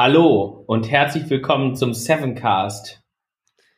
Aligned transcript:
Hallo 0.00 0.62
und 0.68 0.88
herzlich 0.88 1.28
willkommen 1.28 1.74
zum 1.74 1.92
Sevencast. 1.92 3.02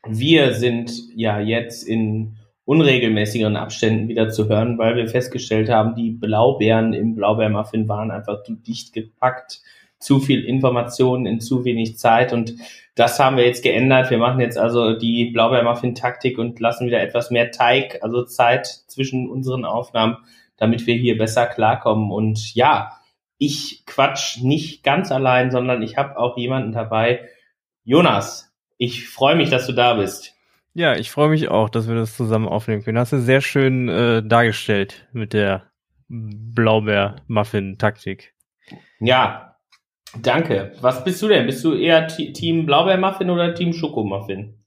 Wir 0.07 0.53
sind 0.53 0.93
ja 1.14 1.41
jetzt 1.41 1.82
in 1.82 2.36
unregelmäßigeren 2.66 3.57
Abständen 3.57 4.09
wieder 4.09 4.29
zu 4.29 4.46
hören, 4.46 4.77
weil 4.77 4.96
wir 4.96 5.09
festgestellt 5.09 5.71
haben, 5.71 5.95
die 5.95 6.11
Blaubeeren 6.11 6.93
im 6.93 7.14
Blaubeermuffin 7.14 7.89
waren 7.89 8.11
einfach 8.11 8.43
zu 8.43 8.54
dicht 8.54 8.93
gepackt, 8.93 9.62
zu 9.98 10.21
viel 10.21 10.45
Informationen 10.45 11.25
in 11.25 11.40
zu 11.40 11.64
wenig 11.64 11.96
Zeit 11.96 12.34
und 12.34 12.54
das 12.95 13.18
haben 13.18 13.39
wir 13.39 13.46
jetzt 13.46 13.62
geändert. 13.62 14.11
Wir 14.11 14.18
machen 14.18 14.40
jetzt 14.40 14.59
also 14.59 14.93
die 14.93 15.31
Blaubeermuffin-Taktik 15.31 16.37
und 16.37 16.61
lassen 16.61 16.87
wieder 16.87 17.00
etwas 17.00 17.31
mehr 17.31 17.50
Teig, 17.50 18.00
also 18.03 18.25
Zeit 18.25 18.67
zwischen 18.67 19.26
unseren 19.31 19.64
Aufnahmen, 19.64 20.18
damit 20.59 20.87
wir 20.87 20.96
hier 20.96 21.17
besser 21.17 21.46
klarkommen 21.46 22.11
und 22.11 22.54
ja, 22.54 23.00
ich 23.40 23.85
quatsch 23.86 24.40
nicht 24.43 24.85
ganz 24.85 25.11
allein, 25.11 25.50
sondern 25.50 25.82
ich 25.82 25.96
habe 25.96 26.17
auch 26.18 26.36
jemanden 26.36 26.71
dabei. 26.72 27.26
Jonas, 27.85 28.53
ich 28.76 29.08
freue 29.08 29.35
mich, 29.35 29.48
dass 29.48 29.67
du 29.67 29.72
da 29.72 29.94
bist. 29.94 30.35
Ja, 30.75 30.94
ich 30.94 31.11
freue 31.11 31.31
mich 31.31 31.48
auch, 31.48 31.71
dass 31.71 31.89
wir 31.89 31.95
das 31.95 32.14
zusammen 32.17 32.47
aufnehmen 32.47 32.84
können. 32.84 32.98
Hast 32.98 33.14
du 33.14 33.19
sehr 33.19 33.41
schön 33.41 33.89
äh, 33.89 34.22
dargestellt 34.22 35.08
mit 35.12 35.33
der 35.33 35.70
Blaubeer-Muffin-Taktik. 36.08 38.34
Ja, 39.00 39.56
danke. 40.20 40.75
Was 40.83 41.03
bist 41.03 41.22
du 41.22 41.28
denn? 41.28 41.47
Bist 41.47 41.64
du 41.64 41.72
eher 41.75 42.09
Team 42.09 42.67
Blaubeer-Muffin 42.67 43.31
oder 43.31 43.55
Team 43.55 43.72
Schokomuffin? 43.72 44.62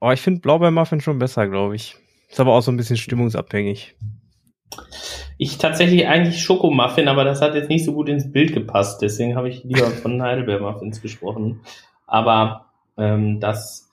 Oh, 0.00 0.10
ich 0.10 0.20
finde 0.20 0.40
Blaubeer-Muffin 0.40 1.00
schon 1.00 1.20
besser, 1.20 1.46
glaube 1.46 1.76
ich. 1.76 1.96
Ist 2.28 2.40
aber 2.40 2.52
auch 2.52 2.62
so 2.62 2.72
ein 2.72 2.76
bisschen 2.76 2.96
stimmungsabhängig. 2.96 3.94
Ich 5.38 5.58
tatsächlich 5.58 6.06
eigentlich 6.06 6.42
Schokomuffin, 6.42 7.08
aber 7.08 7.24
das 7.24 7.42
hat 7.42 7.54
jetzt 7.54 7.68
nicht 7.68 7.84
so 7.84 7.92
gut 7.92 8.08
ins 8.08 8.32
Bild 8.32 8.54
gepasst. 8.54 9.02
Deswegen 9.02 9.36
habe 9.36 9.48
ich 9.48 9.64
lieber 9.64 9.86
von 9.90 10.22
Heidelbeer-Muffins 10.22 11.02
gesprochen. 11.02 11.60
Aber 12.06 12.66
ähm, 12.96 13.40
das 13.40 13.90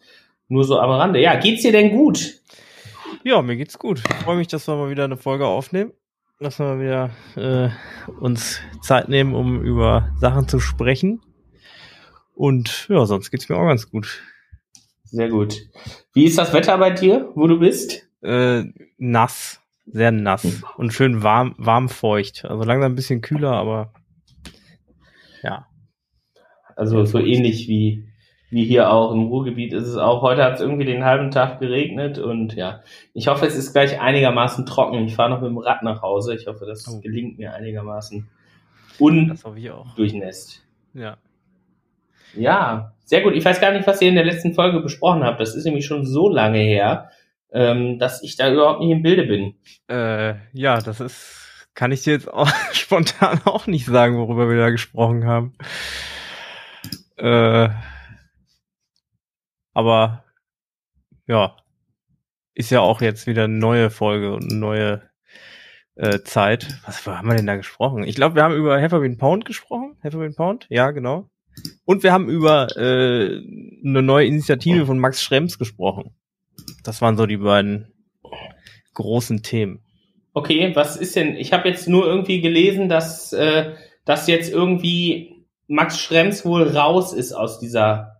nur 0.47 0.63
so 0.63 0.79
am 0.79 0.91
Rande. 0.91 1.19
Ja, 1.19 1.35
geht's 1.35 1.63
dir 1.63 1.71
denn 1.71 1.91
gut? 1.91 2.41
Ja, 3.23 3.41
mir 3.41 3.55
geht's 3.55 3.79
gut. 3.79 4.03
Ich 4.07 4.15
freue 4.23 4.37
mich, 4.37 4.47
dass 4.47 4.67
wir 4.67 4.75
mal 4.75 4.89
wieder 4.89 5.05
eine 5.05 5.17
Folge 5.17 5.47
aufnehmen. 5.47 5.93
Dass 6.39 6.59
wir 6.59 6.65
mal 6.65 6.79
wieder 6.79 7.09
äh, 7.35 7.69
uns 8.19 8.59
Zeit 8.81 9.09
nehmen, 9.09 9.33
um 9.33 9.61
über 9.61 10.11
Sachen 10.19 10.47
zu 10.47 10.59
sprechen. 10.59 11.21
Und 12.35 12.87
ja, 12.89 13.05
sonst 13.05 13.31
geht's 13.31 13.49
mir 13.49 13.55
auch 13.55 13.67
ganz 13.67 13.89
gut. 13.89 14.21
Sehr 15.05 15.29
gut. 15.29 15.55
Wie 16.13 16.25
ist 16.25 16.37
das 16.37 16.53
Wetter 16.53 16.77
bei 16.77 16.89
dir, 16.89 17.31
wo 17.35 17.47
du 17.47 17.59
bist? 17.59 18.07
Äh, 18.21 18.63
nass. 18.97 19.61
Sehr 19.85 20.11
nass 20.11 20.43
hm. 20.43 20.63
und 20.77 20.93
schön 20.93 21.23
warm, 21.23 21.55
warm 21.57 21.89
feucht. 21.89 22.45
Also 22.45 22.63
langsam 22.63 22.93
ein 22.93 22.95
bisschen 22.95 23.21
kühler, 23.21 23.51
aber 23.51 23.93
ja. 25.41 25.67
Also 26.75 27.05
so 27.05 27.19
ähnlich 27.19 27.67
wie, 27.67 28.07
wie 28.49 28.65
hier 28.65 28.91
auch 28.91 29.11
im 29.11 29.23
Ruhrgebiet 29.23 29.73
ist 29.73 29.87
es 29.87 29.97
auch. 29.97 30.21
Heute 30.21 30.43
hat 30.43 30.55
es 30.55 30.61
irgendwie 30.61 30.85
den 30.85 31.03
halben 31.03 31.31
Tag 31.31 31.59
geregnet 31.59 32.17
und 32.17 32.55
ja, 32.55 32.81
ich 33.13 33.27
hoffe, 33.27 33.45
es 33.45 33.55
ist 33.55 33.73
gleich 33.73 33.99
einigermaßen 33.99 34.65
trocken. 34.65 35.05
Ich 35.05 35.15
fahre 35.15 35.29
noch 35.29 35.41
mit 35.41 35.49
dem 35.49 35.57
Rad 35.57 35.83
nach 35.83 36.01
Hause. 36.01 36.33
Ich 36.33 36.47
hoffe, 36.47 36.65
das 36.65 36.87
oh. 36.87 36.99
gelingt 37.01 37.37
mir 37.37 37.53
einigermaßen 37.53 38.29
undurchnässt. 38.99 40.65
Ja. 40.93 41.17
Ja, 42.35 42.93
sehr 43.05 43.21
gut. 43.21 43.35
Ich 43.35 43.45
weiß 43.45 43.61
gar 43.61 43.71
nicht, 43.71 43.85
was 43.85 44.01
ihr 44.01 44.09
in 44.09 44.15
der 44.15 44.25
letzten 44.25 44.53
Folge 44.53 44.79
besprochen 44.79 45.23
habt. 45.23 45.39
Das 45.39 45.55
ist 45.55 45.65
nämlich 45.65 45.85
schon 45.85 46.05
so 46.05 46.29
lange 46.29 46.59
her 46.59 47.09
ähm, 47.53 47.99
dass 47.99 48.23
ich 48.23 48.35
da 48.35 48.51
überhaupt 48.51 48.79
nicht 48.81 48.91
im 48.91 49.03
Bilde 49.03 49.23
bin. 49.23 49.55
Äh, 49.87 50.35
ja, 50.53 50.81
das 50.81 50.99
ist, 50.99 51.67
kann 51.75 51.91
ich 51.91 52.03
dir 52.03 52.13
jetzt 52.13 52.31
auch 52.31 52.49
spontan 52.73 53.41
auch 53.45 53.67
nicht 53.67 53.85
sagen, 53.85 54.17
worüber 54.17 54.49
wir 54.49 54.57
da 54.57 54.69
gesprochen 54.71 55.25
haben. 55.25 55.55
Äh, 57.17 57.69
aber 59.73 60.23
ja, 61.27 61.55
ist 62.55 62.71
ja 62.71 62.81
auch 62.81 63.01
jetzt 63.01 63.27
wieder 63.27 63.45
eine 63.45 63.57
neue 63.57 63.89
Folge 63.89 64.33
und 64.33 64.51
eine 64.51 64.59
neue 64.59 65.09
äh, 65.95 66.19
Zeit. 66.21 66.79
Was 66.85 67.05
haben 67.05 67.27
wir 67.27 67.35
denn 67.35 67.47
da 67.47 67.55
gesprochen? 67.55 68.03
Ich 68.03 68.15
glaube, 68.15 68.35
wir 68.35 68.43
haben 68.43 68.55
über 68.55 68.79
Hefferbean 68.79 69.17
Pound 69.17 69.45
gesprochen. 69.45 69.97
Hefferbean 70.01 70.35
Pound, 70.35 70.65
ja, 70.69 70.91
genau. 70.91 71.29
Und 71.85 72.01
wir 72.01 72.11
haben 72.11 72.29
über 72.29 72.67
äh, 72.77 73.41
eine 73.85 74.01
neue 74.01 74.25
Initiative 74.25 74.87
von 74.87 74.97
Max 74.97 75.21
Schrems 75.21 75.59
gesprochen. 75.59 76.15
Das 76.83 77.01
waren 77.01 77.17
so 77.17 77.25
die 77.25 77.37
beiden 77.37 77.93
großen 78.93 79.41
Themen. 79.43 79.83
Okay, 80.33 80.75
was 80.75 80.97
ist 80.97 81.15
denn? 81.15 81.35
Ich 81.35 81.53
habe 81.53 81.69
jetzt 81.69 81.87
nur 81.87 82.05
irgendwie 82.05 82.41
gelesen, 82.41 82.89
dass, 82.89 83.33
äh, 83.33 83.73
dass 84.05 84.27
jetzt 84.27 84.51
irgendwie 84.51 85.45
Max 85.67 85.99
Schrems 85.99 86.45
wohl 86.45 86.67
raus 86.67 87.13
ist 87.13 87.33
aus 87.33 87.59
dieser 87.59 88.13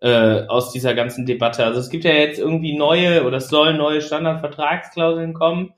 äh, 0.00 0.46
aus 0.46 0.72
dieser 0.72 0.94
ganzen 0.94 1.26
Debatte. 1.26 1.64
Also 1.64 1.78
es 1.78 1.90
gibt 1.90 2.04
ja 2.04 2.12
jetzt 2.12 2.38
irgendwie 2.38 2.76
neue 2.76 3.24
oder 3.24 3.36
es 3.36 3.48
sollen 3.48 3.76
neue 3.76 4.00
Standardvertragsklauseln 4.00 5.34
kommen 5.34 5.74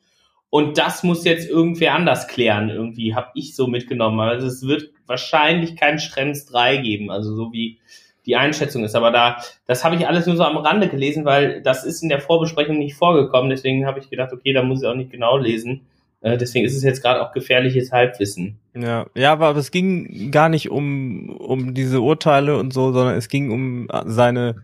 und 0.49 0.79
das 0.79 1.03
muss 1.03 1.25
jetzt 1.25 1.49
irgendwer 1.49 1.95
anders 1.95 2.29
klären. 2.29 2.69
Irgendwie 2.69 3.15
habe 3.15 3.31
ich 3.35 3.57
so 3.57 3.67
mitgenommen. 3.67 4.21
Also 4.21 4.47
es 4.47 4.63
wird 4.63 4.91
wahrscheinlich 5.07 5.77
kein 5.77 5.99
Schrems 5.99 6.47
3 6.47 6.77
geben. 6.77 7.11
Also 7.11 7.35
so 7.35 7.53
wie 7.53 7.81
die 8.27 8.37
Einschätzung 8.37 8.85
ist. 8.85 8.95
Aber 8.95 9.11
da, 9.11 9.39
das 9.67 9.85
habe 9.85 9.97
ich 9.97 10.07
alles 10.07 10.27
nur 10.27 10.37
so 10.37 10.45
am 10.45 10.57
Rande 10.57 10.89
gelesen, 10.89 11.25
weil 11.25 11.63
das 11.63 11.85
ist 11.85 12.03
in 12.03 12.09
der 12.09 12.21
Vorbesprechung 12.21 12.79
nicht 12.79 12.95
vorgekommen. 12.95 13.51
Deswegen 13.51 13.87
habe 13.87 13.99
ich 13.99 14.11
gedacht, 14.11 14.33
okay, 14.33 14.53
da 14.53 14.63
muss 14.63 14.83
ich 14.83 14.89
auch 14.89 14.95
nicht 14.95 15.11
genau 15.11 15.37
lesen. 15.37 15.83
Äh, 16.23 16.39
deswegen 16.39 16.65
ist 16.65 16.77
es 16.77 16.85
jetzt 16.85 17.03
gerade 17.03 17.21
auch 17.21 17.33
gefährliches 17.33 17.91
Halbwissen. 17.91 18.59
Ja, 18.75 19.07
ja, 19.15 19.33
aber 19.33 19.57
es 19.57 19.71
ging 19.71 20.31
gar 20.31 20.49
nicht 20.49 20.71
um, 20.71 21.31
um 21.31 21.75
diese 21.75 22.01
Urteile 22.01 22.57
und 22.57 22.73
so, 22.73 22.93
sondern 22.93 23.17
es 23.17 23.29
ging 23.29 23.51
um 23.51 23.89
seine, 24.07 24.57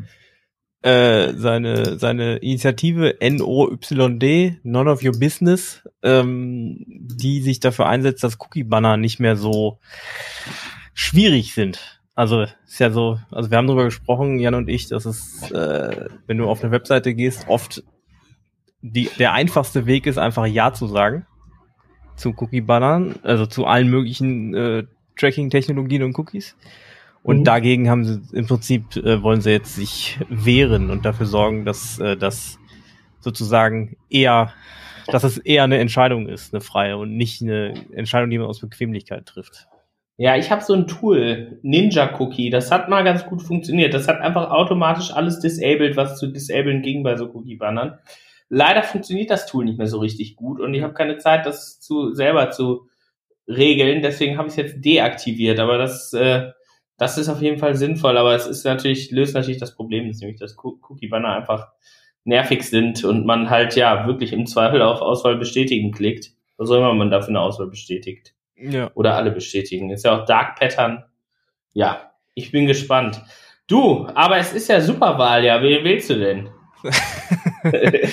äh, 0.83 1.33
seine, 1.35 1.99
seine 1.99 2.37
Initiative 2.37 3.17
NOYD, 3.21 4.61
None 4.63 4.91
of 4.91 5.03
Your 5.03 5.19
Business, 5.19 5.83
ähm, 6.05 6.85
die 6.87 7.41
sich 7.41 7.59
dafür 7.59 7.87
einsetzt, 7.87 8.23
dass 8.23 8.39
Cookie-Banner 8.41 8.97
nicht 8.97 9.19
mehr 9.19 9.35
so 9.35 9.81
schwierig 10.95 11.55
sind. 11.55 11.98
Also 12.19 12.43
ist 12.43 12.81
ja 12.81 12.91
so, 12.91 13.21
also 13.31 13.49
wir 13.53 13.59
haben 13.59 13.69
darüber 13.69 13.85
gesprochen, 13.85 14.41
Jan 14.41 14.57
und 14.57 14.69
ich, 14.69 14.89
dass 14.89 15.05
es, 15.05 15.53
äh, 15.53 16.09
wenn 16.27 16.39
du 16.39 16.49
auf 16.49 16.65
eine 16.65 16.73
Webseite 16.73 17.15
gehst, 17.15 17.47
oft 17.47 17.85
die, 18.83 19.09
der 19.21 19.35
einfachste 19.35 19.87
Weg 19.87 20.05
ist, 20.09 20.19
einfach 20.19 20.45
Ja 20.45 20.73
zu 20.73 20.89
sagen 20.89 21.27
zu 22.17 22.35
Cookie-Bannern, 22.37 23.21
also 23.23 23.47
zu 23.47 23.67
allen 23.67 23.89
möglichen 23.89 24.53
äh, 24.53 24.87
Tracking-Technologien 25.15 26.03
und 26.03 26.19
Cookies. 26.19 26.57
Und 27.23 27.39
mhm. 27.39 27.45
dagegen 27.45 27.89
haben 27.89 28.05
sie 28.05 28.21
im 28.33 28.49
Prinzip 28.49 28.97
äh, 28.97 29.23
wollen 29.23 29.41
sie 29.41 29.51
jetzt 29.51 29.77
sich 29.77 30.19
wehren 30.29 30.91
und 30.91 31.05
dafür 31.05 31.27
sorgen, 31.27 31.65
dass 31.65 32.01
äh, 32.01 32.17
das 32.17 32.59
sozusagen 33.21 33.97
eher, 34.11 34.53
dass 35.07 35.23
es 35.23 35.39
eher 35.39 35.63
eine 35.63 35.79
Entscheidung 35.79 36.27
ist, 36.27 36.53
eine 36.53 36.63
freie 36.63 36.97
und 36.97 37.17
nicht 37.17 37.43
eine 37.43 37.75
Entscheidung, 37.93 38.29
die 38.29 38.39
man 38.39 38.49
aus 38.49 38.59
Bequemlichkeit 38.59 39.25
trifft. 39.25 39.69
Ja, 40.21 40.37
ich 40.37 40.51
habe 40.51 40.65
so 40.65 40.75
ein 40.75 40.89
Tool, 40.89 41.61
Ninja 41.63 42.19
Cookie, 42.19 42.51
das 42.51 42.73
hat 42.73 42.89
mal 42.89 43.05
ganz 43.05 43.25
gut 43.25 43.41
funktioniert. 43.41 43.95
Das 43.95 44.09
hat 44.09 44.21
einfach 44.21 44.51
automatisch 44.51 45.13
alles 45.13 45.39
disabled, 45.39 45.97
was 45.97 46.19
zu 46.19 46.27
disablen 46.27 46.83
ging 46.83 47.05
bei 47.05 47.17
so 47.17 47.27
Cookie-Bannern. 47.33 47.99
Leider 48.49 48.83
funktioniert 48.83 49.31
das 49.31 49.47
Tool 49.47 49.65
nicht 49.65 49.79
mehr 49.79 49.87
so 49.87 50.01
richtig 50.01 50.35
gut 50.35 50.61
und 50.61 50.75
ich 50.75 50.83
habe 50.83 50.93
keine 50.95 51.19
Zeit, 51.19 51.47
das 51.47 51.79
zu 51.81 52.15
selber 52.15 52.51
zu 52.51 52.89
regeln. 53.47 54.03
Deswegen 54.03 54.39
habe 54.39 54.49
ich 54.49 54.55
es 54.55 54.57
jetzt 54.57 54.85
deaktiviert. 54.85 55.61
Aber 55.61 55.79
das, 55.79 56.13
äh, 56.15 56.51
das 56.97 57.17
ist 57.17 57.29
auf 57.29 57.41
jeden 57.41 57.59
Fall 57.59 57.77
sinnvoll. 57.77 58.19
Aber 58.19 58.35
es 58.35 58.47
ist 58.49 58.65
natürlich 58.65 59.13
löst 59.13 59.35
natürlich 59.35 59.61
das 59.61 59.77
Problem, 59.77 60.09
dass 60.09 60.19
nämlich 60.19 60.41
das 60.41 60.57
Cookie-Banner 60.59 61.33
einfach 61.33 61.69
nervig 62.25 62.65
sind 62.65 63.05
und 63.05 63.25
man 63.25 63.51
halt 63.51 63.77
ja 63.77 64.07
wirklich 64.09 64.33
im 64.33 64.47
Zweifel 64.47 64.83
auf 64.83 65.01
Auswahl 65.01 65.37
bestätigen 65.37 65.93
klickt. 65.93 66.33
Was 66.57 66.71
auch 66.71 66.79
immer 66.79 66.95
man 66.95 67.11
dafür 67.11 67.29
eine 67.29 67.41
Auswahl 67.41 67.69
bestätigt. 67.69 68.35
Ja. 68.61 68.91
Oder 68.95 69.15
alle 69.15 69.31
bestätigen. 69.31 69.91
Ist 69.91 70.05
ja 70.05 70.19
auch 70.19 70.25
Dark 70.25 70.59
Pattern. 70.59 71.05
Ja, 71.73 72.13
ich 72.35 72.51
bin 72.51 72.67
gespannt. 72.67 73.23
Du, 73.67 74.09
aber 74.15 74.39
es 74.39 74.53
ist 74.53 74.69
ja 74.69 74.81
Superwahl, 74.81 75.45
ja. 75.45 75.63
Wen 75.63 75.85
willst 75.85 76.11
du 76.11 76.19
denn? 76.19 76.49
das 77.63 78.13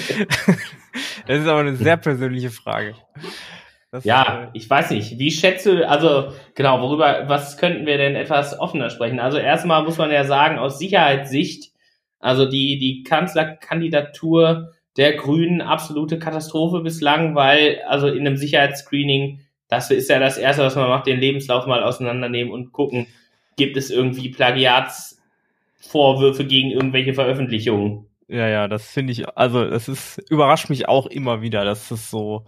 ist 1.28 1.48
aber 1.48 1.60
eine 1.60 1.76
sehr 1.76 1.98
persönliche 1.98 2.50
Frage. 2.50 2.96
Das 3.92 4.04
ja, 4.04 4.44
äh, 4.44 4.48
ich 4.54 4.70
weiß 4.70 4.92
nicht. 4.92 5.18
Wie 5.20 5.32
schätze, 5.32 5.88
also 5.88 6.34
genau, 6.54 6.82
worüber, 6.82 7.24
was 7.28 7.58
könnten 7.58 7.86
wir 7.86 7.98
denn 7.98 8.16
etwas 8.16 8.60
offener 8.60 8.90
sprechen? 8.90 9.20
Also 9.20 9.38
erstmal 9.38 9.84
muss 9.84 9.98
man 9.98 10.12
ja 10.12 10.26
sagen, 10.26 10.60
aus 10.60 10.80
Sicherheitssicht, 10.80 11.72
also 12.20 12.46
die, 12.46 12.78
die 12.78 13.04
Kanzlerkandidatur 13.04 14.74
der 14.98 15.14
Grünen 15.14 15.62
absolute 15.62 16.20
Katastrophe 16.20 16.82
bislang, 16.82 17.36
weil 17.36 17.82
also 17.88 18.08
in 18.08 18.28
einem 18.28 18.38
Sicherheitsscreening 18.38 19.45
das 19.68 19.92
ist 19.92 20.10
ja 20.10 20.20
das 20.20 20.38
Erste, 20.38 20.64
was 20.64 20.76
man 20.76 20.90
macht, 20.90 21.08
den 21.08 21.20
Lebenslauf 21.20 21.66
mal 21.66 21.84
auseinandernehmen 21.84 22.54
und 22.54 22.72
gucken, 22.72 23.08
gibt 23.58 23.78
es 23.78 23.90
irgendwie 23.90 24.30
Plagiatsvorwürfe 24.30 26.46
gegen 26.46 26.72
irgendwelche 26.72 27.14
Veröffentlichungen. 27.14 28.08
Ja, 28.28 28.48
ja, 28.48 28.68
das 28.68 28.88
finde 28.88 29.14
ich, 29.14 29.28
also 29.38 29.66
das 29.66 29.88
ist, 29.88 30.18
überrascht 30.30 30.70
mich 30.70 30.88
auch 30.88 31.06
immer 31.06 31.42
wieder, 31.42 31.64
dass 31.64 31.90
das 31.90 32.10
so, 32.10 32.46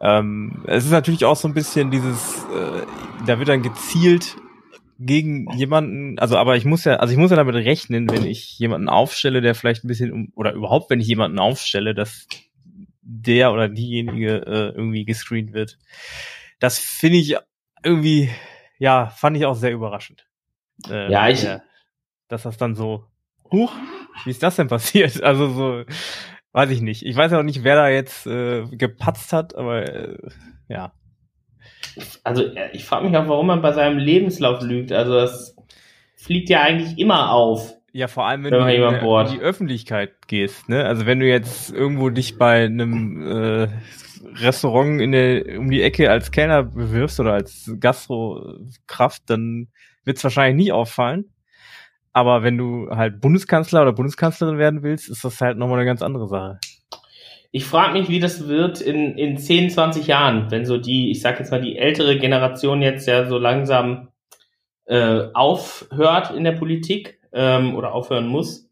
ähm, 0.00 0.64
es 0.66 0.84
ist 0.84 0.90
natürlich 0.90 1.24
auch 1.24 1.36
so 1.36 1.48
ein 1.48 1.54
bisschen 1.54 1.90
dieses, 1.90 2.44
äh, 2.44 2.82
da 3.26 3.38
wird 3.38 3.48
dann 3.48 3.62
gezielt 3.62 4.36
gegen 4.98 5.50
jemanden, 5.52 6.18
also 6.18 6.36
aber 6.36 6.56
ich 6.56 6.64
muss 6.64 6.84
ja, 6.84 6.96
also 6.96 7.12
ich 7.12 7.18
muss 7.18 7.30
ja 7.30 7.36
damit 7.36 7.54
rechnen, 7.54 8.10
wenn 8.10 8.26
ich 8.26 8.58
jemanden 8.58 8.88
aufstelle, 8.88 9.40
der 9.40 9.54
vielleicht 9.54 9.84
ein 9.84 9.88
bisschen 9.88 10.32
oder 10.34 10.52
überhaupt, 10.52 10.90
wenn 10.90 11.00
ich 11.00 11.06
jemanden 11.06 11.38
aufstelle, 11.38 11.94
dass 11.94 12.26
der 13.10 13.52
oder 13.52 13.68
diejenige 13.68 14.36
äh, 14.46 14.74
irgendwie 14.76 15.06
gescreent 15.06 15.54
wird. 15.54 15.78
Das 16.60 16.78
finde 16.78 17.18
ich 17.18 17.36
irgendwie, 17.82 18.30
ja, 18.78 19.08
fand 19.08 19.36
ich 19.36 19.46
auch 19.46 19.54
sehr 19.54 19.72
überraschend. 19.72 20.26
Äh, 20.88 21.10
ja, 21.10 21.28
ich. 21.28 21.42
Ja, 21.42 21.62
dass 22.28 22.42
das 22.42 22.58
dann 22.58 22.74
so, 22.74 23.06
huch, 23.50 23.72
wie 24.24 24.30
ist 24.30 24.42
das 24.42 24.56
denn 24.56 24.68
passiert? 24.68 25.20
Also 25.22 25.48
so, 25.48 25.84
weiß 26.52 26.70
ich 26.70 26.82
nicht. 26.82 27.04
Ich 27.04 27.16
weiß 27.16 27.32
ja 27.32 27.38
auch 27.38 27.44
nicht, 27.44 27.64
wer 27.64 27.76
da 27.76 27.88
jetzt 27.88 28.26
äh, 28.26 28.66
gepatzt 28.66 29.32
hat, 29.32 29.54
aber 29.54 29.88
äh, 29.88 30.18
ja. 30.68 30.92
Also 32.24 32.44
ich 32.72 32.84
frage 32.84 33.08
mich 33.08 33.16
auch, 33.16 33.26
warum 33.26 33.46
man 33.46 33.62
bei 33.62 33.72
seinem 33.72 33.98
Lebenslauf 33.98 34.62
lügt. 34.62 34.92
Also 34.92 35.14
das 35.14 35.56
fliegt 36.14 36.50
ja 36.50 36.60
eigentlich 36.60 36.98
immer 36.98 37.32
auf. 37.32 37.77
Ja, 37.98 38.06
vor 38.06 38.28
allem, 38.28 38.44
wenn, 38.44 38.52
wenn 38.52 38.60
du 38.60 38.90
in, 38.90 39.26
in, 39.26 39.32
die 39.32 39.40
Öffentlichkeit 39.40 40.28
gehst. 40.28 40.68
Ne? 40.68 40.84
Also 40.84 41.04
wenn 41.04 41.18
du 41.18 41.26
jetzt 41.26 41.72
irgendwo 41.72 42.10
dich 42.10 42.38
bei 42.38 42.64
einem 42.64 43.26
äh, 43.26 43.68
Restaurant 44.36 45.00
in 45.00 45.10
der, 45.10 45.58
um 45.58 45.68
die 45.68 45.82
Ecke 45.82 46.08
als 46.08 46.30
Kellner 46.30 46.62
bewirbst 46.62 47.18
oder 47.18 47.32
als 47.32 47.68
Gastrokraft, 47.80 49.22
dann 49.26 49.66
wird 50.04 50.18
es 50.18 50.22
wahrscheinlich 50.22 50.66
nie 50.66 50.70
auffallen. 50.70 51.34
Aber 52.12 52.44
wenn 52.44 52.56
du 52.56 52.88
halt 52.88 53.20
Bundeskanzler 53.20 53.82
oder 53.82 53.92
Bundeskanzlerin 53.92 54.58
werden 54.58 54.84
willst, 54.84 55.08
ist 55.08 55.24
das 55.24 55.40
halt 55.40 55.58
nochmal 55.58 55.78
eine 55.78 55.86
ganz 55.86 56.00
andere 56.00 56.28
Sache. 56.28 56.60
Ich 57.50 57.64
frage 57.64 57.98
mich, 57.98 58.08
wie 58.08 58.20
das 58.20 58.46
wird 58.46 58.80
in, 58.80 59.18
in 59.18 59.38
10, 59.38 59.70
20 59.70 60.06
Jahren, 60.06 60.52
wenn 60.52 60.64
so 60.64 60.78
die, 60.78 61.10
ich 61.10 61.20
sag 61.20 61.40
jetzt 61.40 61.50
mal, 61.50 61.60
die 61.60 61.76
ältere 61.76 62.16
Generation 62.16 62.80
jetzt 62.80 63.08
ja 63.08 63.26
so 63.26 63.38
langsam 63.38 64.10
äh, 64.84 65.26
aufhört 65.34 66.30
in 66.30 66.44
der 66.44 66.52
Politik 66.52 67.17
ähm, 67.32 67.74
oder 67.74 67.92
aufhören 67.92 68.26
muss 68.26 68.70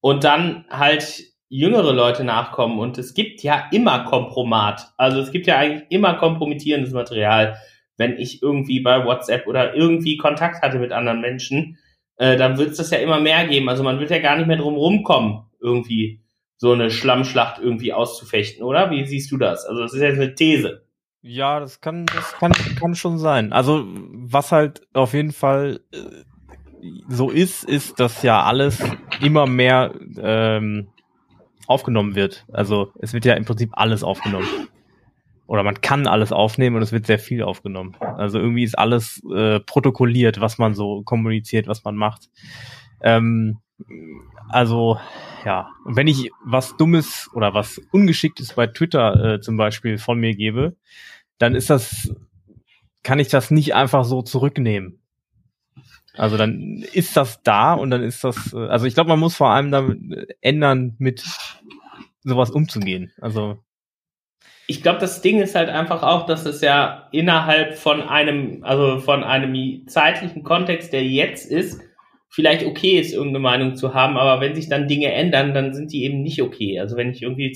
und 0.00 0.24
dann 0.24 0.64
halt 0.70 1.22
jüngere 1.48 1.92
Leute 1.92 2.24
nachkommen 2.24 2.78
und 2.78 2.98
es 2.98 3.14
gibt 3.14 3.42
ja 3.42 3.68
immer 3.70 4.04
Kompromat. 4.04 4.92
Also 4.96 5.20
es 5.20 5.30
gibt 5.30 5.46
ja 5.46 5.56
eigentlich 5.56 5.84
immer 5.90 6.14
kompromittierendes 6.14 6.92
Material. 6.92 7.56
Wenn 7.96 8.18
ich 8.18 8.42
irgendwie 8.42 8.80
bei 8.80 9.04
WhatsApp 9.04 9.46
oder 9.46 9.74
irgendwie 9.74 10.16
Kontakt 10.16 10.62
hatte 10.62 10.78
mit 10.78 10.92
anderen 10.92 11.20
Menschen, 11.20 11.78
äh, 12.16 12.36
dann 12.36 12.58
wird 12.58 12.70
es 12.70 12.78
das 12.78 12.90
ja 12.90 12.98
immer 12.98 13.20
mehr 13.20 13.46
geben. 13.46 13.68
Also 13.68 13.82
man 13.82 14.00
wird 14.00 14.10
ja 14.10 14.18
gar 14.18 14.36
nicht 14.36 14.46
mehr 14.46 14.56
drum 14.56 14.74
rumkommen, 14.74 15.44
irgendwie 15.60 16.20
so 16.56 16.72
eine 16.72 16.90
Schlammschlacht 16.90 17.60
irgendwie 17.60 17.92
auszufechten, 17.92 18.64
oder? 18.64 18.90
Wie 18.90 19.06
siehst 19.06 19.30
du 19.30 19.36
das? 19.36 19.64
Also 19.64 19.82
das 19.82 19.94
ist 19.94 20.00
jetzt 20.00 20.18
eine 20.18 20.34
These. 20.34 20.86
Ja, 21.22 21.60
das 21.60 21.80
kann, 21.80 22.04
das 22.06 22.32
kann, 22.34 22.52
kann 22.52 22.94
schon 22.94 23.18
sein. 23.18 23.52
Also 23.52 23.84
was 23.86 24.52
halt 24.52 24.86
auf 24.92 25.14
jeden 25.14 25.32
Fall 25.32 25.80
äh, 25.92 26.24
so 27.08 27.30
ist, 27.30 27.64
ist, 27.64 28.00
dass 28.00 28.22
ja 28.22 28.42
alles 28.42 28.82
immer 29.20 29.46
mehr 29.46 29.94
ähm, 30.18 30.88
aufgenommen 31.66 32.14
wird. 32.14 32.44
Also 32.52 32.92
es 32.98 33.12
wird 33.12 33.24
ja 33.24 33.34
im 33.34 33.44
Prinzip 33.44 33.70
alles 33.72 34.02
aufgenommen. 34.02 34.48
Oder 35.46 35.62
man 35.62 35.80
kann 35.80 36.06
alles 36.06 36.32
aufnehmen 36.32 36.76
und 36.76 36.82
es 36.82 36.92
wird 36.92 37.06
sehr 37.06 37.18
viel 37.18 37.42
aufgenommen. 37.42 37.96
Also 38.00 38.38
irgendwie 38.38 38.64
ist 38.64 38.78
alles 38.78 39.22
äh, 39.34 39.60
protokolliert, 39.60 40.40
was 40.40 40.58
man 40.58 40.74
so 40.74 41.02
kommuniziert, 41.02 41.66
was 41.66 41.84
man 41.84 41.96
macht. 41.96 42.30
Ähm, 43.02 43.58
also 44.48 44.98
ja, 45.44 45.68
und 45.84 45.96
wenn 45.96 46.06
ich 46.06 46.30
was 46.44 46.76
Dummes 46.76 47.28
oder 47.34 47.52
was 47.52 47.78
Ungeschicktes 47.92 48.54
bei 48.54 48.66
Twitter 48.66 49.34
äh, 49.34 49.40
zum 49.40 49.56
Beispiel 49.56 49.98
von 49.98 50.18
mir 50.18 50.34
gebe, 50.34 50.76
dann 51.38 51.54
ist 51.54 51.68
das, 51.68 52.14
kann 53.02 53.18
ich 53.18 53.28
das 53.28 53.50
nicht 53.50 53.74
einfach 53.74 54.04
so 54.04 54.22
zurücknehmen. 54.22 55.03
Also 56.16 56.36
dann 56.36 56.84
ist 56.92 57.16
das 57.16 57.42
da 57.42 57.74
und 57.74 57.90
dann 57.90 58.02
ist 58.02 58.24
das, 58.24 58.52
äh, 58.52 58.66
also 58.68 58.86
ich 58.86 58.94
glaube, 58.94 59.10
man 59.10 59.18
muss 59.18 59.36
vor 59.36 59.50
allem 59.50 59.70
damit 59.70 60.36
ändern, 60.40 60.94
mit 60.98 61.24
sowas 62.22 62.50
umzugehen. 62.50 63.12
Also 63.20 63.58
ich 64.66 64.82
glaube, 64.82 64.98
das 64.98 65.20
Ding 65.20 65.40
ist 65.40 65.54
halt 65.54 65.68
einfach 65.68 66.02
auch, 66.02 66.24
dass 66.24 66.46
es 66.46 66.62
ja 66.62 67.08
innerhalb 67.12 67.76
von 67.76 68.00
einem, 68.00 68.64
also 68.64 68.98
von 68.98 69.22
einem 69.22 69.86
zeitlichen 69.88 70.42
Kontext, 70.42 70.92
der 70.92 71.04
jetzt 71.04 71.50
ist, 71.50 71.82
vielleicht 72.30 72.64
okay 72.64 72.98
ist, 72.98 73.12
irgendeine 73.12 73.40
Meinung 73.40 73.76
zu 73.76 73.94
haben, 73.94 74.16
aber 74.16 74.40
wenn 74.40 74.54
sich 74.54 74.68
dann 74.68 74.88
Dinge 74.88 75.12
ändern, 75.12 75.52
dann 75.52 75.74
sind 75.74 75.92
die 75.92 76.04
eben 76.04 76.22
nicht 76.22 76.40
okay. 76.40 76.80
Also 76.80 76.96
wenn 76.96 77.10
ich 77.10 77.22
irgendwie 77.22 77.52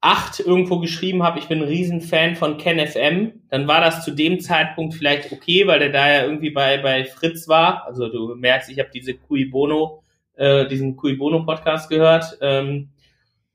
2008 0.00 0.40
irgendwo 0.40 0.78
geschrieben 0.78 1.22
habe, 1.22 1.38
ich 1.38 1.48
bin 1.48 1.58
ein 1.58 1.68
Riesenfan 1.68 2.36
von 2.36 2.56
Ken 2.56 2.78
FM, 2.78 3.42
dann 3.50 3.66
war 3.66 3.80
das 3.80 4.04
zu 4.04 4.12
dem 4.12 4.40
Zeitpunkt 4.40 4.94
vielleicht 4.94 5.32
okay, 5.32 5.66
weil 5.66 5.80
der 5.80 5.90
da 5.90 6.08
ja 6.08 6.22
irgendwie 6.24 6.50
bei, 6.50 6.78
bei 6.78 7.04
Fritz 7.04 7.48
war. 7.48 7.84
Also 7.86 8.08
du 8.08 8.34
merkst, 8.34 8.70
ich 8.70 8.78
habe 8.78 8.90
diese 8.92 9.14
Cui 9.14 9.46
Bono, 9.46 10.02
äh, 10.36 10.66
diesen 10.68 10.96
Cui 10.96 11.16
Bono 11.16 11.44
Podcast 11.44 11.88
gehört. 11.88 12.38
Ähm, 12.40 12.90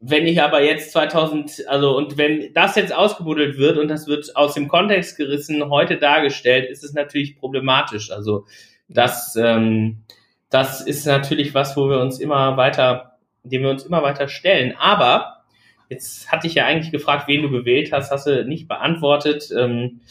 wenn 0.01 0.27
ich 0.27 0.41
aber 0.41 0.61
jetzt 0.61 0.91
2000, 0.91 1.63
also 1.69 1.95
und 1.95 2.17
wenn 2.17 2.51
das 2.53 2.75
jetzt 2.75 2.93
ausgebuddelt 2.93 3.57
wird 3.57 3.77
und 3.77 3.87
das 3.87 4.05
wird 4.07 4.35
aus 4.35 4.53
dem 4.53 4.67
Kontext 4.67 5.15
gerissen, 5.15 5.69
heute 5.69 5.97
dargestellt, 5.97 6.69
ist 6.69 6.83
es 6.83 6.93
natürlich 6.93 7.37
problematisch. 7.37 8.11
Also 8.11 8.45
das, 8.89 9.37
ähm, 9.37 10.03
das 10.49 10.81
ist 10.81 11.05
natürlich 11.05 11.53
was, 11.53 11.77
wo 11.77 11.89
wir 11.89 12.01
uns 12.01 12.19
immer 12.19 12.57
weiter, 12.57 13.17
dem 13.43 13.61
wir 13.61 13.69
uns 13.69 13.85
immer 13.85 14.03
weiter 14.03 14.27
stellen. 14.27 14.75
Aber 14.77 15.32
jetzt 15.89 16.31
hatte 16.31 16.47
ich 16.47 16.55
ja 16.55 16.65
eigentlich 16.65 16.91
gefragt, 16.91 17.27
wen 17.27 17.41
du 17.41 17.49
gewählt 17.49 17.91
hast, 17.91 18.11
hast 18.11 18.27
du 18.27 18.45
nicht 18.45 18.67
beantwortet. 18.67 19.49
Ähm, 19.57 20.01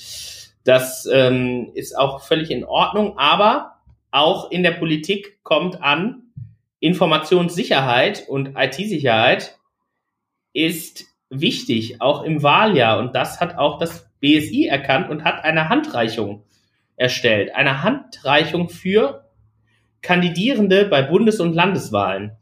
das 0.65 1.09
ähm, 1.13 1.71
ist 1.75 1.99
auch 1.99 2.23
völlig 2.23 2.51
in 2.51 2.65
Ordnung, 2.65 3.19
aber 3.19 3.77
auch 4.11 4.51
in 4.51 4.63
der 4.63 4.73
Politik 4.73 5.43
kommt 5.43 5.83
an, 5.83 6.23
Informationssicherheit 6.81 8.29
und 8.29 8.55
IT-Sicherheit 8.57 9.59
ist 10.53 11.05
wichtig, 11.31 12.01
auch 12.01 12.23
im 12.23 12.43
Wahljahr. 12.43 12.99
Und 12.99 13.15
das 13.15 13.41
hat 13.41 13.57
auch 13.57 13.79
das 13.79 14.11
BSI 14.21 14.67
erkannt 14.67 15.09
und 15.09 15.25
hat 15.25 15.45
eine 15.45 15.69
Handreichung 15.69 16.45
erstellt. 16.97 17.55
Eine 17.55 17.83
Handreichung 17.83 18.69
für 18.69 19.31
Kandidierende 20.03 20.85
bei 20.87 21.03
Bundes- 21.03 21.41
und 21.41 21.55
Landeswahlen. 21.55 22.37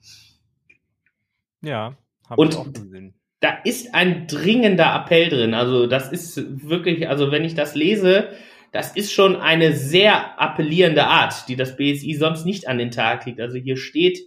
Ja, 1.62 1.96
habe 2.28 2.46
ich 2.46 2.56
auch 2.56 2.72
gesehen. 2.72 3.14
Da 3.40 3.58
ist 3.64 3.94
ein 3.94 4.26
dringender 4.26 4.94
Appell 4.94 5.28
drin. 5.28 5.54
Also 5.54 5.86
das 5.86 6.12
ist 6.12 6.68
wirklich, 6.68 7.08
also 7.08 7.30
wenn 7.30 7.44
ich 7.44 7.54
das 7.54 7.74
lese, 7.74 8.30
das 8.72 8.94
ist 8.94 9.12
schon 9.12 9.36
eine 9.36 9.72
sehr 9.74 10.40
appellierende 10.40 11.06
Art, 11.06 11.48
die 11.48 11.56
das 11.56 11.76
BSI 11.76 12.14
sonst 12.14 12.44
nicht 12.44 12.68
an 12.68 12.78
den 12.78 12.90
Tag 12.90 13.26
legt. 13.26 13.40
Also 13.40 13.56
hier 13.56 13.76
steht, 13.76 14.20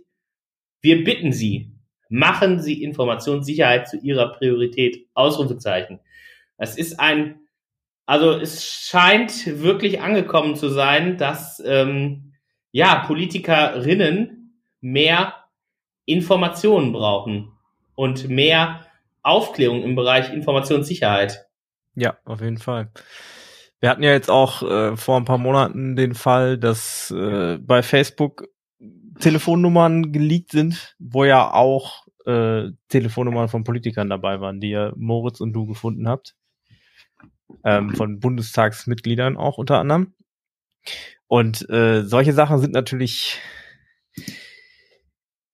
wir 0.81 1.03
bitten 1.03 1.31
Sie, 1.31 1.71
machen 2.09 2.59
Sie 2.59 2.83
Informationssicherheit 2.83 3.87
zu 3.87 3.97
Ihrer 3.97 4.33
Priorität. 4.33 5.07
Ausrufezeichen. 5.13 5.99
Das 6.57 6.77
ist 6.77 6.99
ein 6.99 7.43
also 8.05 8.31
es 8.31 8.65
scheint 8.65 9.61
wirklich 9.61 10.01
angekommen 10.01 10.55
zu 10.55 10.69
sein, 10.69 11.17
dass 11.17 11.61
ähm, 11.65 12.33
ja 12.71 13.03
Politikerinnen 13.07 14.59
mehr 14.81 15.35
Informationen 16.05 16.91
brauchen 16.91 17.53
und 17.95 18.27
mehr 18.27 18.82
Aufklärung 19.23 19.83
im 19.83 19.95
Bereich 19.95 20.31
Informationssicherheit. 20.31 21.47
Ja, 21.95 22.17
auf 22.25 22.41
jeden 22.41 22.57
Fall. 22.57 22.91
Wir 23.79 23.89
hatten 23.89 24.03
ja 24.03 24.11
jetzt 24.11 24.29
auch 24.29 24.63
äh, 24.63 24.95
vor 24.95 25.17
ein 25.17 25.25
paar 25.25 25.37
Monaten 25.37 25.95
den 25.95 26.13
Fall, 26.13 26.57
dass 26.57 27.11
äh, 27.11 27.57
bei 27.57 27.83
Facebook 27.83 28.47
Telefonnummern 29.19 30.11
geleakt 30.11 30.51
sind, 30.51 30.95
wo 30.99 31.25
ja 31.25 31.51
auch 31.51 32.07
äh, 32.25 32.69
Telefonnummern 32.89 33.49
von 33.49 33.63
Politikern 33.63 34.09
dabei 34.09 34.39
waren, 34.39 34.59
die 34.59 34.71
ihr 34.71 34.93
Moritz 34.95 35.41
und 35.41 35.53
du 35.53 35.65
gefunden 35.65 36.07
habt 36.07 36.35
ähm, 37.63 37.95
von 37.95 38.19
Bundestagsmitgliedern 38.19 39.37
auch 39.37 39.57
unter 39.57 39.79
anderem. 39.79 40.13
Und 41.27 41.67
äh, 41.69 42.03
solche 42.03 42.33
Sachen 42.33 42.59
sind 42.59 42.73
natürlich 42.73 43.39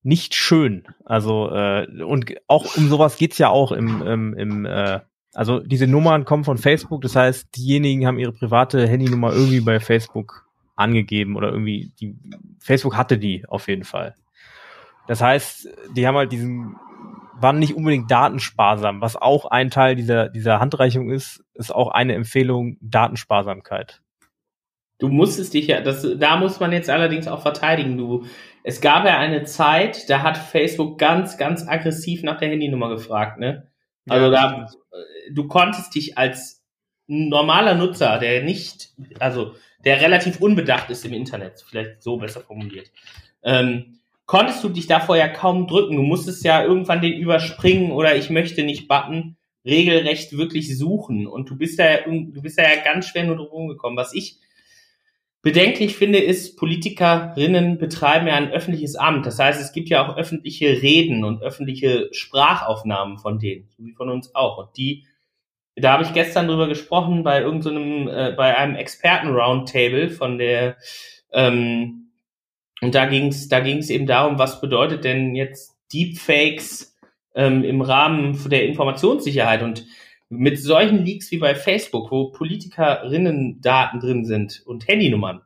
nicht 0.03 0.35
schön. 0.35 0.85
Also 1.05 1.49
äh, 1.51 1.87
und 2.03 2.33
auch 2.47 2.77
um 2.77 2.89
sowas 2.89 3.17
geht's 3.17 3.37
ja 3.37 3.49
auch 3.49 3.71
im, 3.71 4.01
im, 4.01 4.33
im 4.33 4.65
äh, 4.65 4.99
also 5.33 5.59
diese 5.59 5.87
Nummern 5.87 6.25
kommen 6.25 6.43
von 6.43 6.57
Facebook, 6.57 7.01
das 7.01 7.15
heißt, 7.15 7.55
diejenigen 7.55 8.07
haben 8.07 8.19
ihre 8.19 8.31
private 8.31 8.87
Handynummer 8.87 9.31
irgendwie 9.31 9.61
bei 9.61 9.79
Facebook 9.79 10.45
angegeben 10.75 11.35
oder 11.35 11.51
irgendwie 11.51 11.91
die 11.99 12.15
Facebook 12.59 12.95
hatte 12.95 13.17
die 13.17 13.45
auf 13.47 13.67
jeden 13.67 13.83
Fall. 13.83 14.15
Das 15.07 15.21
heißt, 15.21 15.67
die 15.95 16.07
haben 16.07 16.15
halt 16.15 16.31
diesen 16.31 16.75
waren 17.41 17.59
nicht 17.59 17.75
unbedingt 17.75 18.11
datensparsam. 18.11 19.01
Was 19.01 19.15
auch 19.15 19.45
ein 19.45 19.69
Teil 19.69 19.95
dieser, 19.95 20.29
dieser 20.29 20.59
Handreichung 20.59 21.09
ist, 21.09 21.43
ist 21.53 21.73
auch 21.73 21.89
eine 21.89 22.13
Empfehlung 22.13 22.77
Datensparsamkeit. 22.81 24.01
Du 24.99 25.07
musstest 25.07 25.53
dich 25.53 25.67
ja, 25.67 25.79
das, 25.79 26.05
da 26.17 26.35
muss 26.35 26.59
man 26.59 26.73
jetzt 26.73 26.89
allerdings 26.89 27.27
auch 27.27 27.41
verteidigen. 27.41 27.97
Du, 27.97 28.25
es 28.69 28.81
gab 28.81 29.03
ja 29.05 29.17
eine 29.17 29.45
Zeit, 29.45 30.09
da 30.11 30.21
hat 30.21 30.37
Facebook 30.37 30.99
ganz, 30.99 31.37
ganz 31.37 31.67
aggressiv 31.67 32.21
nach 32.21 32.37
der 32.37 32.49
Handynummer 32.49 32.89
gefragt, 32.89 33.39
ne? 33.39 33.67
Also 34.07 34.25
ja, 34.25 34.31
da, 34.31 34.67
du 35.31 35.47
konntest 35.47 35.95
dich 35.95 36.19
als 36.19 36.63
normaler 37.07 37.73
Nutzer, 37.73 38.19
der 38.19 38.43
nicht, 38.43 38.89
also 39.19 39.55
der 39.83 40.01
relativ 40.01 40.39
unbedacht 40.39 40.91
ist 40.91 41.03
im 41.03 41.13
Internet, 41.13 41.65
vielleicht 41.67 42.03
so 42.03 42.17
besser 42.17 42.41
formuliert, 42.41 42.91
ähm, 43.41 43.99
konntest 44.27 44.63
du 44.63 44.69
dich 44.69 44.85
davor 44.85 45.17
ja 45.17 45.27
kaum 45.27 45.65
drücken. 45.65 45.95
Du 45.95 46.03
musstest 46.03 46.43
ja 46.45 46.63
irgendwann 46.63 47.01
den 47.01 47.13
überspringen 47.13 47.91
oder 47.91 48.15
ich 48.15 48.29
möchte 48.29 48.61
nicht 48.61 48.87
Button 48.87 49.35
regelrecht 49.65 50.37
wirklich 50.37 50.77
suchen. 50.77 51.25
Und 51.25 51.49
du 51.49 51.57
bist 51.57 51.79
ja, 51.79 52.01
du 52.05 52.41
bist 52.41 52.59
ja 52.59 52.65
ganz 52.83 53.07
schwer 53.07 53.23
nur 53.23 53.37
drum 53.37 53.67
gekommen. 53.67 53.97
Was 53.97 54.13
ich 54.13 54.37
bedenklich 55.41 55.95
finde, 55.95 56.19
ist, 56.19 56.57
Politikerinnen 56.57 57.77
betreiben 57.77 58.27
ja 58.27 58.35
ein 58.35 58.51
öffentliches 58.51 58.95
Amt. 58.95 59.25
Das 59.25 59.39
heißt, 59.39 59.61
es 59.61 59.71
gibt 59.71 59.89
ja 59.89 60.05
auch 60.05 60.17
öffentliche 60.17 60.81
Reden 60.81 61.23
und 61.23 61.41
öffentliche 61.41 62.09
Sprachaufnahmen 62.11 63.17
von 63.17 63.39
denen, 63.39 63.69
so 63.69 63.85
wie 63.85 63.93
von 63.93 64.09
uns 64.09 64.35
auch. 64.35 64.57
Und 64.57 64.77
die, 64.77 65.05
da 65.75 65.93
habe 65.93 66.03
ich 66.03 66.13
gestern 66.13 66.47
drüber 66.47 66.67
gesprochen 66.67 67.23
bei 67.23 67.41
irgendeinem, 67.41 68.07
so 68.07 68.13
äh, 68.13 68.33
bei 68.35 68.57
einem 68.57 68.75
Experten-Roundtable 68.75 70.09
von 70.09 70.37
der, 70.37 70.77
ähm, 71.31 72.11
und 72.81 72.95
da 72.95 73.05
ging 73.05 73.27
es 73.27 73.49
da 73.49 73.59
ging's 73.59 73.89
eben 73.89 74.07
darum, 74.07 74.39
was 74.39 74.61
bedeutet 74.61 75.03
denn 75.03 75.35
jetzt 75.35 75.77
Deepfakes 75.93 76.97
ähm, 77.35 77.63
im 77.63 77.81
Rahmen 77.81 78.49
der 78.49 78.65
Informationssicherheit 78.65 79.63
und 79.63 79.85
mit 80.29 80.59
solchen 80.59 81.03
Leaks 81.03 81.31
wie 81.31 81.37
bei 81.37 81.55
Facebook, 81.55 82.11
wo 82.11 82.31
Politikerinnen 82.31 83.61
Daten 83.61 83.99
drin 83.99 84.25
sind 84.25 84.61
und 84.65 84.87
Handynummern 84.87 85.41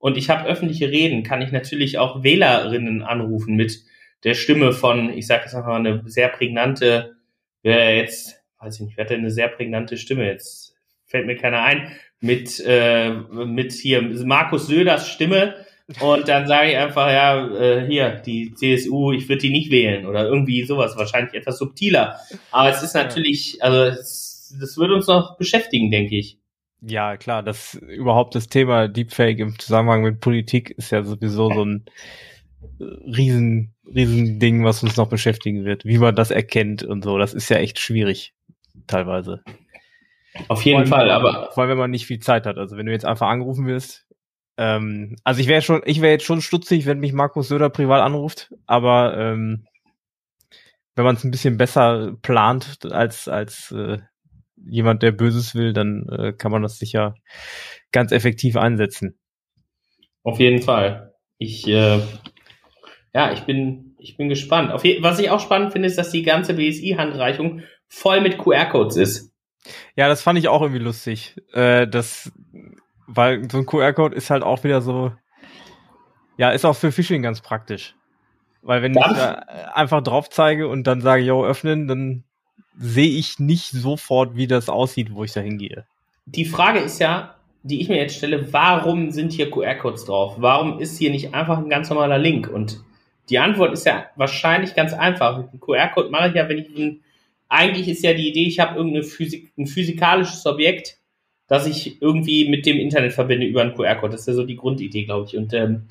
und 0.00 0.16
ich 0.16 0.30
habe 0.30 0.48
öffentliche 0.48 0.90
Reden, 0.90 1.22
kann 1.22 1.42
ich 1.42 1.52
natürlich 1.52 1.98
auch 1.98 2.24
Wählerinnen 2.24 3.02
anrufen 3.02 3.54
mit 3.54 3.84
der 4.24 4.34
Stimme 4.34 4.72
von, 4.72 5.10
ich 5.10 5.26
sage 5.26 5.44
jetzt 5.44 5.54
einfach 5.54 5.68
mal 5.68 5.76
eine 5.76 6.02
sehr 6.06 6.28
prägnante, 6.28 7.16
wer 7.62 7.96
jetzt, 7.96 8.42
weiß 8.58 8.76
ich 8.76 8.80
nicht, 8.80 8.96
wer 8.96 9.04
hat 9.04 9.10
denn 9.10 9.20
eine 9.20 9.30
sehr 9.30 9.48
prägnante 9.48 9.98
Stimme 9.98 10.26
jetzt? 10.26 10.74
Fällt 11.04 11.26
mir 11.26 11.36
keiner 11.36 11.62
ein. 11.62 11.92
Mit, 12.20 12.62
äh, 12.66 13.10
mit 13.10 13.72
hier 13.72 14.00
Markus 14.02 14.66
Söders 14.66 15.08
Stimme 15.08 15.54
und 16.00 16.28
dann 16.28 16.46
sage 16.46 16.70
ich 16.70 16.76
einfach, 16.76 17.08
ja, 17.08 17.48
äh, 17.48 17.86
hier, 17.86 18.10
die 18.24 18.54
CSU, 18.54 19.12
ich 19.12 19.28
würde 19.28 19.42
die 19.42 19.50
nicht 19.50 19.70
wählen 19.70 20.06
oder 20.06 20.26
irgendwie 20.26 20.64
sowas, 20.64 20.96
wahrscheinlich 20.96 21.34
etwas 21.34 21.58
subtiler. 21.58 22.16
Aber 22.50 22.70
es 22.70 22.82
ist 22.82 22.94
natürlich, 22.94 23.62
also 23.62 23.82
es, 23.82 24.56
das 24.60 24.76
wird 24.76 24.90
uns 24.90 25.06
noch 25.06 25.36
beschäftigen, 25.36 25.90
denke 25.90 26.16
ich. 26.16 26.38
Ja, 26.82 27.16
klar, 27.16 27.42
das 27.42 27.74
überhaupt 27.74 28.34
das 28.34 28.46
Thema 28.46 28.88
Deepfake 28.88 29.40
im 29.40 29.58
Zusammenhang 29.58 30.02
mit 30.02 30.20
Politik 30.20 30.70
ist 30.70 30.90
ja 30.90 31.02
sowieso 31.02 31.52
so 31.52 31.64
ein 31.64 31.84
riesen, 32.78 33.74
riesen 33.94 34.38
Ding, 34.38 34.64
was 34.64 34.82
uns 34.82 34.96
noch 34.96 35.08
beschäftigen 35.08 35.64
wird, 35.64 35.84
wie 35.84 35.98
man 35.98 36.14
das 36.14 36.30
erkennt 36.30 36.82
und 36.82 37.04
so. 37.04 37.18
Das 37.18 37.34
ist 37.34 37.48
ja 37.48 37.58
echt 37.58 37.78
schwierig, 37.78 38.34
teilweise. 38.86 39.42
Auf 40.48 40.62
jeden 40.62 40.80
allem, 40.80 40.88
Fall, 40.88 41.10
aber. 41.10 41.50
Vor 41.52 41.62
allem, 41.62 41.72
wenn 41.72 41.78
man 41.78 41.90
nicht 41.90 42.06
viel 42.06 42.20
Zeit 42.20 42.46
hat. 42.46 42.56
Also 42.56 42.76
wenn 42.76 42.86
du 42.86 42.92
jetzt 42.92 43.04
einfach 43.04 43.28
angerufen 43.28 43.66
wirst, 43.66 44.06
ähm, 44.60 45.16
also 45.24 45.40
ich 45.40 45.46
wäre 45.46 45.62
schon, 45.62 45.80
ich 45.86 46.02
wäre 46.02 46.12
jetzt 46.12 46.26
schon 46.26 46.42
stutzig, 46.42 46.84
wenn 46.84 47.00
mich 47.00 47.14
Markus 47.14 47.48
Söder 47.48 47.70
privat 47.70 48.02
anruft, 48.02 48.52
aber 48.66 49.16
ähm, 49.16 49.66
wenn 50.94 51.04
man 51.06 51.16
es 51.16 51.24
ein 51.24 51.30
bisschen 51.30 51.56
besser 51.56 52.14
plant 52.20 52.84
als 52.92 53.26
als 53.26 53.72
äh, 53.72 54.00
jemand, 54.62 55.02
der 55.02 55.12
Böses 55.12 55.54
will, 55.54 55.72
dann 55.72 56.06
äh, 56.10 56.32
kann 56.34 56.52
man 56.52 56.60
das 56.60 56.78
sicher 56.78 57.14
ganz 57.90 58.12
effektiv 58.12 58.56
einsetzen. 58.56 59.18
Auf 60.24 60.38
jeden 60.38 60.60
Fall. 60.60 61.14
Ich 61.38 61.66
äh, 61.66 62.00
ja, 63.14 63.32
ich 63.32 63.40
bin 63.40 63.96
ich 63.98 64.18
bin 64.18 64.28
gespannt. 64.28 64.72
Auf 64.72 64.84
je 64.84 65.02
was 65.02 65.18
ich 65.18 65.30
auch 65.30 65.40
spannend 65.40 65.72
finde, 65.72 65.88
ist, 65.88 65.96
dass 65.96 66.10
die 66.10 66.22
ganze 66.22 66.52
BSI-Handreichung 66.52 67.62
voll 67.88 68.20
mit 68.20 68.36
QR-Codes 68.36 68.98
ist. 68.98 69.32
Ja, 69.96 70.08
das 70.08 70.20
fand 70.20 70.38
ich 70.38 70.48
auch 70.48 70.60
irgendwie 70.60 70.82
lustig. 70.82 71.36
Äh, 71.54 71.88
das 71.88 72.30
weil 73.14 73.50
so 73.50 73.58
ein 73.58 73.66
QR-Code 73.66 74.14
ist 74.14 74.30
halt 74.30 74.42
auch 74.42 74.62
wieder 74.64 74.80
so, 74.80 75.12
ja, 76.36 76.50
ist 76.50 76.64
auch 76.64 76.76
für 76.76 76.92
Phishing 76.92 77.22
ganz 77.22 77.40
praktisch. 77.40 77.94
Weil 78.62 78.82
wenn 78.82 78.92
Darf? 78.92 79.10
ich 79.10 79.16
da 79.16 79.32
einfach 79.74 80.02
drauf 80.02 80.30
zeige 80.30 80.68
und 80.68 80.86
dann 80.86 81.00
sage, 81.00 81.22
yo, 81.22 81.44
öffnen, 81.44 81.88
dann 81.88 82.24
sehe 82.78 83.10
ich 83.10 83.38
nicht 83.38 83.70
sofort, 83.70 84.36
wie 84.36 84.46
das 84.46 84.68
aussieht, 84.68 85.14
wo 85.14 85.24
ich 85.24 85.32
da 85.32 85.40
hingehe. 85.40 85.86
Die 86.26 86.44
Frage 86.44 86.78
ist 86.78 86.98
ja, 87.00 87.34
die 87.62 87.80
ich 87.80 87.88
mir 87.88 87.96
jetzt 87.96 88.16
stelle, 88.16 88.52
warum 88.52 89.10
sind 89.10 89.32
hier 89.32 89.50
QR-Codes 89.50 90.04
drauf? 90.04 90.36
Warum 90.38 90.78
ist 90.78 90.98
hier 90.98 91.10
nicht 91.10 91.34
einfach 91.34 91.58
ein 91.58 91.68
ganz 91.68 91.90
normaler 91.90 92.18
Link? 92.18 92.48
Und 92.48 92.82
die 93.28 93.38
Antwort 93.38 93.72
ist 93.72 93.86
ja 93.86 94.06
wahrscheinlich 94.16 94.74
ganz 94.74 94.92
einfach. 94.92 95.38
Ein 95.38 95.60
QR-Code 95.60 96.10
mache 96.10 96.28
ich 96.28 96.34
ja, 96.34 96.48
wenn 96.48 96.58
ich 96.58 96.74
ein, 96.76 97.00
eigentlich 97.48 97.88
ist 97.88 98.02
ja 98.02 98.14
die 98.14 98.28
Idee, 98.28 98.46
ich 98.46 98.60
habe 98.60 98.76
irgendein 98.76 99.02
Physik, 99.02 99.52
ein 99.58 99.66
physikalisches 99.66 100.46
Objekt, 100.46 100.99
dass 101.50 101.66
ich 101.66 102.00
irgendwie 102.00 102.48
mit 102.48 102.64
dem 102.64 102.78
Internet 102.78 103.12
verbinde 103.12 103.44
über 103.44 103.62
einen 103.62 103.74
QR-Code. 103.74 104.12
Das 104.12 104.20
ist 104.20 104.28
ja 104.28 104.34
so 104.34 104.44
die 104.44 104.54
Grundidee, 104.54 105.04
glaube 105.04 105.26
ich. 105.26 105.36
Und 105.36 105.52
ähm, 105.52 105.88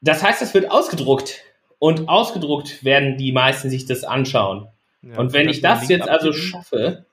das 0.00 0.22
heißt, 0.22 0.40
das 0.40 0.54
wird 0.54 0.70
ausgedruckt. 0.70 1.42
Und 1.80 2.08
ausgedruckt 2.08 2.84
werden 2.84 3.16
die 3.16 3.32
meisten 3.32 3.68
sich 3.68 3.86
das 3.86 4.04
anschauen. 4.04 4.68
Ja, 5.02 5.18
und 5.18 5.32
wenn 5.32 5.48
ich 5.48 5.60
das 5.60 5.88
jetzt 5.88 6.08
also 6.08 6.32
schaffe, 6.32 7.04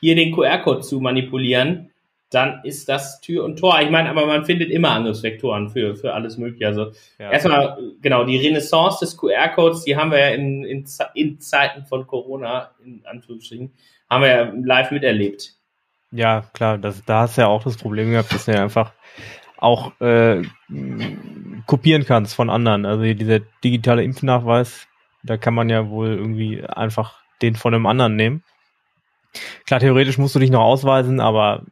hier 0.00 0.14
den 0.14 0.34
QR-Code 0.34 0.82
zu 0.82 1.00
manipulieren, 1.00 1.92
dann 2.28 2.60
ist 2.62 2.90
das 2.90 3.22
Tür 3.22 3.44
und 3.44 3.58
Tor. 3.58 3.80
Ich 3.80 3.88
meine, 3.88 4.10
aber 4.10 4.26
man 4.26 4.44
findet 4.44 4.70
immer 4.70 4.90
Angriffsvektoren 4.90 5.70
für, 5.70 5.96
für 5.96 6.12
alles 6.12 6.36
Mögliche. 6.36 6.66
Also 6.66 6.92
ja. 7.18 7.30
erstmal, 7.32 7.78
genau, 8.02 8.24
die 8.24 8.36
Renaissance 8.36 8.98
des 9.02 9.16
QR-Codes, 9.16 9.84
die 9.84 9.96
haben 9.96 10.10
wir 10.10 10.18
ja 10.18 10.28
in, 10.34 10.64
in, 10.64 10.84
in 11.14 11.40
Zeiten 11.40 11.86
von 11.86 12.06
Corona, 12.06 12.72
in 12.84 13.00
Anführungsstrichen, 13.06 13.72
haben 14.10 14.22
wir 14.22 14.28
ja 14.28 14.52
live 14.62 14.90
miterlebt. 14.90 15.54
Ja, 16.12 16.44
klar, 16.52 16.78
das, 16.78 17.04
da 17.04 17.22
hast 17.22 17.36
du 17.36 17.42
ja 17.42 17.48
auch 17.48 17.62
das 17.62 17.76
Problem 17.76 18.10
gehabt, 18.10 18.32
dass 18.32 18.46
du 18.46 18.52
ja 18.52 18.62
einfach 18.62 18.92
auch 19.58 19.92
äh, 20.00 20.42
kopieren 21.66 22.04
kannst 22.04 22.34
von 22.34 22.50
anderen. 22.50 22.86
Also 22.86 23.02
dieser 23.02 23.40
digitale 23.62 24.02
Impfnachweis, 24.02 24.88
da 25.22 25.36
kann 25.36 25.54
man 25.54 25.68
ja 25.68 25.88
wohl 25.88 26.08
irgendwie 26.08 26.64
einfach 26.64 27.20
den 27.42 27.54
von 27.54 27.74
einem 27.74 27.86
anderen 27.86 28.16
nehmen. 28.16 28.42
Klar, 29.66 29.80
theoretisch 29.80 30.18
musst 30.18 30.34
du 30.34 30.40
dich 30.40 30.50
noch 30.50 30.62
ausweisen, 30.62 31.20
aber 31.20 31.64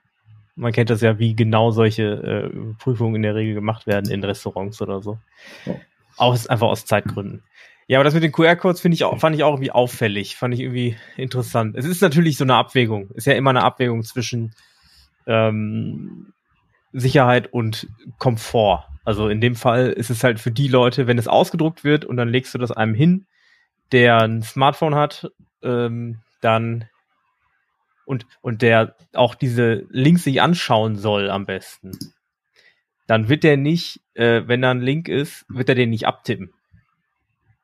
man 0.54 0.73
kennt 0.73 0.90
das 0.90 1.00
ja, 1.00 1.18
wie 1.18 1.35
genau 1.35 1.71
solche 1.71 2.02
äh, 2.02 2.75
Prüfungen 2.78 3.16
in 3.16 3.23
der 3.23 3.35
Regel 3.35 3.54
gemacht 3.54 3.87
werden 3.87 4.11
in 4.11 4.23
Restaurants 4.23 4.80
oder 4.83 5.00
so. 5.00 5.18
Ja. 5.64 5.75
Auch 6.16 6.37
einfach 6.49 6.68
aus 6.68 6.85
Zeitgründen. 6.85 7.42
Ja, 7.88 7.99
aber 7.99 8.04
das 8.04 8.12
mit 8.12 8.23
den 8.23 8.33
QR-Codes 8.33 8.83
finde 8.83 8.97
ich 8.97 9.04
auch, 9.04 9.18
fand 9.18 9.35
ich 9.35 9.42
auch 9.42 9.54
irgendwie 9.54 9.71
auffällig, 9.71 10.37
fand 10.37 10.52
ich 10.52 10.61
irgendwie 10.61 10.97
interessant. 11.16 11.75
Es 11.75 11.87
ist 11.87 12.02
natürlich 12.02 12.37
so 12.37 12.45
eine 12.45 12.54
Abwägung, 12.54 13.11
ist 13.14 13.26
ja 13.26 13.33
immer 13.33 13.49
eine 13.49 13.64
Abwägung 13.64 14.02
zwischen 14.02 14.54
ähm, 15.26 16.35
Sicherheit 16.92 17.50
und 17.50 17.88
Komfort. 18.18 18.85
Also 19.07 19.30
in 19.30 19.40
dem 19.40 19.57
Fall 19.57 19.88
ist 19.88 20.11
es 20.11 20.23
halt 20.23 20.38
für 20.38 20.50
die 20.50 20.68
Leute, 20.68 21.07
wenn 21.07 21.16
es 21.16 21.28
ausgedruckt 21.28 21.83
wird 21.83 22.04
und 22.04 22.18
dann 22.18 22.28
legst 22.28 22.52
du 22.52 22.59
das 22.59 22.73
einem 22.73 22.92
hin, 22.92 23.26
der 23.90 24.18
ein 24.18 24.42
Smartphone 24.42 24.95
hat, 24.95 25.30
ähm, 25.62 26.18
dann 26.42 26.90
und, 28.04 28.26
und 28.42 28.61
der 28.61 28.97
auch 29.14 29.35
diese 29.35 29.87
Links 29.88 30.25
sich 30.25 30.42
anschauen 30.42 30.97
soll 30.97 31.30
am 31.30 31.47
besten, 31.47 31.92
dann 33.07 33.30
wird 33.30 33.45
der 33.45 33.57
nicht, 33.57 34.02
äh, 34.12 34.42
wenn 34.45 34.61
da 34.61 34.73
ein 34.73 34.83
Link 34.83 35.09
ist, 35.09 35.47
wird 35.49 35.71
er 35.71 35.75
den 35.75 35.88
nicht 35.88 36.07
abtippen. 36.07 36.52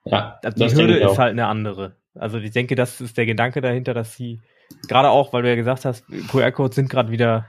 Ja, 0.04 0.38
also 0.44 0.66
die 0.66 0.75
Hürde 0.75 0.99
ist 0.99 1.18
halt 1.18 1.32
eine 1.32 1.46
andere. 1.46 1.96
Also 2.14 2.38
ich 2.38 2.52
denke, 2.52 2.75
das 2.75 3.00
ist 3.00 3.16
der 3.16 3.26
Gedanke 3.26 3.61
dahinter, 3.61 3.94
dass 3.94 4.14
sie 4.14 4.40
gerade 4.88 5.11
auch, 5.11 5.32
weil 5.32 5.42
du 5.42 5.49
ja 5.49 5.56
gesagt 5.56 5.84
hast, 5.84 6.04
QR-Codes 6.30 6.76
sind 6.76 6.90
gerade 6.90 7.11
wieder 7.11 7.46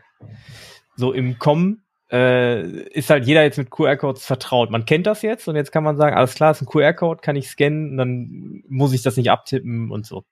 so 0.95 1.11
im 1.11 1.37
Kommen, 1.37 1.83
äh, 2.11 2.61
ist 2.89 3.09
halt 3.09 3.25
jeder 3.25 3.43
jetzt 3.43 3.57
mit 3.57 3.69
QR-Codes 3.69 4.25
vertraut. 4.25 4.71
Man 4.71 4.85
kennt 4.85 5.07
das 5.07 5.21
jetzt 5.21 5.47
und 5.47 5.55
jetzt 5.55 5.71
kann 5.71 5.83
man 5.83 5.97
sagen, 5.97 6.15
alles 6.15 6.35
klar, 6.35 6.51
ist 6.51 6.61
ein 6.61 6.67
QR-Code, 6.67 7.21
kann 7.21 7.35
ich 7.35 7.49
scannen 7.49 7.91
und 7.91 7.97
dann 7.97 8.63
muss 8.67 8.93
ich 8.93 9.01
das 9.01 9.17
nicht 9.17 9.29
abtippen 9.31 9.91
und 9.91 10.05
so. 10.05 10.23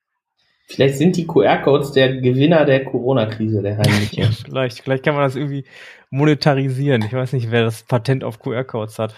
Vielleicht 0.68 0.98
sind 0.98 1.18
die 1.18 1.28
QR-Codes 1.28 1.92
der 1.92 2.22
Gewinner 2.22 2.66
der 2.66 2.86
Corona-Krise, 2.86 3.62
der 3.62 3.78
heimliche. 3.78 4.22
ja, 4.22 4.30
vielleicht, 4.46 4.82
vielleicht 4.82 5.04
kann 5.04 5.14
man 5.14 5.26
das 5.26 5.36
irgendwie 5.36 5.66
monetarisieren. 6.10 7.04
Ich 7.04 7.14
weiß 7.14 7.34
nicht, 7.34 7.52
wer 7.52 7.64
das 7.64 7.84
Patent 7.84 8.24
auf 8.24 8.40
QR-Codes 8.40 8.98
hat. 8.98 9.14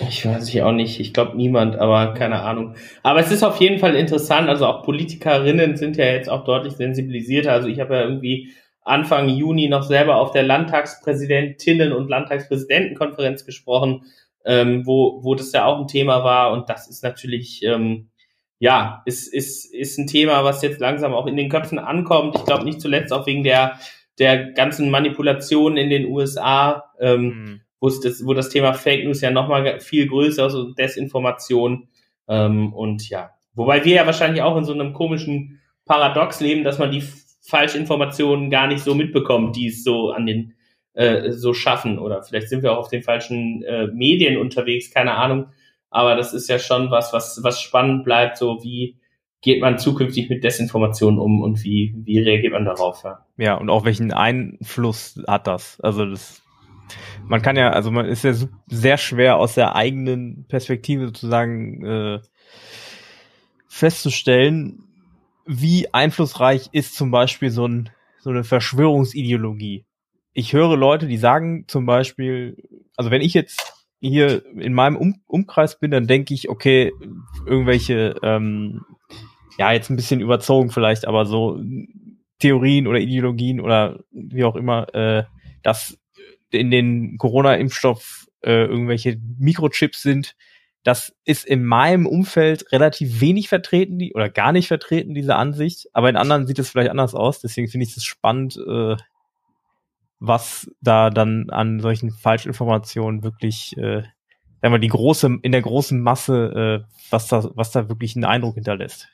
Ich 0.00 0.24
weiß 0.24 0.48
ich 0.48 0.62
auch 0.62 0.72
nicht. 0.72 1.00
Ich 1.00 1.12
glaube 1.12 1.36
niemand, 1.36 1.76
aber 1.76 2.14
keine 2.14 2.42
Ahnung. 2.42 2.74
Aber 3.02 3.20
es 3.20 3.32
ist 3.32 3.42
auf 3.42 3.60
jeden 3.60 3.78
Fall 3.78 3.96
interessant. 3.96 4.48
Also 4.48 4.66
auch 4.66 4.84
Politikerinnen 4.84 5.76
sind 5.76 5.96
ja 5.96 6.06
jetzt 6.06 6.30
auch 6.30 6.44
deutlich 6.44 6.74
sensibilisierter. 6.74 7.52
Also 7.52 7.68
ich 7.68 7.80
habe 7.80 7.94
ja 7.94 8.02
irgendwie 8.02 8.52
Anfang 8.82 9.28
Juni 9.28 9.68
noch 9.68 9.82
selber 9.82 10.16
auf 10.16 10.30
der 10.30 10.44
Landtagspräsidentinnen 10.44 11.92
und 11.92 12.08
Landtagspräsidentenkonferenz 12.08 13.44
gesprochen, 13.44 14.04
ähm, 14.44 14.86
wo, 14.86 15.22
wo 15.22 15.34
das 15.34 15.52
ja 15.52 15.66
auch 15.66 15.80
ein 15.80 15.88
Thema 15.88 16.22
war. 16.22 16.52
Und 16.52 16.70
das 16.70 16.88
ist 16.88 17.02
natürlich, 17.02 17.62
ähm, 17.64 18.10
ja, 18.60 19.02
ist, 19.04 19.32
ist, 19.32 19.74
ist 19.74 19.98
ein 19.98 20.06
Thema, 20.06 20.44
was 20.44 20.62
jetzt 20.62 20.80
langsam 20.80 21.12
auch 21.12 21.26
in 21.26 21.36
den 21.36 21.48
Köpfen 21.48 21.78
ankommt. 21.78 22.36
Ich 22.36 22.44
glaube 22.44 22.64
nicht 22.64 22.80
zuletzt 22.80 23.12
auch 23.12 23.26
wegen 23.26 23.42
der, 23.42 23.78
der 24.20 24.52
ganzen 24.52 24.90
Manipulationen 24.90 25.76
in 25.76 25.90
den 25.90 26.06
USA. 26.06 26.84
Ähm, 27.00 27.22
mhm 27.22 27.60
wo, 27.80 27.88
das, 27.88 28.24
wo 28.24 28.34
das 28.34 28.48
Thema 28.48 28.74
Fake 28.74 29.04
News 29.04 29.20
ja 29.20 29.30
nochmal 29.30 29.80
viel 29.80 30.06
größer 30.06 30.46
ist 30.46 30.54
und 30.54 30.78
Desinformation. 30.78 31.88
Ähm, 32.28 32.72
und 32.72 33.08
ja, 33.08 33.30
wobei 33.54 33.84
wir 33.84 33.94
ja 33.94 34.06
wahrscheinlich 34.06 34.42
auch 34.42 34.56
in 34.56 34.64
so 34.64 34.72
einem 34.72 34.92
komischen 34.92 35.60
Paradox 35.84 36.40
leben, 36.40 36.64
dass 36.64 36.78
man 36.78 36.90
die 36.90 37.02
Falschinformationen 37.42 38.50
gar 38.50 38.66
nicht 38.66 38.84
so 38.84 38.94
mitbekommt, 38.94 39.56
die 39.56 39.68
es 39.68 39.82
so 39.82 40.10
an 40.10 40.26
den 40.26 40.54
äh, 40.94 41.32
so 41.32 41.54
schaffen. 41.54 41.98
Oder 41.98 42.22
vielleicht 42.22 42.48
sind 42.48 42.62
wir 42.62 42.72
auch 42.72 42.78
auf 42.78 42.88
den 42.88 43.02
falschen 43.02 43.62
äh, 43.62 43.86
Medien 43.86 44.36
unterwegs, 44.36 44.90
keine 44.92 45.14
Ahnung. 45.14 45.46
Aber 45.90 46.16
das 46.16 46.34
ist 46.34 46.48
ja 46.48 46.58
schon 46.58 46.90
was, 46.90 47.12
was, 47.12 47.40
was 47.42 47.60
spannend 47.60 48.04
bleibt, 48.04 48.36
so 48.36 48.62
wie 48.62 48.98
geht 49.40 49.62
man 49.62 49.78
zukünftig 49.78 50.28
mit 50.28 50.42
Desinformation 50.44 51.18
um 51.18 51.40
und 51.40 51.62
wie, 51.62 51.94
wie 52.04 52.18
reagiert 52.18 52.52
man 52.52 52.64
darauf? 52.64 53.04
Ja? 53.04 53.24
ja, 53.36 53.54
und 53.54 53.70
auch 53.70 53.84
welchen 53.84 54.12
Einfluss 54.12 55.22
hat 55.26 55.46
das? 55.46 55.80
Also 55.80 56.04
das, 56.04 56.42
man 57.26 57.42
kann 57.42 57.56
ja, 57.56 57.70
also 57.70 57.90
man 57.90 58.06
ist 58.06 58.24
ja 58.24 58.34
sehr 58.66 58.98
schwer 58.98 59.36
aus 59.36 59.54
der 59.54 59.74
eigenen 59.74 60.46
Perspektive 60.48 61.06
sozusagen 61.06 61.84
äh, 61.84 62.20
festzustellen, 63.68 64.84
wie 65.46 65.92
einflussreich 65.92 66.68
ist 66.72 66.94
zum 66.94 67.10
Beispiel 67.10 67.50
so, 67.50 67.66
ein, 67.66 67.90
so 68.20 68.30
eine 68.30 68.44
Verschwörungsideologie. 68.44 69.84
Ich 70.32 70.52
höre 70.52 70.76
Leute, 70.76 71.06
die 71.06 71.16
sagen 71.16 71.64
zum 71.68 71.86
Beispiel, 71.86 72.56
also 72.96 73.10
wenn 73.10 73.22
ich 73.22 73.34
jetzt 73.34 73.74
hier 74.00 74.44
in 74.56 74.74
meinem 74.74 74.96
um 74.96 75.20
Umkreis 75.26 75.78
bin, 75.78 75.90
dann 75.90 76.06
denke 76.06 76.34
ich, 76.34 76.48
okay, 76.48 76.92
irgendwelche, 77.46 78.16
ähm, 78.22 78.84
ja, 79.58 79.72
jetzt 79.72 79.90
ein 79.90 79.96
bisschen 79.96 80.20
überzogen 80.20 80.70
vielleicht, 80.70 81.06
aber 81.06 81.26
so 81.26 81.60
Theorien 82.38 82.86
oder 82.86 83.00
Ideologien 83.00 83.60
oder 83.60 84.00
wie 84.12 84.44
auch 84.44 84.54
immer, 84.54 84.94
äh, 84.94 85.24
dass 85.62 85.97
in 86.50 86.70
den 86.70 87.18
Corona-Impfstoff 87.18 88.26
äh, 88.42 88.64
irgendwelche 88.64 89.18
Mikrochips 89.38 90.02
sind, 90.02 90.34
das 90.84 91.14
ist 91.24 91.44
in 91.44 91.64
meinem 91.64 92.06
Umfeld 92.06 92.72
relativ 92.72 93.20
wenig 93.20 93.48
vertreten, 93.48 93.98
die, 93.98 94.14
oder 94.14 94.30
gar 94.30 94.52
nicht 94.52 94.68
vertreten, 94.68 95.12
diese 95.12 95.36
Ansicht. 95.36 95.88
Aber 95.92 96.08
in 96.08 96.16
anderen 96.16 96.46
sieht 96.46 96.58
es 96.58 96.70
vielleicht 96.70 96.90
anders 96.90 97.14
aus. 97.14 97.40
Deswegen 97.40 97.68
finde 97.68 97.86
ich 97.86 97.96
es 97.96 98.04
spannend, 98.04 98.56
äh, 98.56 98.96
was 100.20 100.70
da 100.80 101.10
dann 101.10 101.50
an 101.50 101.80
solchen 101.80 102.10
Falschinformationen 102.10 103.22
wirklich, 103.22 103.76
äh, 103.76 104.02
sagen 104.62 104.74
wir, 104.74 104.78
die 104.78 104.88
große, 104.88 105.38
in 105.42 105.52
der 105.52 105.62
großen 105.62 106.00
Masse, 106.00 106.84
äh, 106.86 106.92
was 107.10 107.28
da, 107.28 107.50
was 107.54 107.70
da 107.70 107.88
wirklich 107.88 108.16
einen 108.16 108.24
Eindruck 108.24 108.54
hinterlässt. 108.54 109.08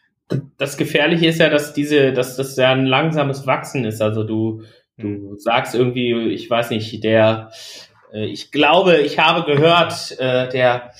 Das 0.57 0.77
Gefährliche 0.77 1.27
ist 1.27 1.39
ja, 1.39 1.51
dass 1.51 1.75
diese, 1.75 2.13
dass 2.13 2.37
das 2.37 2.57
ja 2.57 2.73
ein 2.73 2.87
langsames 2.87 3.47
Wachsen 3.47 3.85
ist. 3.85 4.01
Also 4.01 4.25
du, 4.25 4.63
du 4.97 5.31
hm. 5.31 5.39
sagst 5.39 5.75
irgendwie, 5.75 6.31
ich 6.33 6.49
weiß 6.49 6.71
nicht, 6.71 7.03
der, 7.05 7.51
äh, 8.13 8.27
ich 8.27 8.51
glaube, 8.51 8.99
ich 8.99 9.19
habe 9.19 9.45
gehört, 9.51 10.19
äh, 10.19 10.49
der, 10.49 10.93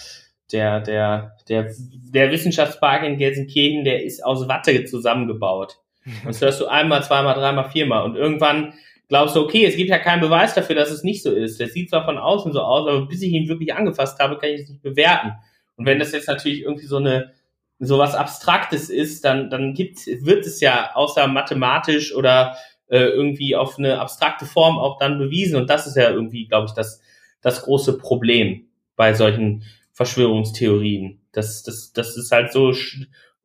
der, 0.53 0.81
der, 0.81 1.37
der, 1.49 1.71
der 2.13 2.31
Wissenschaftspark 2.31 3.05
in 3.05 3.19
Gelsenkirchen, 3.19 3.85
der 3.85 4.05
ist 4.05 4.25
aus 4.25 4.49
Watte 4.49 4.85
zusammengebaut. 4.85 5.79
Das 6.27 6.43
hörst 6.43 6.61
du 6.61 6.67
einmal, 6.67 7.03
zweimal, 7.03 7.35
dreimal, 7.35 7.71
viermal. 7.71 8.05
Und 8.05 8.15
irgendwann 8.15 8.75
glaubst 9.09 9.37
du, 9.37 9.41
okay, 9.41 9.65
es 9.65 9.77
gibt 9.77 9.89
ja 9.89 9.99
keinen 9.99 10.21
Beweis 10.21 10.55
dafür, 10.55 10.77
dass 10.77 10.91
es 10.91 11.03
nicht 11.03 11.23
so 11.23 11.33
ist. 11.33 11.59
Das 11.61 11.73
sieht 11.73 11.89
zwar 11.89 12.05
von 12.05 12.19
außen 12.19 12.53
so 12.53 12.61
aus, 12.61 12.87
aber 12.87 13.07
bis 13.07 13.23
ich 13.23 13.33
ihn 13.33 13.49
wirklich 13.49 13.75
angefasst 13.75 14.19
habe, 14.19 14.37
kann 14.37 14.51
ich 14.51 14.63
es 14.63 14.69
nicht 14.69 14.83
bewerten. 14.83 15.33
Und 15.77 15.87
wenn 15.87 15.99
das 15.99 16.13
jetzt 16.13 16.29
natürlich 16.29 16.61
irgendwie 16.61 16.87
so 16.87 16.99
eine 16.99 17.33
so 17.79 17.99
was 17.99 18.15
Abstraktes 18.15 18.91
ist, 18.91 19.25
dann, 19.25 19.51
dann 19.51 19.75
gibt, 19.75 20.07
wird 20.07 20.47
es 20.47 20.61
ja 20.61 20.91
außer 20.95 21.27
mathematisch 21.27 22.15
oder 22.15 22.57
äh, 22.89 22.99
irgendwie 22.99 23.57
auf 23.57 23.79
eine 23.79 24.01
abstrakte 24.01 24.47
Form 24.47 24.79
auch 24.79 24.99
dann 24.99 25.19
bewiesen. 25.19 25.57
Und 25.57 25.71
das 25.71 25.87
ist 25.87 25.97
ja 25.97 26.11
irgendwie, 26.11 26.47
glaube 26.47 26.67
ich, 26.67 26.73
das, 26.73 27.01
das 27.41 27.63
große 27.63 27.99
Problem 27.99 28.69
bei 28.97 29.15
solchen 29.15 29.65
Verschwörungstheorien. 29.93 31.21
Das, 31.33 31.63
das, 31.63 31.93
das 31.93 32.17
ist 32.17 32.33
halt 32.33 32.53
so, 32.53 32.75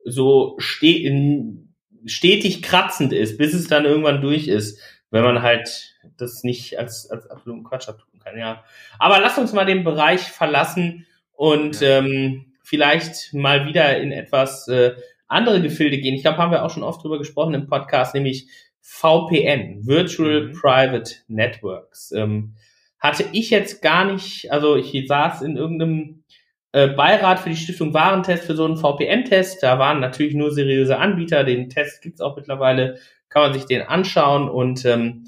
so 0.04 0.56
stetig 0.58 2.62
kratzend 2.62 3.12
ist, 3.12 3.38
bis 3.38 3.54
es 3.54 3.68
dann 3.68 3.84
irgendwann 3.84 4.20
durch 4.20 4.48
ist 4.48 4.80
wenn 5.10 5.24
man 5.24 5.42
halt 5.42 5.96
das 6.16 6.44
nicht 6.44 6.78
als, 6.78 7.10
als 7.10 7.28
absoluten 7.28 7.64
Quatsch 7.64 7.88
abtun 7.88 8.20
kann, 8.20 8.38
ja. 8.38 8.64
Aber 8.98 9.20
lass 9.20 9.38
uns 9.38 9.52
mal 9.52 9.66
den 9.66 9.84
Bereich 9.84 10.22
verlassen 10.22 11.06
und 11.32 11.80
ja. 11.80 11.98
ähm, 11.98 12.52
vielleicht 12.62 13.34
mal 13.34 13.66
wieder 13.66 13.98
in 13.98 14.12
etwas 14.12 14.68
äh, 14.68 14.94
andere 15.26 15.60
Gefilde 15.60 15.98
gehen. 15.98 16.14
Ich 16.14 16.22
glaube, 16.22 16.38
haben 16.38 16.52
wir 16.52 16.64
auch 16.64 16.70
schon 16.70 16.82
oft 16.82 17.02
drüber 17.02 17.18
gesprochen 17.18 17.54
im 17.54 17.66
Podcast, 17.66 18.14
nämlich 18.14 18.48
VPN, 18.80 19.86
Virtual 19.86 20.48
mhm. 20.48 20.52
Private 20.52 21.14
Networks. 21.28 22.12
Ähm, 22.12 22.54
hatte 22.98 23.24
ich 23.32 23.50
jetzt 23.50 23.80
gar 23.82 24.04
nicht, 24.04 24.52
also 24.52 24.76
ich 24.76 25.06
saß 25.06 25.42
in 25.42 25.56
irgendeinem 25.56 26.24
äh, 26.72 26.88
Beirat 26.88 27.40
für 27.40 27.48
die 27.48 27.56
Stiftung 27.56 27.94
Warentest 27.94 28.44
für 28.44 28.54
so 28.54 28.64
einen 28.64 28.76
VPN-Test. 28.76 29.62
Da 29.62 29.78
waren 29.78 30.00
natürlich 30.00 30.34
nur 30.34 30.52
seriöse 30.52 30.98
Anbieter. 30.98 31.44
Den 31.44 31.70
Test 31.70 32.02
gibt's 32.02 32.20
auch 32.20 32.36
mittlerweile 32.36 32.98
kann 33.30 33.42
man 33.42 33.52
sich 33.54 33.64
den 33.64 33.82
anschauen 33.82 34.48
und 34.48 34.84
ähm, 34.84 35.24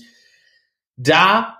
da 0.97 1.59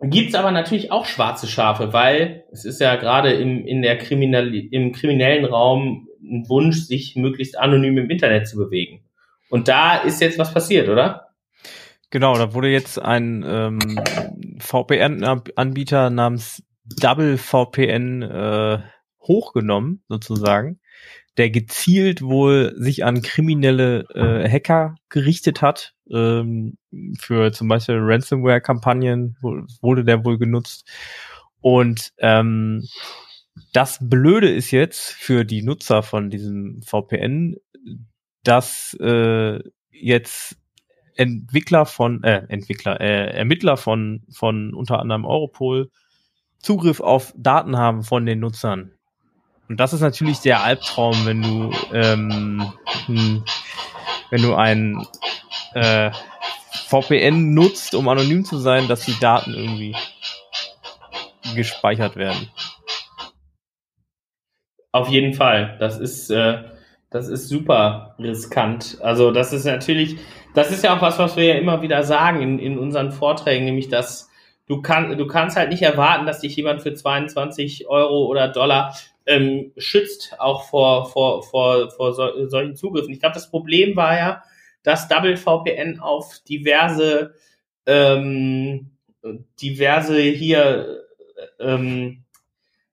gibt's 0.00 0.34
aber 0.34 0.52
natürlich 0.52 0.92
auch 0.92 1.06
schwarze 1.06 1.48
Schafe, 1.48 1.92
weil 1.92 2.44
es 2.52 2.64
ist 2.64 2.80
ja 2.80 2.94
gerade 2.96 3.32
im, 3.32 3.66
in 3.66 3.82
der 3.82 3.98
Kriminal 3.98 4.54
im 4.54 4.92
kriminellen 4.92 5.44
Raum 5.44 6.08
ein 6.22 6.48
Wunsch, 6.48 6.76
sich 6.76 7.16
möglichst 7.16 7.58
anonym 7.58 7.98
im 7.98 8.10
Internet 8.10 8.46
zu 8.46 8.58
bewegen. 8.58 9.07
Und 9.50 9.68
da 9.68 9.96
ist 9.96 10.20
jetzt 10.20 10.38
was 10.38 10.52
passiert, 10.52 10.88
oder? 10.88 11.28
Genau, 12.10 12.36
da 12.36 12.54
wurde 12.54 12.68
jetzt 12.68 12.98
ein 12.98 13.44
ähm, 13.46 14.00
VPN-Anbieter 14.60 16.10
namens 16.10 16.62
Double 16.84 17.36
VPN 17.36 18.22
äh, 18.22 18.78
hochgenommen, 19.20 20.02
sozusagen 20.08 20.80
der 21.38 21.50
gezielt 21.50 22.20
wohl 22.20 22.74
sich 22.76 23.04
an 23.04 23.22
kriminelle 23.22 24.04
äh, 24.14 24.50
Hacker 24.50 24.96
gerichtet 25.08 25.62
hat. 25.62 25.94
Ähm, 26.10 26.76
für 27.18 27.52
zum 27.52 27.68
Beispiel 27.68 27.98
Ransomware-Kampagnen 28.00 29.36
wurde 29.40 30.04
der 30.04 30.24
wohl 30.24 30.36
genutzt. 30.36 30.86
Und 31.60 32.12
ähm, 32.18 32.86
das 33.72 33.98
Blöde 34.00 34.52
ist 34.52 34.72
jetzt 34.72 35.12
für 35.12 35.44
die 35.44 35.62
Nutzer 35.62 36.02
von 36.02 36.28
diesem 36.28 36.82
VPN, 36.82 37.56
dass 38.48 38.96
äh, 38.98 39.60
jetzt 39.90 40.56
Entwickler 41.16 41.84
von, 41.84 42.22
äh, 42.24 42.44
Entwickler, 42.48 42.98
äh, 42.98 43.36
Ermittler 43.36 43.76
von, 43.76 44.22
von 44.30 44.72
unter 44.72 45.00
anderem 45.00 45.26
Europol 45.26 45.90
Zugriff 46.58 47.00
auf 47.00 47.34
Daten 47.36 47.76
haben 47.76 48.02
von 48.02 48.24
den 48.24 48.40
Nutzern. 48.40 48.92
Und 49.68 49.78
das 49.78 49.92
ist 49.92 50.00
natürlich 50.00 50.40
der 50.40 50.62
Albtraum, 50.62 51.26
wenn 51.26 51.42
du, 51.42 51.70
ähm, 51.92 52.72
hm, 53.04 53.44
wenn 54.30 54.42
du 54.42 54.54
ein 54.54 55.06
äh, 55.74 56.10
VPN 56.86 57.52
nutzt, 57.52 57.94
um 57.94 58.08
anonym 58.08 58.46
zu 58.46 58.56
sein, 58.56 58.88
dass 58.88 59.04
die 59.04 59.18
Daten 59.20 59.52
irgendwie 59.52 59.94
gespeichert 61.54 62.16
werden. 62.16 62.48
Auf 64.92 65.08
jeden 65.08 65.34
Fall. 65.34 65.76
Das 65.78 65.98
ist, 65.98 66.30
äh, 66.30 66.77
das 67.10 67.28
ist 67.28 67.48
super 67.48 68.14
riskant. 68.18 68.98
Also 69.00 69.30
das 69.30 69.52
ist 69.52 69.64
natürlich, 69.64 70.16
das 70.54 70.70
ist 70.70 70.84
ja 70.84 70.96
auch 70.96 71.02
was, 71.02 71.18
was 71.18 71.36
wir 71.36 71.44
ja 71.44 71.54
immer 71.54 71.82
wieder 71.82 72.02
sagen 72.04 72.42
in, 72.42 72.58
in 72.58 72.78
unseren 72.78 73.12
Vorträgen, 73.12 73.64
nämlich 73.64 73.88
dass 73.88 74.28
du, 74.66 74.82
kann, 74.82 75.16
du 75.16 75.26
kannst 75.26 75.56
halt 75.56 75.70
nicht 75.70 75.82
erwarten, 75.82 76.26
dass 76.26 76.40
dich 76.40 76.54
jemand 76.56 76.82
für 76.82 76.94
22 76.94 77.88
Euro 77.88 78.26
oder 78.26 78.48
Dollar 78.48 78.94
ähm, 79.26 79.72
schützt 79.76 80.36
auch 80.38 80.68
vor, 80.68 81.06
vor, 81.10 81.42
vor, 81.42 81.90
vor 81.90 82.12
so, 82.14 82.46
solchen 82.48 82.76
Zugriffen. 82.76 83.12
Ich 83.12 83.20
glaube, 83.20 83.34
das 83.34 83.50
Problem 83.50 83.96
war 83.96 84.16
ja, 84.16 84.42
dass 84.82 85.08
Double 85.08 85.36
VPN 85.36 86.00
auf 86.00 86.38
diverse, 86.48 87.34
ähm, 87.86 88.90
diverse 89.60 90.20
hier, 90.20 91.04
ähm, 91.60 92.24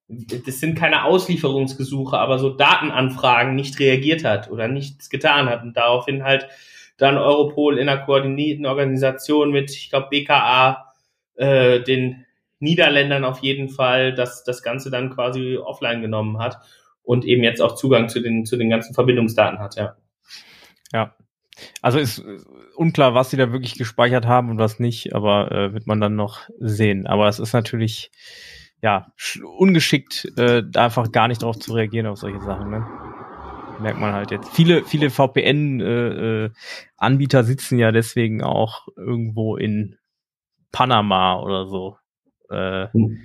das 0.07 0.59
sind 0.59 0.77
keine 0.77 1.03
Auslieferungsgesuche, 1.03 2.17
aber 2.17 2.37
so 2.37 2.51
Datenanfragen 2.51 3.55
nicht 3.55 3.79
reagiert 3.79 4.23
hat 4.23 4.51
oder 4.51 4.67
nichts 4.67 5.09
getan 5.09 5.49
hat 5.49 5.63
und 5.63 5.75
daraufhin 5.75 6.23
halt 6.23 6.47
dann 6.97 7.17
Europol 7.17 7.77
in 7.77 7.89
einer 7.89 8.05
koordinierten 8.05 8.65
Organisation 8.65 9.51
mit, 9.51 9.71
ich 9.71 9.89
glaube, 9.89 10.07
BKA, 10.09 10.93
äh, 11.35 11.81
den 11.81 12.25
Niederländern 12.59 13.25
auf 13.25 13.39
jeden 13.39 13.69
Fall 13.69 14.13
das, 14.13 14.43
das 14.43 14.63
Ganze 14.63 14.89
dann 14.89 15.09
quasi 15.09 15.57
offline 15.57 16.01
genommen 16.01 16.37
hat 16.39 16.59
und 17.03 17.25
eben 17.25 17.43
jetzt 17.43 17.61
auch 17.61 17.75
Zugang 17.75 18.07
zu 18.07 18.21
den, 18.21 18.45
zu 18.45 18.57
den 18.57 18.69
ganzen 18.69 18.93
Verbindungsdaten 18.93 19.59
hat, 19.59 19.75
ja. 19.75 19.95
Ja. 20.93 21.15
Also 21.81 21.99
ist 21.99 22.23
unklar, 22.75 23.13
was 23.13 23.31
sie 23.31 23.37
da 23.37 23.51
wirklich 23.51 23.77
gespeichert 23.77 24.25
haben 24.25 24.49
und 24.49 24.57
was 24.57 24.79
nicht, 24.79 25.15
aber 25.15 25.51
äh, 25.51 25.73
wird 25.73 25.87
man 25.87 26.01
dann 26.01 26.15
noch 26.15 26.41
sehen. 26.59 27.07
Aber 27.07 27.27
es 27.27 27.39
ist 27.39 27.53
natürlich 27.53 28.11
ja 28.85 29.11
ungeschickt, 29.57 30.31
äh, 30.37 30.61
einfach 30.75 31.11
gar 31.11 31.27
nicht 31.27 31.41
drauf 31.41 31.57
zu 31.57 31.73
reagieren 31.73 32.05
auf 32.05 32.19
solche 32.19 32.41
Sachen. 32.41 32.69
Ne? 32.69 32.85
Merkt 33.81 33.99
man 33.99 34.13
halt 34.13 34.29
jetzt. 34.29 34.47
Viele, 34.49 34.85
viele 34.85 35.09
VPN-Anbieter 35.09 37.39
äh, 37.39 37.41
äh 37.41 37.45
sitzen 37.45 37.79
ja 37.79 37.91
deswegen 37.91 38.43
auch 38.43 38.87
irgendwo 38.95 39.57
in 39.57 39.97
Panama 40.71 41.41
oder 41.41 41.65
so 41.65 41.97
äh, 42.49 42.87
hm. 42.91 43.21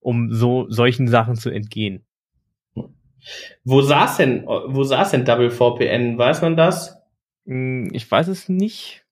um 0.00 0.32
so 0.32 0.68
solchen 0.70 1.08
Sachen 1.08 1.36
zu 1.36 1.50
entgehen. 1.50 2.06
Wo 3.64 3.82
saß 3.82 4.18
denn, 4.18 4.46
wo 4.46 4.84
saß 4.84 5.10
denn 5.10 5.24
Double 5.24 5.50
VPN? 5.50 6.16
Weiß 6.18 6.42
man 6.42 6.56
das? 6.56 6.96
Hm, 7.44 7.90
ich 7.92 8.08
weiß 8.10 8.28
es 8.28 8.48
nicht. 8.48 9.04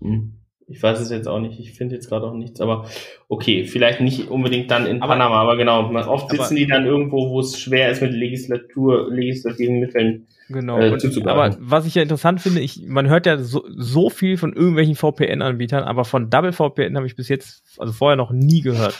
Hm. 0.00 0.38
Ich 0.68 0.82
weiß 0.82 0.98
es 0.98 1.10
jetzt 1.10 1.28
auch 1.28 1.38
nicht. 1.38 1.60
Ich 1.60 1.72
finde 1.74 1.94
jetzt 1.94 2.08
gerade 2.08 2.26
auch 2.26 2.34
nichts, 2.34 2.60
aber 2.60 2.86
okay, 3.28 3.64
vielleicht 3.66 4.00
nicht 4.00 4.28
unbedingt 4.30 4.70
dann 4.70 4.86
in 4.86 5.00
Aber- 5.00 5.12
Panama, 5.12 5.40
aber 5.40 5.56
genau. 5.56 5.88
Oft 6.08 6.30
sitzen 6.30 6.42
aber- 6.44 6.54
die 6.56 6.66
dann 6.66 6.86
irgendwo, 6.86 7.30
wo 7.30 7.40
es 7.40 7.58
schwer 7.58 7.90
ist, 7.90 8.02
mit 8.02 8.12
Legislatur, 8.12 9.08
legislativen 9.12 9.78
Mitteln. 9.78 10.26
Genau. 10.48 10.78
äh, 10.78 10.90
Und- 10.90 11.26
aber 11.28 11.56
was 11.60 11.86
ich 11.86 11.94
ja 11.94 12.02
interessant 12.02 12.40
finde, 12.40 12.60
ich, 12.60 12.82
man 12.86 13.08
hört 13.08 13.26
ja 13.26 13.38
so, 13.38 13.64
so 13.76 14.10
viel 14.10 14.36
von 14.36 14.52
irgendwelchen 14.54 14.94
VPN-Anbietern, 14.96 15.82
aber 15.84 16.04
von 16.04 16.30
Double 16.30 16.52
VPN 16.52 16.96
habe 16.96 17.06
ich 17.06 17.16
bis 17.16 17.28
jetzt, 17.28 17.62
also 17.78 17.92
vorher 17.92 18.16
noch 18.16 18.30
nie 18.32 18.60
gehört. 18.60 18.98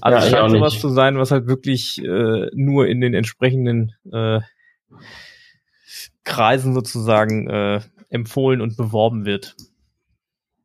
Also 0.00 0.18
Ja, 0.18 0.24
es 0.24 0.30
scheint 0.30 0.50
sowas 0.52 0.80
zu 0.80 0.88
sein, 0.90 1.18
was 1.18 1.32
halt 1.32 1.48
wirklich 1.48 1.98
äh, 2.04 2.46
nur 2.54 2.86
in 2.86 3.00
den 3.00 3.14
entsprechenden 3.14 3.94
äh, 4.12 4.38
Kreisen 6.24 6.74
sozusagen 6.74 7.48
äh, 7.48 7.80
empfohlen 8.10 8.60
und 8.60 8.76
beworben 8.76 9.24
wird. 9.26 9.56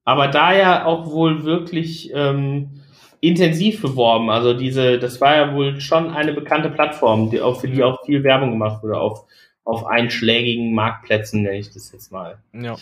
Aber 0.05 0.27
da 0.27 0.53
ja 0.53 0.85
auch 0.85 1.09
wohl 1.11 1.43
wirklich 1.45 2.11
ähm, 2.13 2.81
intensiv 3.21 3.81
beworben. 3.81 4.29
Also 4.29 4.53
diese, 4.53 4.99
das 4.99 5.21
war 5.21 5.35
ja 5.35 5.53
wohl 5.55 5.79
schon 5.79 6.13
eine 6.13 6.33
bekannte 6.33 6.69
Plattform, 6.69 7.29
die 7.29 7.39
auch, 7.41 7.61
für 7.61 7.69
die 7.69 7.79
Ja. 7.79 7.85
auch 7.85 8.05
viel 8.05 8.23
Werbung 8.23 8.51
gemacht 8.51 8.83
wurde 8.83 8.99
auf, 8.99 9.25
auf 9.63 9.85
einschlägigen 9.85 10.73
Marktplätzen, 10.73 11.43
nenne 11.43 11.57
ich 11.57 11.71
das 11.71 11.91
jetzt 11.93 12.11
mal. 12.11 12.39
Ja. 12.53 12.75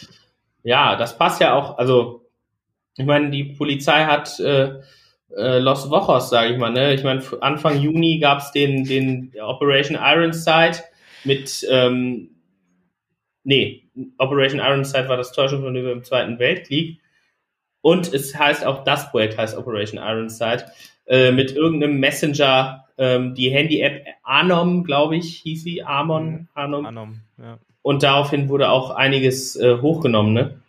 Ja, 0.64 0.96
das 0.96 1.18
passt 1.18 1.42
ja 1.42 1.54
auch. 1.54 1.78
Also, 1.78 2.26
ich 2.98 3.06
meine, 3.06 3.30
die 3.30 3.44
Polizei 3.44 4.04
hat 4.06 4.40
äh, 4.40 4.80
äh, 5.36 5.60
Los 5.60 5.90
Wochos, 5.90 6.30
sage 6.30 6.54
ich 6.54 6.58
mal. 6.58 6.72
Ne? 6.72 6.94
Ich 6.94 7.04
meine, 7.04 7.22
Anfang 7.42 7.80
Juni 7.80 8.20
gab's 8.20 8.52
den, 8.52 8.84
den 8.84 9.32
Operation 9.42 9.98
Ironside 9.98 10.80
mit, 11.24 11.66
ähm, 11.70 12.32
nee, 13.44 13.84
Operation 14.18 14.60
Ironside 14.60 15.08
war 15.08 15.18
das 15.18 15.32
Täuschung 15.34 15.62
von 15.62 15.76
über 15.76 15.90
dem 15.90 16.04
Zweiten 16.04 16.40
Weltkrieg. 16.40 17.00
Und 17.82 18.14
es 18.14 18.38
heißt 18.38 18.66
auch, 18.66 18.84
das 18.84 19.10
Projekt 19.12 19.38
heißt 19.38 19.58
Operation 19.58 20.00
Ironside, 20.00 20.66
äh, 21.08 21.32
mit 21.32 21.52
irgendeinem 21.52 22.00
Messenger, 22.00 22.86
ähm, 22.98 23.34
die 23.34 23.50
Handy-App 23.50 24.06
Anom, 24.24 24.84
glaube 24.84 25.18
ich, 25.18 25.38
hieß 25.38 25.64
sie, 25.64 25.84
Amon, 25.84 26.48
Anom. 26.54 26.86
Anom, 26.86 27.22
ja. 27.38 27.58
Und 27.82 28.04
daraufhin 28.04 28.48
wurde 28.50 28.70
auch 28.70 28.92
einiges 28.92 29.56
äh, 29.56 29.78
hochgenommen, 29.82 30.34
ne? 30.34 30.62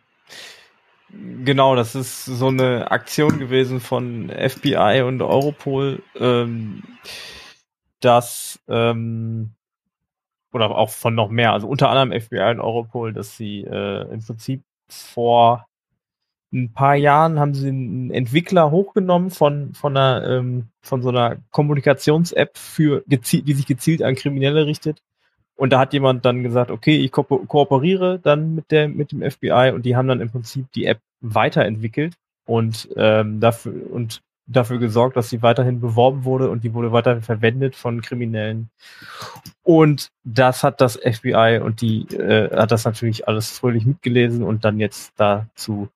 Genau, 1.45 1.77
das 1.77 1.95
ist 1.95 2.25
so 2.25 2.47
eine 2.47 2.91
Aktion 2.91 3.39
gewesen 3.39 3.81
von 3.81 4.31
FBI 4.31 5.03
und 5.07 5.21
Europol, 5.21 6.03
ähm, 6.19 6.83
dass 8.01 8.59
ähm, 8.67 9.51
oder 10.53 10.71
auch 10.71 10.89
von 10.89 11.15
noch 11.15 11.29
mehr, 11.29 11.53
also 11.53 11.69
unter 11.69 11.91
anderem 11.91 12.19
FBI 12.19 12.51
und 12.53 12.61
Europol, 12.61 13.13
dass 13.13 13.37
sie 13.37 13.61
äh, 13.61 14.11
im 14.11 14.25
Prinzip 14.25 14.63
vor 14.89 15.67
ein 16.53 16.73
paar 16.73 16.95
Jahren 16.97 17.39
haben 17.39 17.55
sie 17.55 17.69
einen 17.69 18.11
Entwickler 18.11 18.71
hochgenommen 18.71 19.31
von 19.31 19.73
von 19.75 19.97
einer 19.97 20.29
ähm, 20.29 20.69
von 20.83 21.03
so 21.03 21.09
einer 21.09 21.39
Kommunikations-App 21.51 22.59
für 22.59 23.03
gezielt, 23.07 23.49
die 23.49 23.55
sich 23.55 23.67
gezielt 23.67 24.03
an 24.03 24.15
Kriminelle 24.15 24.67
richtet. 24.67 25.03
Und 25.55 25.73
da 25.73 25.79
hat 25.79 25.93
jemand 25.93 26.25
dann 26.25 26.43
gesagt, 26.43 26.71
okay, 26.71 26.97
ich 26.97 27.13
ko 27.13 27.25
kooperiere 27.25 28.19
dann 28.19 28.55
mit 28.55 28.71
der 28.71 28.89
mit 28.89 29.13
dem 29.13 29.23
FBI 29.23 29.73
und 29.75 29.85
die 29.87 29.97
haben 29.97 30.09
dann 30.09 30.21
im 30.21 30.31
Prinzip 30.31 30.71
die 30.73 30.87
App 30.87 31.01
weiterentwickelt 31.21 32.15
und 32.47 32.89
ähm, 32.97 33.41
dafür 33.41 33.75
und 33.91 34.23
dafür 34.47 34.79
gesorgt, 34.79 35.17
dass 35.17 35.31
sie 35.31 35.43
weiterhin 35.43 35.81
beworben 35.81 36.25
wurde 36.25 36.51
und 36.51 36.65
die 36.65 36.75
wurde 36.75 36.93
weiterhin 36.93 37.23
verwendet 37.23 37.77
von 37.77 38.03
Kriminellen. 38.03 38.71
Und 39.63 40.09
das 40.25 40.65
hat 40.65 40.81
das 40.81 40.97
FBI 40.97 41.61
und 41.63 41.81
die 41.81 42.03
äh, 42.15 42.51
hat 42.55 42.73
das 42.73 42.85
natürlich 42.85 43.29
alles 43.29 43.51
fröhlich 43.51 43.87
mitgelesen 43.87 44.43
und 44.43 44.65
dann 44.65 44.81
jetzt 44.81 45.13
dazu 45.17 45.89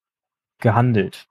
gehandelt. 0.59 1.27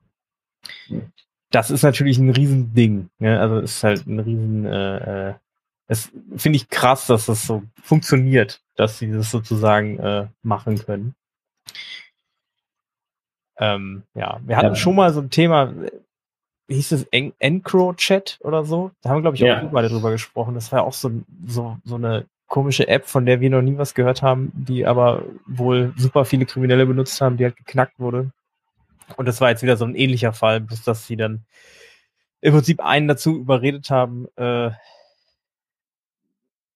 Das 1.52 1.72
ist 1.72 1.84
natürlich 1.84 2.18
ein 2.18 2.30
Riesending. 2.32 3.10
Ne? 3.20 3.40
Also 3.40 3.58
es 3.60 3.76
ist 3.78 3.84
halt 3.84 4.08
ein 4.08 4.20
Riesen. 4.20 4.66
Äh, 4.66 5.30
äh, 5.30 5.34
es 5.88 6.12
finde 6.36 6.58
ich 6.58 6.70
krass, 6.70 7.06
dass 7.08 7.28
das 7.28 7.46
so 7.46 7.64
funktioniert, 7.84 8.62
dass 8.76 8.98
sie 8.98 9.12
das 9.12 9.30
sozusagen 9.30 10.00
äh, 10.00 10.28
machen 10.42 10.80
können. 10.80 11.16
Ähm, 13.58 14.04
ja, 14.16 14.40
wir 14.46 14.58
hatten 14.58 14.70
Ja. 14.70 14.76
schon 14.76 14.96
mal 14.96 15.14
so 15.14 15.22
ein 15.22 15.30
Thema, 15.30 15.74
wie 16.68 16.76
hieß 16.76 16.92
es, 16.92 17.04
En- 17.12 17.34
EncroChat 17.40 18.40
oder 18.42 18.66
so? 18.66 18.92
Da 19.02 19.10
haben 19.10 19.18
wir, 19.18 19.22
glaube 19.22 19.38
ich, 19.38 19.44
auch 19.44 19.48
Ja. 19.48 19.64
beide 19.72 19.90
drüber 19.90 20.12
gesprochen. 20.12 20.56
Das 20.56 20.72
war 20.72 20.80
ja 20.80 20.86
auch 20.86 20.94
so, 20.94 21.12
so, 21.46 21.78
so 21.86 21.96
eine 21.96 22.26
komische 22.48 22.88
App, 22.88 23.06
von 23.06 23.26
der 23.26 23.40
wir 23.40 23.50
noch 23.50 23.62
nie 23.62 23.78
was 23.78 23.94
gehört 23.94 24.22
haben, 24.22 24.52
die 24.56 24.86
aber 24.86 25.24
wohl 25.46 25.94
super 25.98 26.26
viele 26.26 26.46
Kriminelle 26.46 26.86
benutzt 26.86 27.22
haben, 27.22 27.38
die 27.38 27.44
halt 27.46 27.56
geknackt 27.56 28.00
wurde. 28.00 28.32
Und 29.18 29.28
das 29.28 29.42
war 29.42 29.50
jetzt 29.50 29.64
wieder 29.64 29.78
so 29.78 29.86
ein 29.86 29.96
ähnlicher 29.96 30.34
Fall, 30.34 30.62
bis 30.62 30.84
dass 30.84 31.08
sie 31.08 31.16
dann 31.16 31.46
im 32.42 32.54
Prinzip 32.54 32.80
einen 32.84 33.08
dazu 33.08 33.38
überredet 33.38 33.90
haben, 33.90 34.28
äh, 34.36 34.72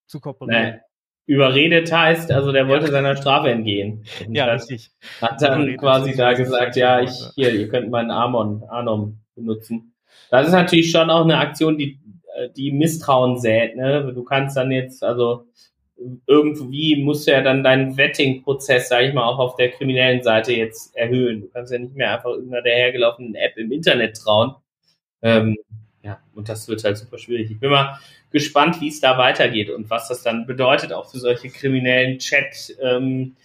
zu 0.08 0.20
kooperieren. 0.20 0.64
Nein. 0.64 0.82
Überredet 1.26 1.92
heißt, 1.92 2.32
also 2.32 2.52
der 2.52 2.68
wollte 2.68 2.88
seiner 2.88 3.16
Strafe 3.16 3.52
entgehen. 3.52 4.04
Und 4.28 4.34
Ja, 4.34 4.46
richtig. 4.46 4.92
hat 5.22 5.40
dann 5.42 5.62
Überredet 5.62 5.80
quasi 5.80 6.16
da 6.16 6.34
gesagt, 6.34 6.76
ja, 6.76 7.02
ich, 7.02 7.12
hier, 7.36 7.54
ihr 7.54 7.70
könnt 7.70 7.92
meinen 7.92 8.10
Amon, 8.10 8.64
Anom 8.64 9.20
benutzen. 9.36 9.94
Das 10.32 10.48
ist 10.48 10.54
natürlich 10.54 10.92
schon 10.92 11.12
auch 11.12 11.24
eine 11.24 11.38
Aktion, 11.38 11.78
die, 11.78 12.00
äh, 12.36 12.50
die 12.56 12.72
Misstrauen 12.72 13.40
sät, 13.40 13.76
ne? 13.76 14.12
Du 14.12 14.24
kannst 14.24 14.58
dann 14.58 14.72
jetzt, 14.72 15.04
also, 15.04 15.46
irgendwie 16.28 17.02
musst 17.04 17.28
du 17.28 17.32
ja 17.32 17.42
dann 17.42 17.64
deinen 17.64 17.98
Vetting-Prozess, 17.98 18.90
sag 18.90 19.04
ich 19.04 19.14
mal, 19.14 19.26
auch 19.26 19.40
auf 19.40 19.56
der 19.56 19.72
kriminellen 19.72 20.24
Seite 20.24 20.54
jetzt 20.54 20.96
erhöhen. 20.96 21.42
Du 21.42 21.48
kannst 21.50 21.72
ja 21.72 21.80
nicht 21.80 21.96
mehr 21.96 22.16
einfach 22.16 22.32
irgendeiner 22.32 22.64
dahergelaufenen 22.64 23.36
App 23.36 23.58
im 23.58 23.72
Internet 23.72 24.18
trauen. 24.18 24.56
Ähm, 25.22 25.58
ja, 26.04 26.20
und 26.34 26.48
das 26.48 26.68
wird 26.68 26.84
halt 26.84 26.98
super 26.98 27.18
schwierig. 27.18 27.52
Ich 27.52 27.60
bin 27.60 27.72
mal 27.72 28.00
gespannt, 28.32 28.80
wie 28.82 28.88
es 28.88 29.02
da 29.02 29.18
weitergeht 29.18 29.70
und 29.70 29.90
was 29.90 30.08
das 30.08 30.24
dann 30.24 30.46
bedeutet, 30.46 30.94
auch 30.94 31.12
für 31.12 31.20
solche 31.20 31.50
kriminellen 31.50 32.20
Chat-Sachen. 32.20 33.36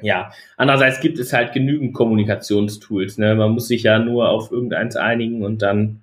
ja, 0.00 0.32
andererseits 0.56 1.00
gibt 1.00 1.18
es 1.18 1.32
halt 1.32 1.52
genügend 1.52 1.92
Kommunikationstools. 1.92 3.18
Ne? 3.18 3.34
Man 3.34 3.50
muss 3.50 3.68
sich 3.68 3.82
ja 3.82 3.98
nur 3.98 4.30
auf 4.30 4.50
irgendeins 4.50 4.96
einigen 4.96 5.44
und 5.44 5.60
dann 5.60 6.02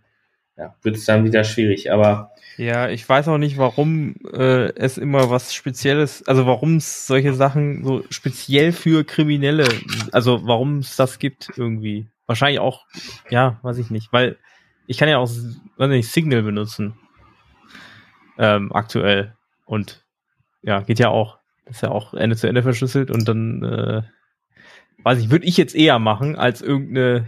ja, 0.58 0.76
wird 0.84 0.98
es 0.98 1.06
dann 1.06 1.26
wieder 1.26 1.44
schwierig. 1.44 1.92
Aber 1.92 2.35
Ja, 2.58 2.90
ich 2.90 3.08
weiß 3.08 3.28
auch 3.28 3.38
nicht, 3.38 3.58
warum 3.58 4.16
äh, 4.32 4.74
es 4.76 4.98
immer 4.98 5.30
was 5.30 5.54
Spezielles, 5.54 6.26
also 6.28 6.46
warum 6.46 6.78
es 6.78 7.06
solche 7.06 7.34
Sachen 7.34 7.84
so 7.84 8.04
speziell 8.10 8.72
für 8.72 9.04
Kriminelle, 9.04 9.68
also 10.14 10.48
warum 10.48 10.80
es 10.80 10.96
das 10.96 11.20
gibt 11.20 11.52
irgendwie. 11.58 12.08
Wahrscheinlich 12.28 12.60
auch, 12.60 12.86
ja, 13.30 13.60
weiß 13.62 13.78
ich 13.78 13.90
nicht, 13.90 14.14
weil 14.14 14.38
ich 14.88 14.98
kann 14.98 15.10
ja 15.10 15.18
auch, 15.18 15.30
weiß 15.78 15.90
nicht, 15.90 16.10
Signal 16.10 16.44
benutzen 16.44 16.96
ähm, 18.38 18.72
aktuell 18.74 19.36
und 19.66 20.06
ja, 20.62 20.82
geht 20.82 21.00
ja 21.00 21.10
auch. 21.10 21.40
Ist 21.66 21.82
ja 21.82 21.90
auch 21.90 22.14
Ende 22.14 22.36
zu 22.36 22.48
Ende 22.48 22.64
verschlüsselt 22.64 23.10
und 23.12 23.28
dann, 23.28 23.64
äh, 23.64 24.02
weiß 25.04 25.20
ich, 25.20 25.32
würde 25.32 25.46
ich 25.46 25.58
jetzt 25.58 25.76
eher 25.76 26.00
machen, 26.00 26.36
als 26.36 26.62
irgendeine 26.62 27.28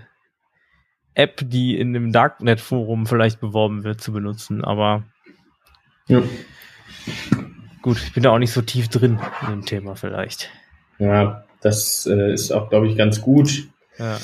App, 1.15 1.41
die 1.43 1.77
in 1.77 1.95
einem 1.95 2.11
Darknet-Forum 2.11 3.07
vielleicht 3.07 3.39
beworben 3.39 3.83
wird, 3.83 3.99
zu 3.99 4.13
benutzen. 4.13 4.63
Aber 4.63 5.03
ja, 6.07 6.23
gut, 7.81 7.97
ich 7.97 8.13
bin 8.13 8.23
da 8.23 8.31
auch 8.31 8.39
nicht 8.39 8.51
so 8.51 8.61
tief 8.61 8.87
drin 8.89 9.19
in 9.41 9.47
dem 9.49 9.65
Thema 9.65 9.95
vielleicht. 9.95 10.49
ja 10.99 11.43
das 11.61 12.05
äh, 12.05 12.33
ist 12.33 12.51
auch, 12.51 12.69
glaube 12.69 12.87
ich, 12.87 12.97
ganz 12.97 13.21
gut. 13.21 13.67
Ja. 13.97 14.17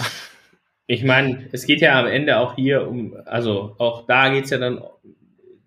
Ich 0.88 1.04
meine, 1.04 1.48
es 1.52 1.66
geht 1.66 1.82
ja 1.82 2.00
am 2.00 2.08
Ende 2.08 2.38
auch 2.38 2.56
hier 2.56 2.88
um, 2.88 3.16
also 3.26 3.76
auch 3.78 4.06
da 4.06 4.30
geht's 4.30 4.50
ja 4.50 4.58
dann, 4.58 4.82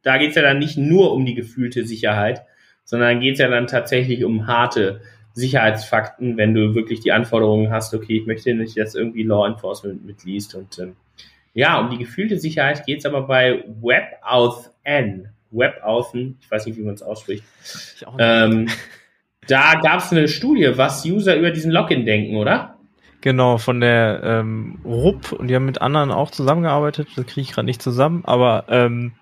da 0.02 0.18
geht's 0.18 0.36
ja 0.36 0.42
dann 0.42 0.58
nicht 0.58 0.76
nur 0.76 1.12
um 1.12 1.24
die 1.24 1.34
gefühlte 1.34 1.86
Sicherheit, 1.86 2.44
sondern 2.84 3.20
geht's 3.20 3.40
ja 3.40 3.48
dann 3.48 3.66
tatsächlich 3.66 4.24
um 4.24 4.46
harte 4.46 5.00
Sicherheitsfakten, 5.32 6.36
wenn 6.36 6.54
du 6.54 6.74
wirklich 6.74 7.00
die 7.00 7.12
Anforderungen 7.12 7.70
hast, 7.70 7.92
okay, 7.94 8.18
ich 8.18 8.26
möchte 8.26 8.54
nicht, 8.54 8.78
dass 8.78 8.94
irgendwie 8.94 9.22
Law 9.22 9.46
Enforcement 9.46 10.04
mitliest 10.04 10.54
und 10.54 10.78
ähm, 10.78 10.96
ja, 11.52 11.80
um 11.80 11.90
die 11.90 11.98
gefühlte 11.98 12.38
Sicherheit 12.38 12.84
geht's 12.84 13.06
aber 13.06 13.22
bei 13.22 13.64
WebAuthn, 13.80 15.28
WebAuthn, 15.50 16.38
ich 16.40 16.50
weiß 16.50 16.66
nicht, 16.66 16.76
wie 16.76 16.82
man 16.82 16.94
es 16.94 17.02
ausspricht, 17.02 17.44
ähm, 18.18 18.68
da 19.46 19.74
gab's 19.80 20.12
eine 20.12 20.28
Studie, 20.28 20.72
was 20.76 21.04
User 21.04 21.36
über 21.36 21.50
diesen 21.50 21.70
Login 21.70 22.04
denken, 22.04 22.36
oder? 22.36 22.76
Genau, 23.20 23.58
von 23.58 23.80
der 23.80 24.20
ähm, 24.22 24.78
RUP 24.84 25.32
und 25.32 25.48
die 25.48 25.54
haben 25.54 25.66
mit 25.66 25.80
anderen 25.80 26.10
auch 26.10 26.30
zusammengearbeitet. 26.30 27.08
Das 27.16 27.26
kriege 27.26 27.40
ich 27.40 27.52
gerade 27.52 27.66
nicht 27.66 27.82
zusammen, 27.82 28.22
aber 28.24 28.64
ähm, 28.68 29.12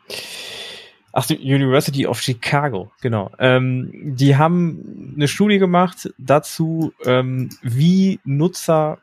ach, 1.13 1.27
die 1.27 1.39
University 1.39 2.07
of 2.07 2.21
Chicago, 2.21 2.91
genau. 3.01 3.31
Ähm, 3.39 3.91
die 4.17 4.37
haben 4.37 5.15
eine 5.17 5.29
Studie 5.29 5.59
gemacht 5.59 6.13
dazu, 6.19 6.93
ähm, 7.07 7.51
wie 7.63 8.21
Nutzer 8.25 8.99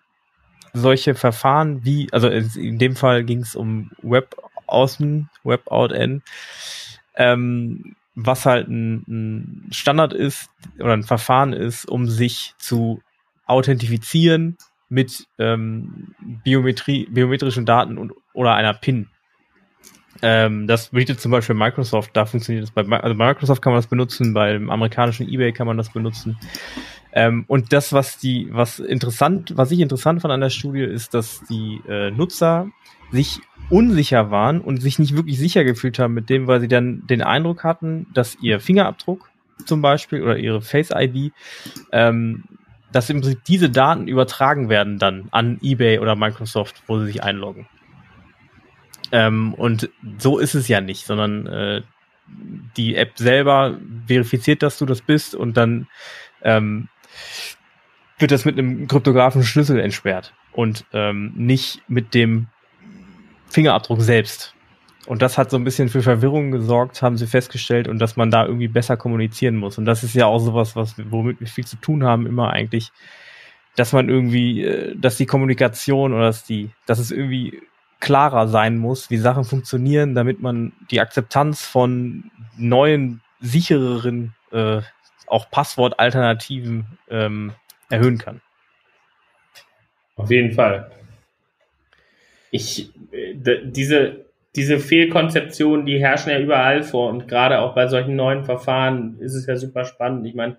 solche 0.74 1.16
Verfahren 1.16 1.84
wie, 1.84 2.08
also 2.12 2.28
in 2.28 2.78
dem 2.78 2.96
Fall 2.96 3.24
ging 3.24 3.40
es 3.40 3.56
um 3.56 3.92
Web 4.02 4.36
Außen, 4.68 5.30
Web 5.44 5.70
Out 5.72 5.92
N, 5.92 6.22
ähm, 7.22 7.96
was 8.16 8.46
halt 8.46 8.68
ein, 8.68 9.04
ein 9.08 9.68
Standard 9.72 10.12
ist 10.12 10.50
oder 10.80 10.94
ein 10.94 11.04
Verfahren 11.04 11.54
ist, 11.54 11.86
um 11.86 12.08
sich 12.08 12.56
zu 12.58 13.02
authentifizieren 13.46 14.58
mit 14.90 15.28
ähm, 15.38 16.16
Biometrie, 16.44 17.08
biometrischen 17.10 17.66
Daten 17.66 17.98
und 17.98 18.14
oder 18.34 18.56
einer 18.56 18.74
PIN. 18.74 19.08
Ähm, 20.24 20.68
das 20.68 20.90
bietet 20.90 21.22
zum 21.22 21.32
Beispiel 21.32 21.56
Microsoft, 21.56 22.12
da 22.14 22.26
funktioniert 22.26 22.66
es 22.66 22.72
bei, 22.72 22.84
also 22.84 23.16
Microsoft 23.16 23.62
kann 23.62 23.74
man 23.74 23.80
das 23.80 23.88
benutzen, 23.88 24.34
beim 24.34 24.70
amerikanischen 24.70 25.28
eBay 25.28 25.54
kann 25.54 25.68
man 25.68 25.78
das 25.78 25.92
benutzen. 25.92 26.38
Ähm, 27.14 27.46
und 27.48 27.72
das, 27.72 27.94
was 27.94 28.18
die, 28.18 28.48
was 28.52 28.80
interessant, 28.80 29.54
was 29.56 29.72
ich 29.72 29.80
interessant 29.80 30.22
fand 30.22 30.34
an 30.34 30.42
der 30.42 30.50
Studie, 30.50 30.84
ist, 30.84 31.14
dass 31.14 31.42
die 31.50 31.82
äh, 31.88 32.12
Nutzer 32.12 32.70
sich 33.12 33.40
unsicher 33.70 34.32
waren 34.32 34.60
und 34.62 34.82
sich 34.82 35.00
nicht 35.00 35.16
wirklich 35.16 35.40
sicher 35.40 35.64
gefühlt 35.64 35.98
haben 36.00 36.14
mit 36.14 36.30
dem, 36.30 36.48
weil 36.48 36.60
sie 36.60 36.68
dann 36.68 37.08
den 37.08 37.22
Eindruck 37.22 37.64
hatten, 37.64 38.08
dass 38.14 38.38
ihr 38.42 38.60
Fingerabdruck 38.60 39.30
zum 39.66 39.82
Beispiel 39.82 40.22
oder 40.24 40.38
ihre 40.38 40.62
Face 40.62 40.92
ID, 40.94 41.32
ähm, 41.92 42.44
dass 42.92 43.10
im 43.10 43.22
Prinzip 43.22 43.44
diese 43.46 43.70
Daten 43.70 44.08
übertragen 44.08 44.70
werden 44.70 45.00
dann 45.00 45.30
an 45.32 45.60
eBay 45.62 46.00
oder 46.00 46.16
Microsoft, 46.16 46.84
wo 46.88 47.00
sie 47.00 47.06
sich 47.06 47.24
einloggen. 47.24 47.68
Ähm, 49.12 49.54
und 49.54 49.90
so 50.20 50.40
ist 50.40 50.56
es 50.56 50.68
ja 50.68 50.82
nicht, 50.82 51.06
sondern 51.06 51.48
äh, 51.48 51.82
die 52.78 52.96
App 52.96 53.18
selber 53.18 53.78
verifiziert, 54.08 54.64
dass 54.64 54.78
du 54.78 54.86
das 54.86 55.02
bist 55.02 55.36
und 55.36 55.58
dann 55.58 55.88
ähm, 56.42 56.88
wird 58.20 58.32
das 58.32 58.46
mit 58.46 58.58
einem 58.58 58.88
kryptografischen 58.88 59.44
Schlüssel 59.44 59.80
entsperrt 59.80 60.34
und 60.54 60.86
ähm, 60.94 61.34
nicht 61.36 61.82
mit 61.88 62.14
dem 62.14 62.48
Fingerabdruck 63.52 64.02
selbst. 64.02 64.54
Und 65.08 65.22
das 65.22 65.38
hat 65.38 65.50
so 65.50 65.58
ein 65.58 65.64
bisschen 65.64 65.90
für 65.90 66.02
Verwirrung 66.02 66.52
gesorgt, 66.52 67.02
haben 67.02 67.18
sie 67.18 67.28
festgestellt, 67.28 67.88
und 67.88 68.00
dass 68.00 68.16
man 68.16 68.32
da 68.32 68.46
irgendwie 68.46 68.68
besser 68.68 68.98
kommunizieren 68.98 69.58
muss. 69.58 69.78
Und 69.78 69.86
das 69.86 70.04
ist 70.04 70.14
ja 70.14 70.28
auch 70.28 70.40
sowas, 70.40 70.76
was, 70.76 70.96
womit 71.10 71.40
wir 71.40 71.48
viel 71.48 71.66
zu 71.66 71.76
tun 71.78 72.04
haben, 72.04 72.28
immer 72.28 72.52
eigentlich, 72.52 72.92
dass 73.76 73.94
man 73.94 74.10
irgendwie, 74.10 74.64
äh, 74.64 74.96
dass 74.96 75.18
die 75.18 75.26
Kommunikation 75.26 76.14
oder 76.14 76.26
dass 76.26 76.44
die, 76.44 76.70
dass 76.86 77.00
es 77.00 77.12
irgendwie 77.12 77.62
klarer 78.00 78.48
sein 78.48 78.78
muss, 78.78 79.10
wie 79.10 79.18
Sachen 79.18 79.44
funktionieren, 79.44 80.16
damit 80.16 80.42
man 80.42 80.74
die 80.90 81.02
Akzeptanz 81.02 81.66
von 81.66 82.32
neuen, 82.58 83.22
sichereren, 83.40 84.34
äh, 84.52 84.82
auch 85.28 85.50
Passwortalternativen 85.50 86.86
ähm, 87.10 87.54
erhöhen 87.90 88.18
kann. 88.18 88.42
Auf 90.16 90.30
jeden 90.30 90.54
Fall. 90.54 90.92
Ich, 92.52 92.92
äh, 93.12 93.36
diese, 93.64 94.26
diese 94.56 94.80
Fehlkonzeptionen, 94.80 95.86
die 95.86 96.00
herrschen 96.00 96.32
ja 96.32 96.40
überall 96.40 96.84
vor 96.84 97.10
und 97.10 97.28
gerade 97.28 97.60
auch 97.60 97.74
bei 97.74 97.88
solchen 97.88 98.16
neuen 98.16 98.44
Verfahren 98.44 99.18
ist 99.20 99.34
es 99.34 99.46
ja 99.46 99.56
super 99.56 99.86
spannend. 99.86 100.28
Ich 100.28 100.36
meine, 100.36 100.58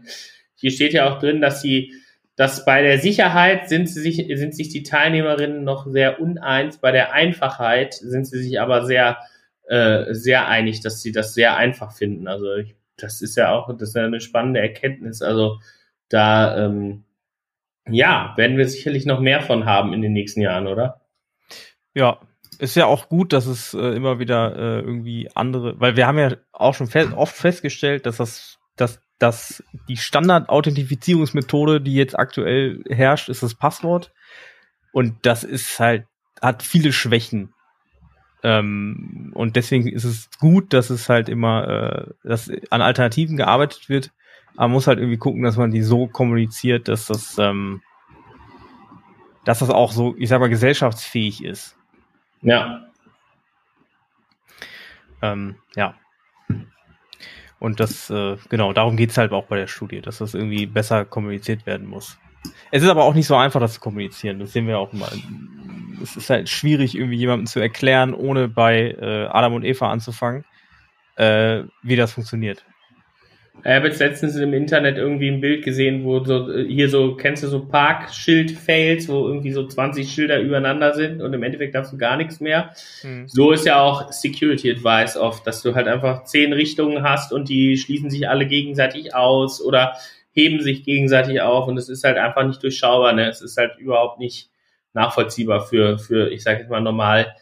hier 0.54 0.70
steht 0.70 0.94
ja 0.94 1.10
auch 1.10 1.18
drin, 1.18 1.40
dass 1.40 1.60
sie, 1.60 1.92
dass 2.36 2.64
bei 2.64 2.82
der 2.82 2.98
Sicherheit 2.98 3.68
sind 3.68 3.88
sie 3.88 4.00
sich, 4.00 4.26
sind 4.38 4.54
sich 4.54 4.70
die 4.70 4.82
Teilnehmerinnen 4.82 5.64
noch 5.64 5.86
sehr 5.86 6.20
uneins, 6.20 6.78
bei 6.78 6.90
der 6.90 7.12
Einfachheit 7.12 7.94
sind 7.94 8.26
sie 8.26 8.42
sich 8.42 8.60
aber 8.60 8.86
sehr, 8.86 9.18
äh, 9.68 10.14
sehr 10.14 10.48
einig, 10.48 10.80
dass 10.80 11.02
sie 11.02 11.12
das 11.12 11.34
sehr 11.34 11.56
einfach 11.56 11.92
finden. 11.92 12.28
Also 12.28 12.54
ich, 12.54 12.74
das 12.96 13.20
ist 13.20 13.36
ja 13.36 13.52
auch, 13.52 13.76
das 13.76 13.90
ist 13.90 13.96
ja 13.96 14.04
eine 14.04 14.20
spannende 14.20 14.60
Erkenntnis. 14.60 15.20
Also 15.20 15.58
da, 16.08 16.64
ähm, 16.64 17.04
ja, 17.90 18.32
werden 18.36 18.56
wir 18.56 18.68
sicherlich 18.68 19.04
noch 19.04 19.20
mehr 19.20 19.42
von 19.42 19.66
haben 19.66 19.92
in 19.92 20.00
den 20.00 20.12
nächsten 20.12 20.40
Jahren, 20.40 20.66
oder? 20.66 21.01
Ja, 21.94 22.18
ist 22.58 22.76
ja 22.76 22.86
auch 22.86 23.08
gut, 23.08 23.32
dass 23.32 23.46
es 23.46 23.74
äh, 23.74 23.96
immer 23.96 24.18
wieder 24.18 24.56
äh, 24.56 24.80
irgendwie 24.80 25.28
andere, 25.34 25.80
weil 25.80 25.96
wir 25.96 26.06
haben 26.06 26.18
ja 26.18 26.36
auch 26.52 26.74
schon 26.74 26.86
fe 26.86 27.12
oft 27.16 27.34
festgestellt, 27.34 28.06
dass 28.06 28.18
das, 28.18 28.58
dass, 28.76 29.00
dass 29.18 29.64
die 29.88 29.96
Standard-Authentifizierungsmethode, 29.96 31.80
die 31.80 31.94
jetzt 31.94 32.18
aktuell 32.18 32.82
herrscht, 32.88 33.28
ist 33.28 33.42
das 33.42 33.54
Passwort. 33.54 34.12
Und 34.92 35.14
das 35.22 35.44
ist 35.44 35.80
halt, 35.80 36.06
hat 36.40 36.62
viele 36.62 36.92
Schwächen. 36.92 37.54
Ähm, 38.42 39.32
und 39.34 39.56
deswegen 39.56 39.88
ist 39.88 40.04
es 40.04 40.28
gut, 40.38 40.72
dass 40.72 40.90
es 40.90 41.08
halt 41.08 41.28
immer, 41.28 41.68
äh, 41.68 42.28
dass 42.28 42.50
an 42.70 42.82
Alternativen 42.82 43.36
gearbeitet 43.36 43.88
wird. 43.88 44.12
Aber 44.54 44.68
man 44.68 44.72
muss 44.72 44.86
halt 44.86 44.98
irgendwie 44.98 45.18
gucken, 45.18 45.42
dass 45.42 45.56
man 45.56 45.70
die 45.70 45.82
so 45.82 46.06
kommuniziert, 46.06 46.88
dass 46.88 47.06
das, 47.06 47.38
ähm, 47.38 47.82
dass 49.44 49.60
das 49.60 49.70
auch 49.70 49.92
so, 49.92 50.14
ich 50.18 50.28
sag 50.28 50.40
mal, 50.40 50.48
gesellschaftsfähig 50.48 51.42
ist. 51.42 51.76
Ja. 52.42 52.86
Ähm, 55.22 55.56
ja. 55.76 55.94
Und 57.58 57.78
das, 57.78 58.10
äh, 58.10 58.36
genau, 58.48 58.72
darum 58.72 58.96
geht's 58.96 59.16
halt 59.16 59.30
auch 59.32 59.46
bei 59.46 59.56
der 59.56 59.68
Studie, 59.68 60.00
dass 60.00 60.18
das 60.18 60.34
irgendwie 60.34 60.66
besser 60.66 61.04
kommuniziert 61.04 61.64
werden 61.64 61.86
muss. 61.86 62.18
Es 62.72 62.82
ist 62.82 62.88
aber 62.88 63.04
auch 63.04 63.14
nicht 63.14 63.28
so 63.28 63.36
einfach, 63.36 63.60
das 63.60 63.74
zu 63.74 63.80
kommunizieren. 63.80 64.40
Das 64.40 64.52
sehen 64.52 64.66
wir 64.66 64.78
auch 64.78 64.92
immer. 64.92 65.08
Es 66.02 66.16
ist 66.16 66.28
halt 66.28 66.48
schwierig, 66.48 66.96
irgendwie 66.96 67.18
jemandem 67.18 67.46
zu 67.46 67.60
erklären, 67.60 68.14
ohne 68.14 68.48
bei 68.48 68.90
äh, 69.00 69.26
Adam 69.26 69.54
und 69.54 69.64
Eva 69.64 69.92
anzufangen, 69.92 70.44
äh, 71.14 71.62
wie 71.82 71.94
das 71.94 72.12
funktioniert. 72.12 72.64
Ich 73.60 73.70
habe 73.70 73.88
jetzt 73.88 74.00
letztens 74.00 74.34
im 74.36 74.54
Internet 74.54 74.96
irgendwie 74.96 75.28
ein 75.28 75.40
Bild 75.40 75.64
gesehen, 75.64 76.04
wo 76.04 76.24
so, 76.24 76.52
hier 76.52 76.88
so, 76.88 77.14
kennst 77.14 77.44
du 77.44 77.48
so 77.48 77.64
Parkschild-Fails, 77.64 79.08
wo 79.08 79.26
irgendwie 79.28 79.52
so 79.52 79.66
20 79.66 80.10
Schilder 80.10 80.40
übereinander 80.40 80.94
sind 80.94 81.20
und 81.20 81.32
im 81.32 81.42
Endeffekt 81.42 81.74
darfst 81.74 81.92
du 81.92 81.98
gar 81.98 82.16
nichts 82.16 82.40
mehr. 82.40 82.74
Hm. 83.02 83.28
So 83.28 83.52
ist 83.52 83.66
ja 83.66 83.80
auch 83.80 84.10
Security 84.10 84.70
Advice 84.70 85.16
oft, 85.16 85.46
dass 85.46 85.62
du 85.62 85.74
halt 85.74 85.86
einfach 85.86 86.24
zehn 86.24 86.52
Richtungen 86.52 87.02
hast 87.02 87.32
und 87.32 87.48
die 87.48 87.76
schließen 87.76 88.10
sich 88.10 88.28
alle 88.28 88.46
gegenseitig 88.46 89.14
aus 89.14 89.62
oder 89.62 89.96
heben 90.32 90.60
sich 90.60 90.82
gegenseitig 90.82 91.40
auf 91.42 91.68
und 91.68 91.76
es 91.76 91.88
ist 91.88 92.04
halt 92.04 92.16
einfach 92.16 92.44
nicht 92.44 92.62
durchschaubar, 92.62 93.12
ne? 93.12 93.28
Es 93.28 93.42
ist 93.42 93.58
halt 93.58 93.78
überhaupt 93.78 94.18
nicht 94.18 94.48
nachvollziehbar 94.94 95.66
für, 95.66 95.98
für, 95.98 96.30
ich 96.30 96.42
sage 96.42 96.60
jetzt 96.60 96.70
mal 96.70 96.80
normal, 96.80 97.34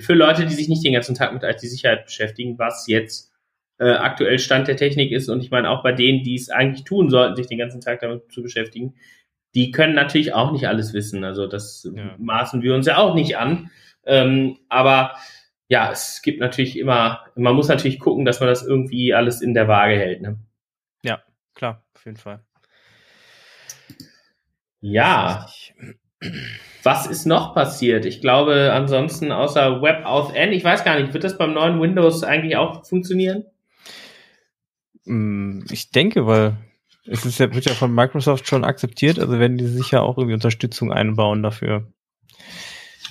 für 0.00 0.14
Leute, 0.14 0.44
die 0.44 0.54
sich 0.54 0.68
nicht 0.68 0.84
den 0.84 0.92
ganzen 0.92 1.14
Tag 1.14 1.32
mit 1.32 1.42
IT-Sicherheit 1.42 2.04
beschäftigen, 2.04 2.58
was 2.58 2.86
jetzt 2.86 3.27
äh, 3.78 3.90
aktuell 3.90 4.38
Stand 4.38 4.68
der 4.68 4.76
Technik 4.76 5.12
ist. 5.12 5.28
Und 5.28 5.42
ich 5.42 5.50
meine, 5.50 5.70
auch 5.70 5.82
bei 5.82 5.92
denen, 5.92 6.22
die 6.22 6.34
es 6.34 6.50
eigentlich 6.50 6.84
tun 6.84 7.10
sollten, 7.10 7.36
sich 7.36 7.46
den 7.46 7.58
ganzen 7.58 7.80
Tag 7.80 8.00
damit 8.00 8.30
zu 8.32 8.42
beschäftigen, 8.42 8.94
die 9.54 9.70
können 9.70 9.94
natürlich 9.94 10.34
auch 10.34 10.52
nicht 10.52 10.68
alles 10.68 10.92
wissen. 10.92 11.24
Also 11.24 11.46
das 11.46 11.88
ja. 11.94 12.14
maßen 12.18 12.62
wir 12.62 12.74
uns 12.74 12.86
ja 12.86 12.98
auch 12.98 13.14
nicht 13.14 13.38
an. 13.38 13.70
Ähm, 14.04 14.58
aber 14.68 15.14
ja, 15.68 15.90
es 15.90 16.22
gibt 16.22 16.40
natürlich 16.40 16.78
immer, 16.78 17.24
man 17.34 17.54
muss 17.54 17.68
natürlich 17.68 17.98
gucken, 17.98 18.24
dass 18.24 18.40
man 18.40 18.48
das 18.48 18.64
irgendwie 18.64 19.14
alles 19.14 19.40
in 19.42 19.54
der 19.54 19.68
Waage 19.68 19.96
hält. 19.96 20.22
Ne? 20.22 20.38
Ja, 21.02 21.22
klar, 21.54 21.84
auf 21.94 22.04
jeden 22.04 22.16
Fall. 22.16 22.40
Ja. 24.80 25.46
Was 26.82 27.06
ist 27.06 27.26
noch 27.26 27.54
passiert? 27.54 28.06
Ich 28.06 28.20
glaube, 28.20 28.72
ansonsten 28.72 29.30
außer 29.30 29.82
WebAuthn, 29.82 30.52
ich 30.52 30.64
weiß 30.64 30.84
gar 30.84 30.98
nicht, 30.98 31.12
wird 31.12 31.24
das 31.24 31.38
beim 31.38 31.52
neuen 31.52 31.80
Windows 31.80 32.24
eigentlich 32.24 32.56
auch 32.56 32.86
funktionieren? 32.86 33.44
Mm, 35.08 35.64
ich 35.70 35.90
denke, 35.90 36.26
weil 36.26 36.56
es 37.06 37.24
ist 37.24 37.38
ja, 37.38 37.52
wird 37.54 37.64
ja 37.64 37.74
von 37.74 37.94
Microsoft 37.94 38.46
schon 38.46 38.64
akzeptiert, 38.64 39.18
also 39.18 39.38
werden 39.38 39.58
die 39.58 39.66
sicher 39.66 40.02
auch 40.02 40.18
irgendwie 40.18 40.34
Unterstützung 40.34 40.92
einbauen 40.92 41.42
dafür. 41.42 41.90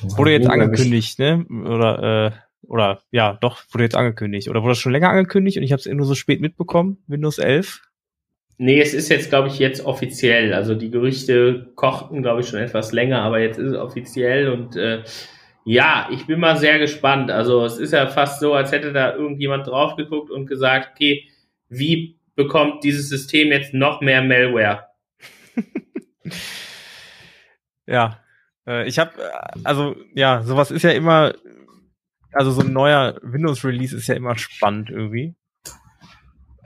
Wurde 0.02 0.32
jetzt 0.32 0.48
angekündigt, 0.48 1.18
ne? 1.18 1.46
Oder, 1.50 2.28
äh, 2.28 2.32
oder 2.68 3.02
ja, 3.12 3.38
doch, 3.42 3.64
wurde 3.72 3.86
jetzt 3.86 3.96
angekündigt. 3.96 4.48
Oder 4.48 4.62
wurde 4.62 4.72
das 4.72 4.80
schon 4.80 4.92
länger 4.92 5.10
angekündigt 5.10 5.58
und 5.58 5.64
ich 5.64 5.72
habe 5.72 5.80
es 5.80 5.88
nur 5.88 6.06
so 6.06 6.14
spät 6.14 6.40
mitbekommen, 6.40 6.98
Windows 7.08 7.40
11? 7.40 7.82
Nee, 8.60 8.80
es 8.80 8.94
ist 8.94 9.10
jetzt, 9.10 9.30
glaube 9.30 9.48
ich, 9.50 9.60
jetzt 9.60 9.86
offiziell. 9.86 10.54
Also 10.54 10.76
die 10.76 10.92
Gerüchte 10.92 11.72
kochten, 11.76 12.22
glaube 12.22 12.42
ich, 12.42 12.48
schon 12.48 12.60
etwas 12.60 12.92
länger, 12.92 13.22
aber 13.22 13.40
jetzt 13.40 13.58
ist 13.58 13.72
es 13.72 13.78
offiziell 13.78 14.50
und 14.50 14.76
äh, 14.76 15.04
ja, 15.64 16.08
ich 16.12 16.26
bin 16.26 16.40
mal 16.40 16.58
sehr 16.58 16.80
gespannt. 16.80 17.30
Also 17.30 17.66
es 17.66 17.78
ist 17.78 17.94
ja 17.94 18.08
fast 18.08 18.40
so, 18.40 18.54
als 18.54 18.72
hätte 18.72 18.94
da 18.94 19.14
irgendjemand 19.14 19.68
drauf 19.68 19.96
geguckt 19.96 20.32
und 20.32 20.48
gesagt, 20.48 20.92
okay, 20.94 21.28
wie 21.70 22.20
bekommt 22.36 22.84
dieses 22.84 23.10
System 23.10 23.52
jetzt 23.52 23.74
noch 23.74 24.02
mehr 24.02 24.22
Malware? 24.22 24.88
ja, 27.88 28.20
äh, 28.68 28.88
ich 28.88 29.00
habe, 29.00 29.12
also 29.64 29.96
ja, 30.14 30.44
sowas 30.44 30.72
ist 30.72 30.84
ja 30.84 30.92
immer, 30.92 31.34
also 32.32 32.52
so 32.52 32.62
ein 32.62 32.74
neuer 32.74 33.20
Windows-Release 33.24 33.96
ist 33.96 34.08
ja 34.08 34.16
immer 34.16 34.38
spannend 34.38 34.90
irgendwie. 34.90 35.36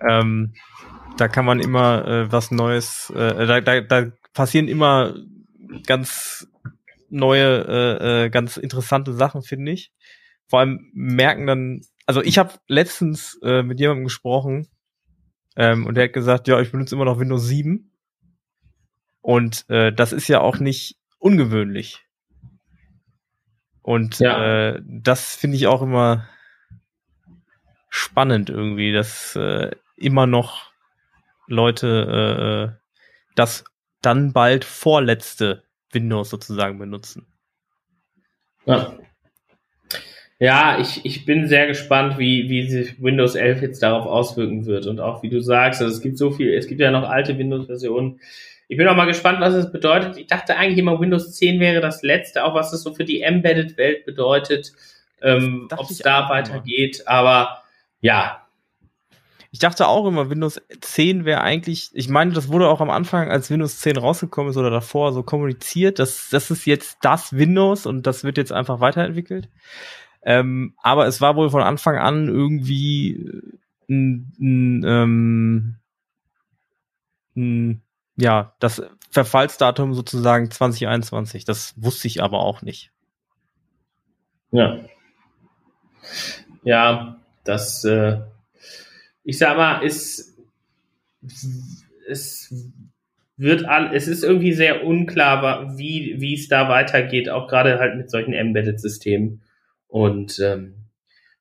Ähm, 0.08 0.54
da 1.18 1.28
kann 1.28 1.46
man 1.46 1.60
immer 1.60 2.08
äh, 2.08 2.32
was 2.32 2.52
Neues, 2.52 3.12
äh, 3.12 3.46
da, 3.46 3.62
da, 3.62 3.82
da 3.82 4.12
passieren 4.34 4.68
immer 4.68 5.16
ganz 5.86 6.48
neue, 7.10 7.66
äh, 7.68 8.26
äh, 8.26 8.30
ganz 8.30 8.58
interessante 8.58 9.14
Sachen, 9.14 9.44
finde 9.44 9.72
ich. 9.72 9.92
Vor 10.48 10.60
allem 10.60 10.90
merken 10.94 11.48
dann, 11.48 11.82
also 12.06 12.22
ich 12.22 12.38
habe 12.38 12.54
letztens 12.68 13.40
äh, 13.44 13.64
mit 13.64 13.80
jemandem 13.80 14.06
gesprochen, 14.06 14.68
ähm, 15.62 15.86
und 15.86 15.94
der 15.94 16.06
hat 16.06 16.14
gesagt, 16.14 16.48
ja, 16.48 16.60
ich 16.60 16.72
benutze 16.72 16.96
immer 16.96 17.06
noch 17.06 17.20
Windows 17.20 17.46
7. 17.46 17.92
Und 19.22 19.70
äh, 19.70 19.94
das 19.94 20.12
ist 20.12 20.28
ja 20.28 20.42
auch 20.42 20.58
nicht 20.58 20.98
ungewöhnlich. 21.20 22.04
Und 23.84 24.18
ja. 24.18 24.72
äh, 24.72 24.82
das 24.84 25.36
finde 25.36 25.58
ich 25.58 25.68
auch 25.68 25.84
immer 25.84 26.28
spannend 27.90 28.50
irgendwie, 28.50 28.92
dass 28.92 29.36
äh, 29.36 29.70
immer 29.98 30.26
noch 30.26 30.72
Leute 31.46 31.88
äh, 32.10 32.74
äh 32.74 32.82
das 33.36 33.64
dann 34.02 34.34
bald 34.34 34.66
vorletzte 34.66 35.64
Windows 35.92 36.32
sozusagen 36.32 36.80
benutzen. 36.80 37.28
Ja. 38.66 38.98
Ja, 40.42 40.80
ich, 40.80 41.06
ich 41.06 41.24
bin 41.24 41.48
sehr 41.48 41.68
gespannt, 41.68 42.18
wie, 42.18 42.50
wie 42.50 42.68
sich 42.68 43.00
Windows 43.00 43.36
11 43.36 43.62
jetzt 43.62 43.84
darauf 43.84 44.08
auswirken 44.08 44.66
wird. 44.66 44.88
Und 44.88 45.00
auch 45.00 45.22
wie 45.22 45.30
du 45.30 45.40
sagst, 45.40 45.84
also 45.84 45.94
es 45.94 46.02
gibt 46.02 46.18
so 46.18 46.32
viel, 46.32 46.52
es 46.56 46.66
gibt 46.66 46.82
ja 46.82 46.90
noch 46.90 47.08
alte 47.08 47.38
Windows-Versionen. 47.38 48.20
Ich 48.68 48.76
bin 48.76 48.88
auch 48.88 48.96
mal 48.96 49.06
gespannt, 49.06 49.40
was 49.40 49.54
es 49.54 49.72
bedeutet. 49.72 50.18
Ich 50.18 50.26
dachte 50.26 50.58
eigentlich 50.58 50.80
immer, 50.80 51.00
Windows 51.00 51.32
10 51.34 51.60
wäre 51.60 51.80
das 51.80 52.02
letzte, 52.02 52.44
auch 52.44 52.56
was 52.56 52.74
es 52.74 52.82
so 52.82 52.92
für 52.92 53.06
die 53.06 53.22
Embedded-Welt 53.22 54.04
bedeutet, 54.04 54.74
ähm, 55.22 55.68
ob 55.78 55.92
es 55.92 56.00
da 56.00 56.28
weitergeht. 56.28 57.04
Aber 57.06 57.62
ja, 58.00 58.42
ich 59.52 59.60
dachte 59.60 59.88
auch 59.88 60.08
immer, 60.08 60.32
Windows 60.32 60.60
10 60.80 61.24
wäre 61.24 61.42
eigentlich, 61.42 61.92
ich 61.94 62.10
meine, 62.10 62.32
das 62.32 62.48
wurde 62.48 62.68
auch 62.68 62.82
am 62.82 62.90
Anfang, 62.90 63.30
als 63.30 63.52
Windows 63.52 63.80
10 63.82 63.98
rausgekommen 63.98 64.50
ist 64.50 64.58
oder 64.58 64.72
davor 64.72 65.14
so 65.14 65.22
kommuniziert, 65.22 66.00
dass 66.00 66.30
das 66.32 66.50
ist 66.50 66.66
jetzt 66.66 66.98
das 67.02 67.38
Windows 67.38 67.86
und 67.86 68.08
das 68.08 68.24
wird 68.24 68.38
jetzt 68.38 68.54
einfach 68.54 68.80
weiterentwickelt. 68.80 69.50
Ähm, 70.24 70.76
aber 70.82 71.08
es 71.08 71.22
war 71.22 71.36
wohl 71.36 71.50
von 71.50 71.64
Anfang 71.64 71.98
an 71.98 72.28
irgendwie 72.28 73.14
äh, 73.14 73.42
ein, 73.90 74.34
ein, 74.40 74.84
ähm, 74.86 75.76
ein, 77.36 77.82
ja, 78.18 78.56
das 78.60 78.84
Verfallsdatum 79.10 79.94
sozusagen 79.94 80.50
2021. 80.50 81.46
Das 81.46 81.74
wusste 81.82 82.08
ich 82.08 82.22
aber 82.22 82.40
auch 82.40 82.62
nicht. 82.62 82.92
Ja. 84.52 84.80
Ja, 86.64 87.20
das, 87.44 87.84
äh, 87.86 88.20
ich 89.24 89.38
sag 89.38 89.58
mal, 89.58 89.82
ist, 89.82 90.38
es 92.08 92.54
wird 93.38 93.66
all, 93.66 93.96
es 93.96 94.08
ist 94.08 94.24
irgendwie 94.24 94.54
sehr 94.54 94.86
unklar, 94.86 95.78
wie, 95.78 96.18
wie 96.20 96.36
es 96.36 96.48
da 96.48 96.70
weitergeht, 96.70 97.30
auch 97.30 97.48
gerade 97.48 97.80
halt 97.80 97.98
mit 97.98 98.12
solchen 98.12 98.34
Embedded-Systemen. 98.34 99.42
Und, 99.92 100.40
ähm, 100.40 100.76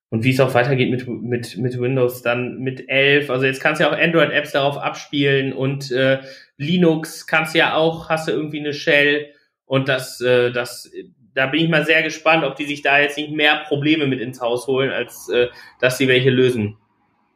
und 0.08 0.24
wie 0.24 0.30
es 0.30 0.40
auch 0.40 0.52
weitergeht 0.54 0.90
mit, 0.90 1.06
mit, 1.06 1.56
mit 1.56 1.80
Windows 1.80 2.20
dann 2.20 2.58
mit 2.58 2.88
11. 2.88 3.30
Also 3.30 3.46
jetzt 3.46 3.60
kannst 3.60 3.80
du 3.80 3.84
ja 3.84 3.90
auch 3.90 3.96
Android-Apps 3.96 4.50
darauf 4.50 4.76
abspielen 4.76 5.52
und 5.52 5.92
äh, 5.92 6.18
Linux 6.56 7.28
kannst 7.28 7.54
du 7.54 7.60
ja 7.60 7.74
auch, 7.74 8.08
hast 8.08 8.26
du 8.26 8.32
irgendwie 8.32 8.58
eine 8.58 8.74
Shell 8.74 9.28
und 9.66 9.88
das, 9.88 10.20
äh, 10.20 10.50
das, 10.50 10.90
da 11.32 11.46
bin 11.46 11.60
ich 11.60 11.70
mal 11.70 11.86
sehr 11.86 12.02
gespannt, 12.02 12.42
ob 12.42 12.56
die 12.56 12.64
sich 12.64 12.82
da 12.82 12.98
jetzt 12.98 13.16
nicht 13.16 13.30
mehr 13.30 13.62
Probleme 13.68 14.08
mit 14.08 14.20
ins 14.20 14.40
Haus 14.40 14.66
holen, 14.66 14.90
als 14.90 15.28
äh, 15.28 15.46
dass 15.80 15.96
sie 15.96 16.08
welche 16.08 16.30
lösen. 16.30 16.76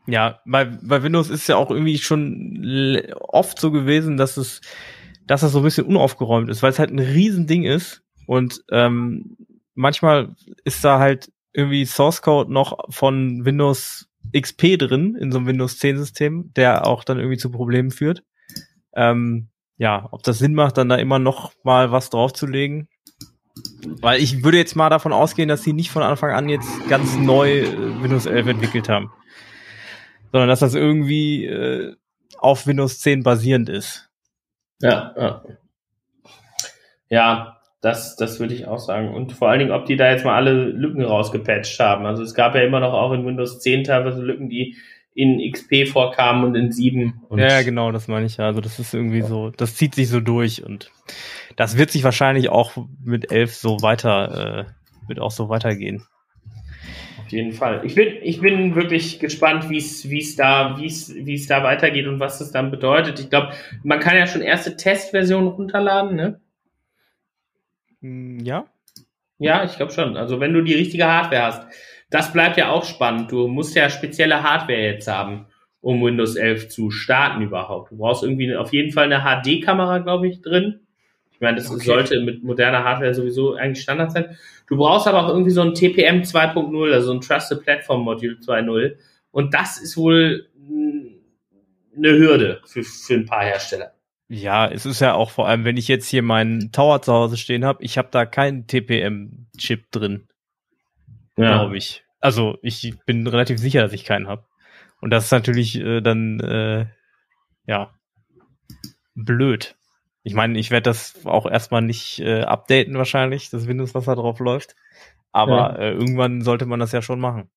Ja, 0.09 0.40
bei, 0.44 0.64
bei 0.64 1.05
Windows 1.05 1.31
ist 1.31 1.48
ja 1.48 1.55
auch 1.55 1.70
irgendwie 1.70 1.98
schon 1.98 3.07
oft 3.20 3.61
so 3.61 3.70
gewesen, 3.70 4.16
dass 4.16 4.37
es, 4.37 4.62
dass 5.29 5.42
das 5.42 5.53
so 5.53 5.59
ein 5.59 5.64
bisschen 5.64 5.87
unaufgeräumt 5.87 6.50
ist, 6.50 6.61
weil 6.61 6.70
es 6.70 6.81
halt 6.81 6.90
ein 6.90 6.98
Riesending 6.98 7.62
ist 7.62 8.03
und 8.27 8.64
ähm, 8.72 9.37
manchmal 9.75 10.35
ist 10.65 10.85
da 10.85 10.99
halt 10.99 11.31
irgendwie 11.53 11.85
Source 11.85 12.23
Code 12.23 12.53
noch 12.53 12.79
von 12.91 13.45
Windows 13.45 14.09
XP 14.37 14.79
drin 14.79 15.15
in 15.15 15.31
so 15.31 15.39
einem 15.39 15.47
Windows 15.47 15.79
10 15.79 15.99
System, 15.99 16.53
der 16.55 16.87
auch 16.87 17.05
dann 17.05 17.19
irgendwie 17.19 17.37
zu 17.37 17.51
Problemen 17.51 17.91
führt. 17.91 18.25
Ähm, 18.95 19.49
ja, 19.77 20.09
ob 20.11 20.23
das 20.23 20.39
Sinn 20.39 20.55
macht, 20.55 20.77
dann 20.79 20.89
da 20.89 20.97
immer 20.97 21.19
noch 21.19 21.53
mal 21.63 21.93
was 21.93 22.11
draufzulegen. 22.11 22.89
Weil 24.01 24.21
ich 24.21 24.43
würde 24.43 24.59
jetzt 24.59 24.75
mal 24.75 24.91
davon 24.91 25.13
ausgehen, 25.13 25.49
dass 25.49 25.63
sie 25.63 25.73
nicht 25.73 25.91
von 25.91 26.03
Anfang 26.03 26.31
an 26.33 26.49
jetzt 26.49 26.69
ganz 26.89 27.17
neu 27.17 27.61
äh, 27.61 28.03
Windows 28.03 28.27
11 28.27 28.49
entwickelt 28.49 28.89
haben. 28.89 29.13
Sondern 30.33 30.49
dass 30.49 30.61
das 30.61 30.75
irgendwie 30.75 31.45
äh, 31.45 31.95
auf 32.39 32.67
Windows 32.67 32.99
10 33.01 33.23
basierend 33.23 33.69
ist. 33.69 34.11
Ja, 34.81 35.15
ja. 35.17 35.45
Ja, 37.09 37.54
das, 37.85 38.16
das 38.16 38.40
würde 38.40 38.55
ich 38.55 38.66
auch 38.66 38.79
sagen. 38.79 39.14
Und 39.14 39.33
vor 39.33 39.49
allen 39.49 39.59
Dingen, 39.59 39.73
ob 39.73 39.85
die 39.85 39.97
da 39.97 40.11
jetzt 40.11 40.25
mal 40.25 40.35
alle 40.35 40.53
Lücken 40.53 41.03
rausgepatcht 41.03 41.79
haben. 41.79 42.07
Also 42.07 42.23
es 42.23 42.35
gab 42.35 42.55
ja 42.55 42.62
immer 42.62 42.81
noch 42.81 42.94
auch 42.94 43.12
in 43.12 43.27
Windows 43.27 43.61
10 43.61 43.85
teilweise 43.85 44.23
Lücken, 44.23 44.49
die 44.49 44.77
in 45.14 45.40
XP 45.53 45.87
vorkamen 45.88 46.44
und 46.44 46.55
in 46.55 46.73
7. 46.73 47.23
Und 47.29 47.38
ja, 47.38 47.62
genau, 47.62 47.92
das 47.92 48.09
meine 48.09 48.27
ich 48.27 48.38
ja. 48.38 48.47
Also 48.47 48.61
das 48.61 48.79
ist 48.79 48.94
irgendwie 48.94 49.23
so, 49.23 49.51
das 49.51 49.77
zieht 49.77 49.94
sich 49.94 50.09
so 50.09 50.20
durch 50.20 50.64
und 50.64 50.90
das 51.57 51.77
wird 51.77 51.90
sich 51.90 52.03
wahrscheinlich 52.03 52.49
auch 52.49 52.73
mit 53.05 53.31
11 53.31 53.55
so 53.55 53.83
weiter, 53.83 54.66
äh, 54.66 55.09
wird 55.09 55.20
auch 55.20 55.31
so 55.31 55.49
weitergehen. 55.49 56.05
Auf 57.25 57.31
jeden 57.31 57.53
Fall. 57.53 57.83
Ich 57.85 57.94
bin, 57.94 58.09
ich 58.23 58.40
bin 58.40 58.75
wirklich 58.75 59.20
gespannt, 59.20 59.70
wie 59.70 59.79
es, 59.79 60.11
wie 60.11 60.20
es 60.20 60.37
da, 60.37 60.77
wie 60.79 60.87
es, 60.87 61.14
wie 61.14 61.35
es 61.35 61.47
da 61.47 61.62
weitergeht 61.62 62.07
und 62.07 62.18
was 62.18 62.38
das 62.38 62.51
dann 62.51 62.70
bedeutet. 62.70 63.20
Ich 63.20 63.31
glaube, 63.31 63.53
man 63.83 64.01
kann 64.01 64.16
ja 64.16 64.27
schon 64.27 64.42
erste 64.42 64.77
Testversionen 64.77 65.49
runterladen, 65.49 66.16
ne? 66.16 66.40
Hm, 68.05 68.40
ja? 68.40 68.67
Ja, 69.38 69.64
ich 69.64 69.77
glaube 69.77 69.93
schon. 69.93 70.17
Also 70.17 70.38
wenn 70.38 70.53
du 70.53 70.62
die 70.62 70.75
richtige 70.75 71.07
Hardware 71.07 71.43
hast. 71.43 71.67
Das 72.11 72.33
bleibt 72.33 72.59
ja 72.59 72.71
auch 72.71 72.85
spannend. 72.85 73.33
Du 73.33 73.49
musst 73.49 73.75
ja 73.75 73.88
spezielle 73.88 74.43
Hardware 74.43 74.79
jetzt 74.79 75.09
haben, 75.09 75.47
um 75.81 76.05
Windows 76.05 76.37
11 76.37 76.69
zu 76.69 76.90
starten 76.90 77.43
überhaupt. 77.43 77.90
Du 77.90 77.97
brauchst 77.97 78.23
irgendwie 78.23 78.55
auf 78.55 78.73
jeden 78.73 78.93
Fall 78.93 79.11
eine 79.11 79.23
HD-Kamera, 79.23 79.99
glaube 79.99 80.29
ich, 80.29 80.43
drin. 80.43 80.81
Ich 81.33 81.40
meine, 81.40 81.57
das 81.57 81.71
okay. 81.71 81.85
sollte 81.85 82.21
mit 82.21 82.45
moderner 82.45 82.85
Hardware 82.85 83.14
sowieso 83.14 83.55
eigentlich 83.55 83.83
Standard 83.83 84.12
sein. 84.12 84.37
Du 84.69 84.77
brauchst 84.77 85.09
aber 85.09 85.25
auch 85.25 85.29
irgendwie 85.29 85.51
so 85.51 85.62
ein 85.62 85.75
TPM 85.75 86.23
2.0, 86.23 86.93
also 86.93 87.12
ein 87.12 87.21
Trusted 87.21 87.62
Platform 87.62 88.03
Module 88.03 88.35
2.0. 88.35 88.97
Und 89.33 89.55
das 89.55 89.79
ist 89.79 89.97
wohl 89.97 90.47
eine 91.97 92.12
Hürde 92.12 92.61
für, 92.67 92.85
für 92.85 93.14
ein 93.14 93.27
paar 93.27 93.45
Hersteller. 93.45 93.93
Ja, 94.35 94.66
es 94.66 94.85
ist 94.85 95.01
ja 95.01 95.14
auch 95.14 95.31
vor 95.31 95.47
allem, 95.47 95.64
wenn 95.64 95.77
ich 95.77 95.87
jetzt 95.87 96.09
hier 96.09 96.23
meinen 96.23 96.73
Tower 96.73 97.01
zu 97.03 97.12
Hause 97.12 97.37
stehen 97.37 97.64
habe, 97.64 97.85
ich 97.85 97.99
habe 97.99 98.09
da 98.11 98.27
keinen 98.27 98.66
TPM-Chip 98.66 99.92
drin. 99.92 100.27
Ja. 101.37 101.59
Glaube 101.59 101.77
ich. 101.77 102.03
Also 102.20 102.59
ich 102.62 102.94
bin 103.07 103.27
relativ 103.29 103.61
sicher, 103.61 103.83
dass 103.83 103.92
ich 103.92 104.05
keinen 104.05 104.27
habe. 104.27 104.44
Und 105.01 105.11
das 105.11 105.27
ist 105.27 105.31
natürlich 105.31 105.77
äh, 105.79 106.01
dann 106.01 106.40
äh, 106.40 106.87
ja 107.66 107.94
blöd. 109.14 109.77
Ich 110.25 110.35
meine, 110.35 110.59
ich 110.59 110.73
werde 110.73 110.90
das 110.90 111.25
auch 111.27 111.47
erstmal 111.47 111.83
nicht 111.83 112.18
äh, 112.18 112.42
updaten 112.42 112.99
wahrscheinlich, 112.99 113.51
das 113.51 113.68
Windows, 113.68 113.94
was 113.94 114.07
da 114.07 114.16
drauf 114.16 114.40
läuft. 114.40 114.75
Aber 115.31 115.75
ja. 115.75 115.77
äh, 115.77 115.92
irgendwann 115.92 116.42
sollte 116.42 116.66
man 116.66 116.81
das 116.81 116.90
ja 116.90 117.03
schon 117.03 117.20
machen. 117.20 117.51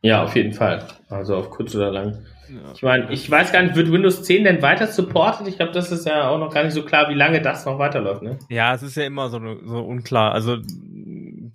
Ja, 0.00 0.24
auf 0.24 0.34
jeden 0.34 0.52
Fall. 0.52 0.88
Also 1.08 1.36
auf 1.36 1.50
kurz 1.50 1.76
oder 1.76 1.92
lang. 1.92 2.26
Ja. 2.48 2.72
Ich 2.74 2.82
meine, 2.82 3.12
ich 3.12 3.30
weiß 3.30 3.52
gar 3.52 3.62
nicht, 3.62 3.76
wird 3.76 3.92
Windows 3.92 4.22
10 4.22 4.44
denn 4.44 4.62
weiter 4.62 4.86
supportet? 4.86 5.48
Ich 5.48 5.56
glaube, 5.56 5.72
das 5.72 5.90
ist 5.92 6.06
ja 6.06 6.28
auch 6.28 6.38
noch 6.38 6.52
gar 6.52 6.64
nicht 6.64 6.72
so 6.72 6.82
klar, 6.82 7.08
wie 7.08 7.14
lange 7.14 7.42
das 7.42 7.66
noch 7.66 7.78
weiterläuft, 7.78 8.22
ne? 8.22 8.38
Ja, 8.48 8.74
es 8.74 8.82
ist 8.82 8.96
ja 8.96 9.04
immer 9.04 9.28
so, 9.28 9.40
so 9.64 9.80
unklar. 9.80 10.32
Also 10.32 10.58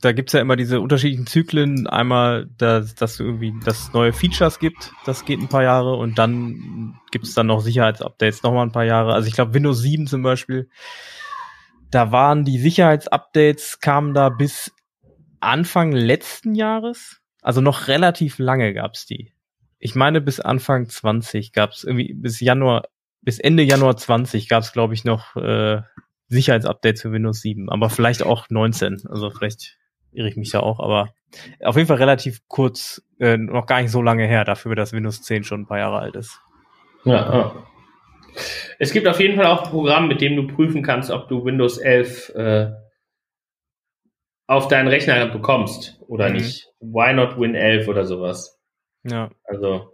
da 0.02 0.12
gibt's 0.12 0.34
ja 0.34 0.42
immer 0.42 0.56
diese 0.56 0.82
unterschiedlichen 0.82 1.28
Zyklen. 1.28 1.88
Einmal, 1.88 2.48
dass, 2.58 2.96
dass 2.96 3.20
irgendwie 3.20 3.54
das 3.64 3.94
neue 3.94 4.14
Features 4.14 4.60
gibt, 4.60 4.92
das 5.06 5.26
geht 5.26 5.40
ein 5.40 5.48
paar 5.48 5.64
Jahre 5.64 5.96
und 5.96 6.18
dann 6.20 7.00
gibt's 7.12 7.34
dann 7.34 7.48
noch 7.48 7.62
Sicherheitsupdates, 7.62 8.44
nochmal 8.44 8.66
ein 8.66 8.72
paar 8.72 8.84
Jahre. 8.84 9.14
Also 9.14 9.28
ich 9.28 9.34
glaube, 9.34 9.54
Windows 9.54 9.80
7 9.82 10.08
zum 10.08 10.22
Beispiel, 10.22 10.70
da 11.90 12.12
waren 12.12 12.44
die 12.44 12.58
Sicherheitsupdates, 12.58 13.80
kamen 13.80 14.14
da 14.14 14.30
bis 14.30 14.74
Anfang 15.40 15.92
letzten 15.92 16.56
Jahres. 16.56 17.22
Also 17.42 17.62
noch 17.62 17.88
relativ 17.88 18.40
lange 18.40 18.74
gab's 18.74 19.06
die 19.06 19.33
ich 19.84 19.96
meine, 19.96 20.22
bis 20.22 20.40
Anfang 20.40 20.88
20 20.88 21.52
gab 21.52 21.72
es 21.72 21.84
irgendwie, 21.84 22.14
bis 22.14 22.40
Januar, 22.40 22.84
bis 23.22 23.38
Ende 23.38 23.64
Januar 23.64 23.98
20 23.98 24.48
gab 24.48 24.64
es, 24.64 24.72
glaube 24.72 24.94
ich, 24.94 25.04
noch 25.04 25.36
äh, 25.36 25.82
Sicherheitsupdates 26.30 27.02
für 27.02 27.12
Windows 27.12 27.42
7, 27.42 27.70
aber 27.70 27.90
vielleicht 27.90 28.24
auch 28.24 28.50
19. 28.50 29.04
Also 29.10 29.30
vielleicht 29.30 29.78
irre 30.14 30.30
ich 30.30 30.38
mich 30.38 30.52
da 30.52 30.62
auch, 30.62 30.80
aber 30.80 31.14
auf 31.62 31.76
jeden 31.76 31.90
Fall 31.90 31.98
relativ 31.98 32.40
kurz, 32.48 33.04
äh, 33.20 33.36
noch 33.36 33.66
gar 33.66 33.82
nicht 33.82 33.92
so 33.92 34.02
lange 34.02 34.26
her, 34.26 34.46
dafür, 34.46 34.74
dass 34.76 34.94
Windows 34.94 35.22
10 35.22 35.44
schon 35.44 35.62
ein 35.62 35.68
paar 35.68 35.80
Jahre 35.80 36.00
alt 36.00 36.16
ist. 36.16 36.40
Ja, 37.04 37.16
ja. 37.16 37.68
Es 38.80 38.94
gibt 38.94 39.06
auf 39.06 39.20
jeden 39.20 39.36
Fall 39.36 39.48
auch 39.48 39.66
ein 39.66 39.70
Programm, 39.70 40.08
mit 40.08 40.22
dem 40.22 40.38
du 40.38 40.48
prüfen 40.48 40.82
kannst, 40.82 41.12
ob 41.12 41.28
du 41.28 41.44
Windows 41.44 41.78
11 41.78 42.30
äh, 42.36 42.72
auf 44.48 44.70
deinen 44.70 44.88
Rechner 44.88 45.26
bekommst 45.26 46.00
oder 46.08 46.30
mhm. 46.30 46.36
nicht. 46.36 46.70
Why 46.80 47.14
not 47.14 47.38
Win 47.38 47.54
11 47.54 47.90
oder 47.90 48.06
sowas. 48.06 48.63
Ja. 49.04 49.30
Also, 49.44 49.94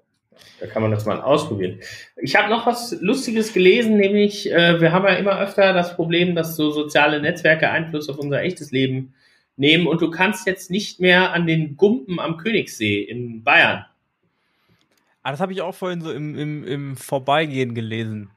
da 0.59 0.67
kann 0.67 0.81
man 0.81 0.91
das 0.91 1.05
mal 1.05 1.21
ausprobieren. 1.21 1.79
Ich 2.17 2.35
habe 2.35 2.49
noch 2.49 2.65
was 2.65 2.99
Lustiges 3.01 3.53
gelesen, 3.53 3.97
nämlich 3.97 4.51
äh, 4.51 4.79
wir 4.79 4.91
haben 4.91 5.05
ja 5.05 5.15
immer 5.15 5.39
öfter 5.39 5.73
das 5.73 5.95
Problem, 5.95 6.35
dass 6.35 6.55
so 6.55 6.71
soziale 6.71 7.21
Netzwerke 7.21 7.69
Einfluss 7.69 8.09
auf 8.09 8.17
unser 8.17 8.41
echtes 8.41 8.71
Leben 8.71 9.13
nehmen 9.55 9.87
und 9.87 10.01
du 10.01 10.09
kannst 10.09 10.47
jetzt 10.47 10.71
nicht 10.71 10.99
mehr 10.99 11.33
an 11.33 11.45
den 11.45 11.75
Gumpen 11.75 12.19
am 12.19 12.37
Königssee 12.37 13.01
in 13.01 13.43
Bayern. 13.43 13.85
Ah, 15.21 15.31
das 15.31 15.41
habe 15.41 15.51
ich 15.51 15.61
auch 15.61 15.75
vorhin 15.75 16.01
so 16.01 16.11
im, 16.11 16.37
im, 16.37 16.63
im 16.65 16.97
Vorbeigehen 16.97 17.75
gelesen. 17.75 18.31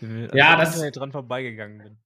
Also 0.00 0.36
ja, 0.36 0.56
das 0.56 0.80
ich 0.82 0.92
dran 0.92 1.12
vorbeigegangen 1.12 1.78
bin. 1.78 1.98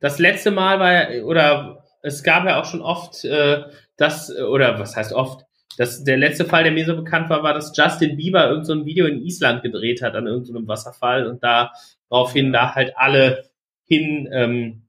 Das 0.00 0.18
letzte 0.18 0.50
Mal 0.50 0.78
war 0.78 1.24
oder 1.24 1.84
es 2.02 2.22
gab 2.22 2.44
ja 2.44 2.60
auch 2.60 2.66
schon 2.66 2.82
oft 2.82 3.24
äh, 3.24 3.64
das 3.96 4.30
oder 4.30 4.78
was 4.78 4.96
heißt 4.96 5.12
oft 5.12 5.45
das, 5.76 6.04
der 6.04 6.16
letzte 6.16 6.44
Fall, 6.44 6.64
der 6.64 6.72
mir 6.72 6.86
so 6.86 6.96
bekannt 6.96 7.28
war, 7.28 7.42
war, 7.42 7.54
dass 7.54 7.76
Justin 7.76 8.16
Bieber 8.16 8.48
irgendein 8.48 8.80
so 8.80 8.86
Video 8.86 9.06
in 9.06 9.22
Island 9.22 9.62
gedreht 9.62 10.02
hat 10.02 10.14
an 10.14 10.26
irgendeinem 10.26 10.66
Wasserfall 10.66 11.26
und 11.26 11.42
daraufhin 11.42 12.52
da 12.52 12.74
halt 12.74 12.96
alle 12.96 13.50
hin 13.84 14.28
ähm, 14.32 14.82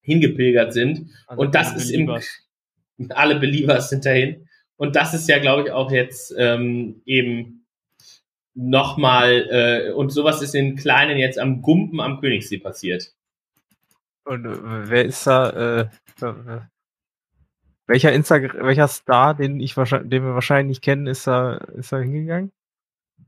hingepilgert 0.00 0.72
sind. 0.72 1.10
Also 1.26 1.42
und 1.42 1.54
das 1.54 1.74
ist 1.74 1.90
im 1.90 2.06
Beliebers. 2.06 2.44
alle 3.10 3.40
Believers 3.40 3.88
sind 3.88 4.04
dahin. 4.04 4.48
Und 4.76 4.96
das 4.96 5.14
ist 5.14 5.28
ja, 5.28 5.38
glaube 5.38 5.62
ich, 5.62 5.70
auch 5.70 5.90
jetzt 5.90 6.34
ähm, 6.36 7.02
eben 7.06 7.66
nochmal, 8.54 9.46
äh, 9.50 9.92
und 9.92 10.10
sowas 10.10 10.42
ist 10.42 10.54
in 10.54 10.76
Kleinen 10.76 11.16
jetzt 11.16 11.38
am 11.38 11.62
Gumpen 11.62 12.00
am 12.00 12.20
Königssee 12.20 12.58
passiert. 12.58 13.12
Und 14.24 14.46
äh, 14.46 14.90
wer 14.90 15.04
ist 15.04 15.26
da, 15.26 15.50
äh, 15.50 16.24
äh, 16.24 16.60
welcher 17.86 18.12
Insta 18.12 18.40
welcher 18.40 18.88
Star, 18.88 19.34
den 19.34 19.60
ich 19.60 19.76
wahrscheinlich, 19.76 20.10
den 20.10 20.24
wir 20.24 20.34
wahrscheinlich 20.34 20.68
nicht 20.68 20.82
kennen, 20.82 21.06
ist 21.06 21.26
da, 21.26 21.56
ist 21.76 21.92
da 21.92 21.98
hingegangen? 21.98 22.52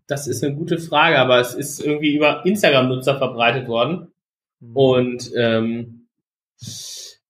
Das 0.07 0.27
ist 0.27 0.45
eine 0.45 0.55
gute 0.55 0.79
Frage, 0.79 1.19
aber 1.19 1.41
es 1.41 1.55
ist 1.55 1.81
irgendwie 1.81 2.17
über 2.17 2.45
Instagram-Nutzer 2.47 3.19
verbreitet 3.19 3.69
worden. 3.69 4.13
Hm. 4.61 4.77
Und 4.77 5.31
ähm, 5.37 6.07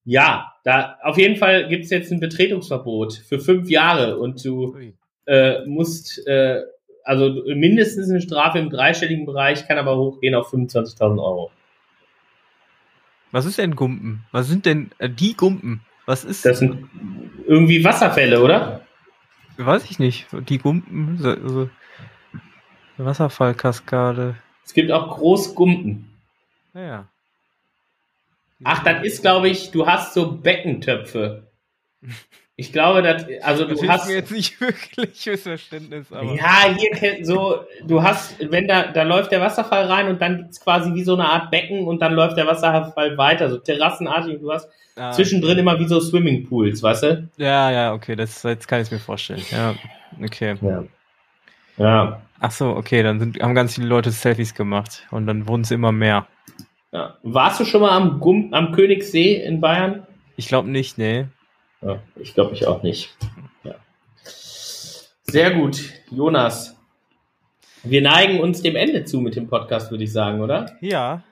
ja, 0.04 0.52
da 0.64 0.98
auf 1.02 1.18
jeden 1.18 1.36
Fall 1.36 1.68
gibt 1.68 1.84
es 1.84 1.90
jetzt 1.90 2.12
ein 2.12 2.20
Betretungsverbot 2.20 3.14
für 3.14 3.40
fünf 3.40 3.68
Jahre 3.70 4.18
und 4.18 4.44
du 4.44 4.76
äh, 5.26 5.64
musst 5.66 6.26
äh, 6.28 6.62
also 7.02 7.42
mindestens 7.46 8.10
eine 8.10 8.20
Strafe 8.20 8.58
im 8.58 8.70
dreistelligen 8.70 9.26
Bereich, 9.26 9.66
kann 9.66 9.78
aber 9.78 9.96
hochgehen 9.96 10.34
auf 10.34 10.52
25.000 10.52 11.18
Euro. 11.18 11.50
Was 13.32 13.46
ist 13.46 13.58
denn 13.58 13.74
Gumpen? 13.74 14.24
Was 14.32 14.48
sind 14.48 14.66
denn 14.66 14.90
äh, 14.98 15.08
die 15.08 15.34
Gumpen? 15.34 15.80
Was 16.06 16.24
ist 16.24 16.44
Das 16.44 16.60
sind 16.60 16.88
irgendwie 17.46 17.84
Wasserfälle, 17.84 18.42
oder? 18.42 18.86
Weiß 19.56 19.84
ich 19.84 19.98
nicht. 19.98 20.26
Die 20.48 20.58
Gumpen, 20.58 21.18
so, 21.18 21.48
so 21.48 21.70
Wasserfallkaskade. 22.96 24.36
Es 24.64 24.72
gibt 24.72 24.90
auch 24.90 25.16
Großgumpen. 25.16 26.08
Naja. 26.72 27.06
Ach, 28.64 28.82
das 28.84 29.04
ist, 29.04 29.22
glaube 29.22 29.48
ich, 29.48 29.70
du 29.70 29.86
hast 29.86 30.14
so 30.14 30.32
Beckentöpfe. 30.32 31.46
Ich 32.58 32.72
glaube, 32.72 33.02
das, 33.02 33.26
also 33.42 33.66
Das 33.66 33.80
du 33.80 33.88
hast, 33.88 34.08
mir 34.08 34.14
jetzt 34.14 34.32
nicht 34.32 34.58
wirklich 34.60 35.20
fürs 35.20 35.42
Verständnis, 35.42 36.10
aber. 36.10 36.34
ja, 36.34 36.74
hier 36.74 36.90
kennt 36.92 37.26
so, 37.26 37.60
du 37.86 38.02
hast, 38.02 38.36
wenn 38.50 38.66
da, 38.66 38.84
da 38.92 39.02
läuft 39.02 39.30
der 39.30 39.42
Wasserfall 39.42 39.84
rein 39.84 40.08
und 40.08 40.22
dann 40.22 40.38
gibt's 40.38 40.60
quasi 40.60 40.94
wie 40.94 41.04
so 41.04 41.14
eine 41.14 41.26
Art 41.28 41.50
Becken 41.50 41.86
und 41.86 42.00
dann 42.00 42.14
läuft 42.14 42.38
der 42.38 42.46
Wasserfall 42.46 43.18
weiter, 43.18 43.50
so 43.50 43.58
terrassenartig. 43.58 44.40
Du 44.40 44.50
hast 44.52 44.68
Ah, 44.98 45.12
zwischendrin 45.12 45.58
immer 45.58 45.78
wie 45.78 45.86
so 45.86 46.00
Swimmingpools, 46.00 46.82
weißt 46.82 47.02
du? 47.02 47.28
Ja, 47.36 47.70
ja, 47.70 47.92
okay, 47.92 48.16
das 48.16 48.42
jetzt 48.44 48.66
kann 48.66 48.80
ich 48.80 48.90
mir 48.90 48.98
vorstellen. 48.98 49.42
Ja, 49.50 49.74
okay. 50.24 50.56
Ja. 50.62 50.84
Ja. 51.76 52.22
Ach 52.40 52.50
so, 52.50 52.70
okay, 52.70 53.02
dann 53.02 53.20
sind, 53.20 53.42
haben 53.42 53.54
ganz 53.54 53.74
viele 53.74 53.88
Leute 53.88 54.10
Selfies 54.10 54.54
gemacht 54.54 55.06
und 55.10 55.26
dann 55.26 55.46
wurden 55.46 55.60
es 55.60 55.70
immer 55.70 55.92
mehr. 55.92 56.26
ja. 56.92 57.18
Warst 57.22 57.60
du 57.60 57.66
schon 57.66 57.82
mal 57.82 57.90
am, 57.90 58.20
Gum 58.20 58.54
am 58.54 58.72
Königssee 58.72 59.34
in 59.44 59.60
Bayern? 59.60 60.06
Ich 60.36 60.48
glaube 60.48 60.70
nicht, 60.70 60.96
nee. 60.96 61.26
Ja, 61.86 62.02
ich 62.16 62.34
glaube 62.34 62.54
ich 62.54 62.66
auch 62.66 62.82
nicht. 62.82 63.14
Ja. 63.64 63.74
Sehr 64.24 65.52
gut, 65.52 65.92
Jonas. 66.10 66.76
Wir 67.84 68.02
neigen 68.02 68.40
uns 68.40 68.62
dem 68.62 68.74
Ende 68.74 69.04
zu 69.04 69.20
mit 69.20 69.36
dem 69.36 69.46
Podcast, 69.46 69.90
würde 69.90 70.04
ich 70.04 70.12
sagen, 70.12 70.40
oder? 70.40 70.76
Ja, 70.80 71.22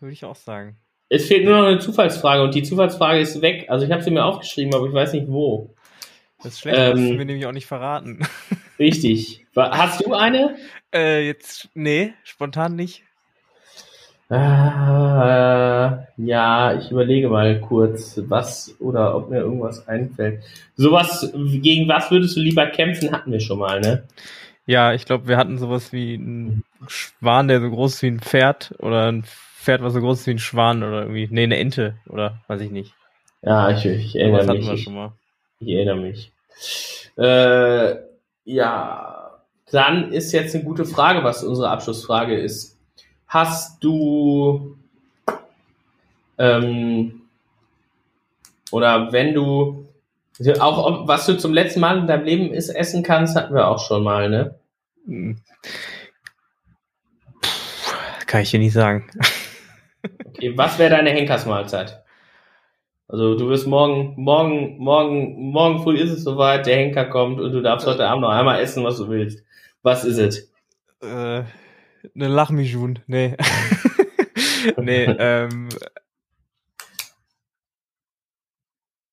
würde 0.00 0.12
ich 0.12 0.24
auch 0.24 0.36
sagen. 0.36 0.76
Es 1.08 1.26
fehlt 1.26 1.44
nur 1.44 1.56
noch 1.56 1.66
eine 1.66 1.78
Zufallsfrage 1.80 2.42
und 2.42 2.54
die 2.54 2.62
Zufallsfrage 2.62 3.20
ist 3.20 3.40
weg. 3.42 3.66
Also 3.68 3.84
ich 3.86 3.92
habe 3.92 4.02
sie 4.02 4.10
mir 4.10 4.24
aufgeschrieben, 4.24 4.74
aber 4.74 4.86
ich 4.86 4.92
weiß 4.92 5.12
nicht 5.14 5.26
wo. 5.28 5.74
Das 6.42 6.52
ist 6.54 6.60
schlecht, 6.60 6.76
das 6.78 6.96
Ähm. 6.98 7.02
müssen 7.04 7.18
wir 7.18 7.24
nämlich 7.24 7.46
auch 7.46 7.52
nicht 7.52 7.66
verraten. 7.66 8.20
Richtig. 8.78 9.46
Hast 9.56 10.04
du 10.04 10.14
eine? 10.14 10.56
äh, 10.94 11.26
jetzt, 11.26 11.68
nee, 11.74 12.12
spontan 12.22 12.76
nicht. 12.76 13.02
Ah, 14.30 16.06
ja, 16.16 16.74
ich 16.78 16.90
überlege 16.90 17.28
mal 17.28 17.60
kurz, 17.60 18.20
was 18.26 18.74
oder 18.80 19.14
ob 19.16 19.30
mir 19.30 19.40
irgendwas 19.40 19.86
einfällt. 19.86 20.42
Sowas, 20.76 21.30
gegen 21.34 21.88
was 21.88 22.10
würdest 22.10 22.36
du 22.36 22.40
lieber 22.40 22.66
kämpfen, 22.66 23.12
hatten 23.12 23.30
wir 23.32 23.40
schon 23.40 23.58
mal, 23.58 23.80
ne? 23.80 24.04
Ja, 24.66 24.94
ich 24.94 25.04
glaube, 25.04 25.28
wir 25.28 25.36
hatten 25.36 25.58
sowas 25.58 25.92
wie 25.92 26.14
einen 26.14 26.64
Schwan, 26.86 27.48
der 27.48 27.60
so 27.60 27.68
groß 27.70 27.94
ist 27.94 28.02
wie 28.02 28.08
ein 28.08 28.20
Pferd 28.20 28.74
oder 28.78 29.12
ein 29.12 29.24
Pferd, 29.24 29.82
was 29.82 29.92
so 29.92 30.00
groß 30.00 30.20
ist 30.20 30.26
wie 30.26 30.32
ein 30.32 30.38
Schwan 30.38 30.82
oder 30.82 31.02
irgendwie, 31.02 31.28
nee, 31.30 31.44
eine 31.44 31.58
Ente 31.58 31.96
oder 32.08 32.38
weiß 32.48 32.62
ich 32.62 32.70
nicht. 32.70 32.94
Ja, 33.42 33.70
ich, 33.70 33.84
ich 33.84 34.16
erinnere 34.16 34.46
hatten 34.46 34.58
mich. 34.58 34.66
wir 34.66 34.74
Ich, 34.74 34.82
schon 34.84 34.94
mal. 34.94 35.12
ich 35.60 35.68
erinnere 35.68 35.96
mich. 35.96 36.32
Äh, 37.18 37.96
ja, 38.44 39.40
dann 39.70 40.12
ist 40.12 40.32
jetzt 40.32 40.54
eine 40.54 40.64
gute 40.64 40.84
Frage, 40.86 41.24
was 41.24 41.44
unsere 41.44 41.68
Abschlussfrage 41.70 42.36
ist. 42.36 42.73
Hast 43.34 43.82
du 43.82 44.76
ähm, 46.38 47.22
oder 48.70 49.10
wenn 49.10 49.34
du 49.34 49.88
auch 50.60 51.08
was 51.08 51.26
du 51.26 51.36
zum 51.36 51.52
letzten 51.52 51.80
Mal 51.80 51.98
in 51.98 52.06
deinem 52.06 52.26
Leben 52.26 52.54
ist, 52.54 52.68
essen 52.68 53.02
kannst, 53.02 53.34
hatten 53.34 53.52
wir 53.52 53.66
auch 53.66 53.84
schon 53.84 54.04
mal, 54.04 54.30
ne? 54.30 54.54
Hm. 55.06 55.36
Kann 58.28 58.42
ich 58.42 58.52
dir 58.52 58.60
nicht 58.60 58.72
sagen. 58.72 59.10
Okay, 60.26 60.52
was 60.58 60.78
wäre 60.78 60.90
deine 60.90 61.10
Henkersmahlzeit? 61.10 62.02
Also 63.08 63.38
du 63.38 63.48
wirst 63.48 63.66
morgen, 63.66 64.12
morgen, 64.16 64.76
morgen, 64.76 65.50
morgen 65.50 65.82
früh 65.82 65.96
ist 65.96 66.10
es 66.10 66.24
soweit, 66.24 66.66
der 66.66 66.76
Henker 66.76 67.06
kommt 67.06 67.40
und 67.40 67.52
du 67.52 67.62
darfst 67.62 67.86
heute 67.86 68.06
Abend 68.06 68.22
noch 68.22 68.30
einmal 68.30 68.60
essen, 68.60 68.84
was 68.84 68.98
du 68.98 69.08
willst. 69.08 69.42
Was 69.82 70.04
ist 70.04 70.18
es? 70.18 70.52
Äh, 71.00 71.44
eine 72.14 72.28
Lachmischun, 72.28 73.00
nee. 73.06 73.36
nee, 74.78 75.04
ähm. 75.04 75.68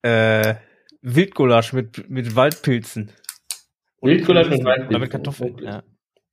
Äh, 0.04 0.56
Wildgulasch 1.02 1.74
mit, 1.74 2.10
mit 2.10 2.36
Waldpilzen. 2.36 3.12
Und 4.00 4.10
Wildgulasch 4.10 4.50
mit. 4.50 4.64
Waldpilzen. 4.64 4.89
Oder 4.89 5.00
mit 5.00 5.12
Kartoffeln, 5.12 5.58
ja. 5.60 5.84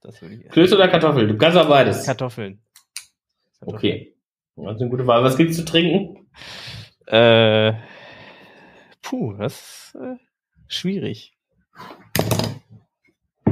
Das 0.01 0.23
würde 0.23 0.37
ich. 0.37 0.49
Klöße 0.49 0.75
oder 0.75 0.89
Kartoffel? 0.89 1.27
Du 1.27 1.37
kannst 1.37 1.59
auch 1.59 1.69
beides. 1.69 2.05
Kartoffeln. 2.05 2.63
Okay. 3.61 4.15
Das 4.57 4.77
ist 4.77 4.81
eine 4.81 4.91
gute 4.91 5.07
Wahl. 5.07 5.23
Was 5.23 5.37
gibt's 5.37 5.57
zu 5.57 5.65
trinken? 5.65 6.29
Äh, 7.07 7.75
puh, 9.03 9.35
das 9.35 9.93
ist 9.95 10.01
äh, 10.01 10.17
schwierig. 10.67 11.37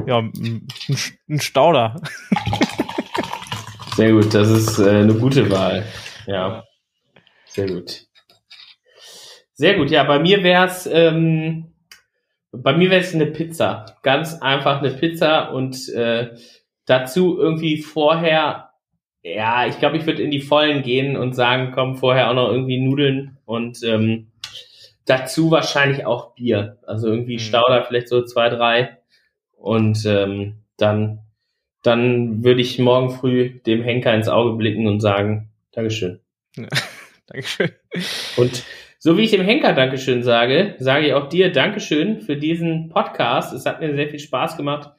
Ja, 0.07 0.19
ein, 0.19 0.69
ein 1.29 1.41
Stauder. 1.41 2.01
Sehr 3.97 4.13
gut, 4.13 4.35
das 4.35 4.51
ist 4.51 4.79
äh, 4.79 4.91
eine 4.91 5.15
gute 5.15 5.51
Wahl. 5.51 5.83
Ja, 6.27 6.65
sehr 7.47 7.67
gut. 7.67 8.03
Sehr 9.55 9.79
gut, 9.79 9.91
ja, 9.91 10.05
bei 10.05 10.19
mir 10.19 10.43
wär's, 10.43 10.87
ähm, 10.87 11.73
bei 12.53 12.77
mir 12.77 12.91
wär's 12.91 13.15
eine 13.15 13.25
Pizza. 13.25 13.97
Ganz 14.03 14.43
einfach 14.43 14.81
eine 14.83 14.91
Pizza 14.91 15.51
und 15.51 15.89
äh, 15.89 16.35
dazu 16.85 17.39
irgendwie 17.39 17.79
vorher, 17.81 18.71
ja, 19.23 19.67
ich 19.67 19.79
glaube, 19.79 19.97
ich 19.97 20.05
würde 20.05 20.23
in 20.23 20.31
die 20.31 20.43
Vollen 20.43 20.83
gehen 20.83 21.17
und 21.17 21.33
sagen, 21.35 21.73
komm, 21.75 21.97
vorher 21.97 22.29
auch 22.29 22.35
noch 22.35 22.51
irgendwie 22.51 22.79
Nudeln 22.79 23.39
und 23.47 23.83
ähm, 23.83 24.31
dazu 25.07 25.51
wahrscheinlich 25.51 26.05
auch 26.05 26.35
Bier. 26.35 26.77
Also 26.87 27.09
irgendwie 27.09 27.37
Mhm. 27.37 27.41
Stauder, 27.41 27.83
vielleicht 27.85 28.09
so 28.09 28.23
zwei, 28.27 28.51
drei. 28.51 28.99
Und 29.57 30.05
ähm, 30.05 30.59
dann, 30.77 31.21
dann 31.87 32.45
würde 32.45 32.61
ich 32.61 32.79
morgen 32.79 33.11
früh 33.11 33.51
dem 33.67 33.83
Henker 33.83 34.15
ins 34.15 34.29
Auge 34.29 34.57
blicken 34.57 34.87
und 34.87 35.01
sagen, 35.01 35.51
Dankeschön. 35.73 36.21
Dankeschön. 37.27 37.71
Und 38.37 38.65
so 38.99 39.17
wie 39.17 39.23
ich 39.23 39.31
dem 39.31 39.43
Henker 39.43 39.73
Dankeschön 39.73 40.23
sage, 40.23 40.75
sage 40.79 41.07
ich 41.07 41.15
auch 41.15 41.29
dir 41.29 41.53
Dankeschön 41.53 42.21
für 42.21 42.37
diesen 42.37 42.89
Podcast. 42.89 43.53
Es 43.53 43.67
hat 43.67 43.81
mir 43.81 43.95
sehr 43.95 44.09
viel 44.09 44.19
Spaß 44.19 44.57
gemacht, 44.57 44.91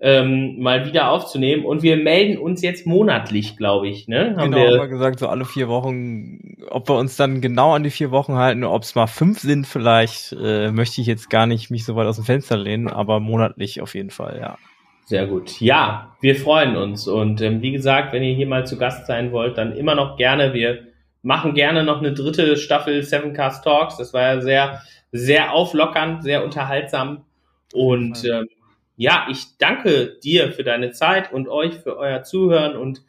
ähm, 0.00 0.58
mal 0.58 0.86
wieder 0.86 1.10
aufzunehmen. 1.10 1.64
Und 1.64 1.82
wir 1.82 1.96
melden 1.96 2.38
uns 2.38 2.62
jetzt 2.62 2.86
monatlich, 2.86 3.56
glaube 3.56 3.88
ich. 3.88 4.08
Ne? 4.08 4.34
Haben 4.36 4.50
Genau, 4.50 4.58
haben 4.58 4.72
wir 4.72 4.80
wir, 4.80 4.88
gesagt, 4.88 5.20
so 5.20 5.28
alle 5.28 5.44
vier 5.44 5.68
Wochen, 5.68 6.56
ob 6.70 6.88
wir 6.88 6.96
uns 6.96 7.16
dann 7.16 7.40
genau 7.40 7.72
an 7.72 7.84
die 7.84 7.90
vier 7.90 8.10
Wochen 8.10 8.34
halten, 8.34 8.64
ob 8.64 8.82
es 8.82 8.94
mal 8.94 9.06
fünf 9.06 9.38
sind 9.38 9.66
vielleicht, 9.66 10.32
äh, 10.32 10.72
möchte 10.72 11.00
ich 11.00 11.06
jetzt 11.06 11.30
gar 11.30 11.46
nicht 11.46 11.70
mich 11.70 11.84
so 11.84 11.94
weit 11.94 12.06
aus 12.06 12.16
dem 12.16 12.24
Fenster 12.24 12.56
lehnen, 12.56 12.88
aber 12.88 13.20
monatlich 13.20 13.80
auf 13.80 13.94
jeden 13.94 14.10
Fall, 14.10 14.38
ja. 14.40 14.58
Sehr 15.04 15.26
gut. 15.26 15.60
Ja, 15.60 16.16
wir 16.20 16.36
freuen 16.36 16.76
uns. 16.76 17.08
Und 17.08 17.40
ähm, 17.40 17.62
wie 17.62 17.72
gesagt, 17.72 18.12
wenn 18.12 18.22
ihr 18.22 18.34
hier 18.34 18.46
mal 18.46 18.66
zu 18.66 18.78
Gast 18.78 19.06
sein 19.06 19.32
wollt, 19.32 19.58
dann 19.58 19.76
immer 19.76 19.94
noch 19.94 20.16
gerne. 20.16 20.54
Wir 20.54 20.86
machen 21.22 21.54
gerne 21.54 21.84
noch 21.84 21.98
eine 21.98 22.12
dritte 22.12 22.56
Staffel 22.56 23.02
Seven 23.02 23.32
Cast 23.32 23.64
Talks. 23.64 23.96
Das 23.96 24.12
war 24.12 24.22
ja 24.22 24.40
sehr, 24.40 24.82
sehr 25.10 25.52
auflockernd, 25.52 26.22
sehr 26.22 26.44
unterhaltsam. 26.44 27.24
Und 27.72 28.24
ähm, 28.24 28.48
ja, 28.96 29.26
ich 29.30 29.56
danke 29.58 30.18
dir 30.22 30.52
für 30.52 30.62
deine 30.62 30.92
Zeit 30.92 31.32
und 31.32 31.48
euch 31.48 31.74
für 31.74 31.96
euer 31.96 32.22
Zuhören. 32.22 32.76
Und 32.76 33.02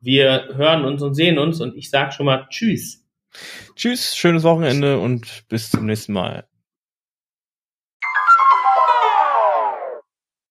wir 0.00 0.48
hören 0.54 0.84
uns 0.84 1.02
und 1.02 1.14
sehen 1.14 1.38
uns. 1.38 1.60
Und 1.60 1.76
ich 1.76 1.90
sage 1.90 2.12
schon 2.12 2.26
mal 2.26 2.46
Tschüss. 2.50 3.04
Tschüss, 3.76 4.16
schönes 4.16 4.42
Wochenende 4.42 4.98
und 4.98 5.44
bis 5.48 5.70
zum 5.70 5.86
nächsten 5.86 6.12
Mal. 6.12 6.47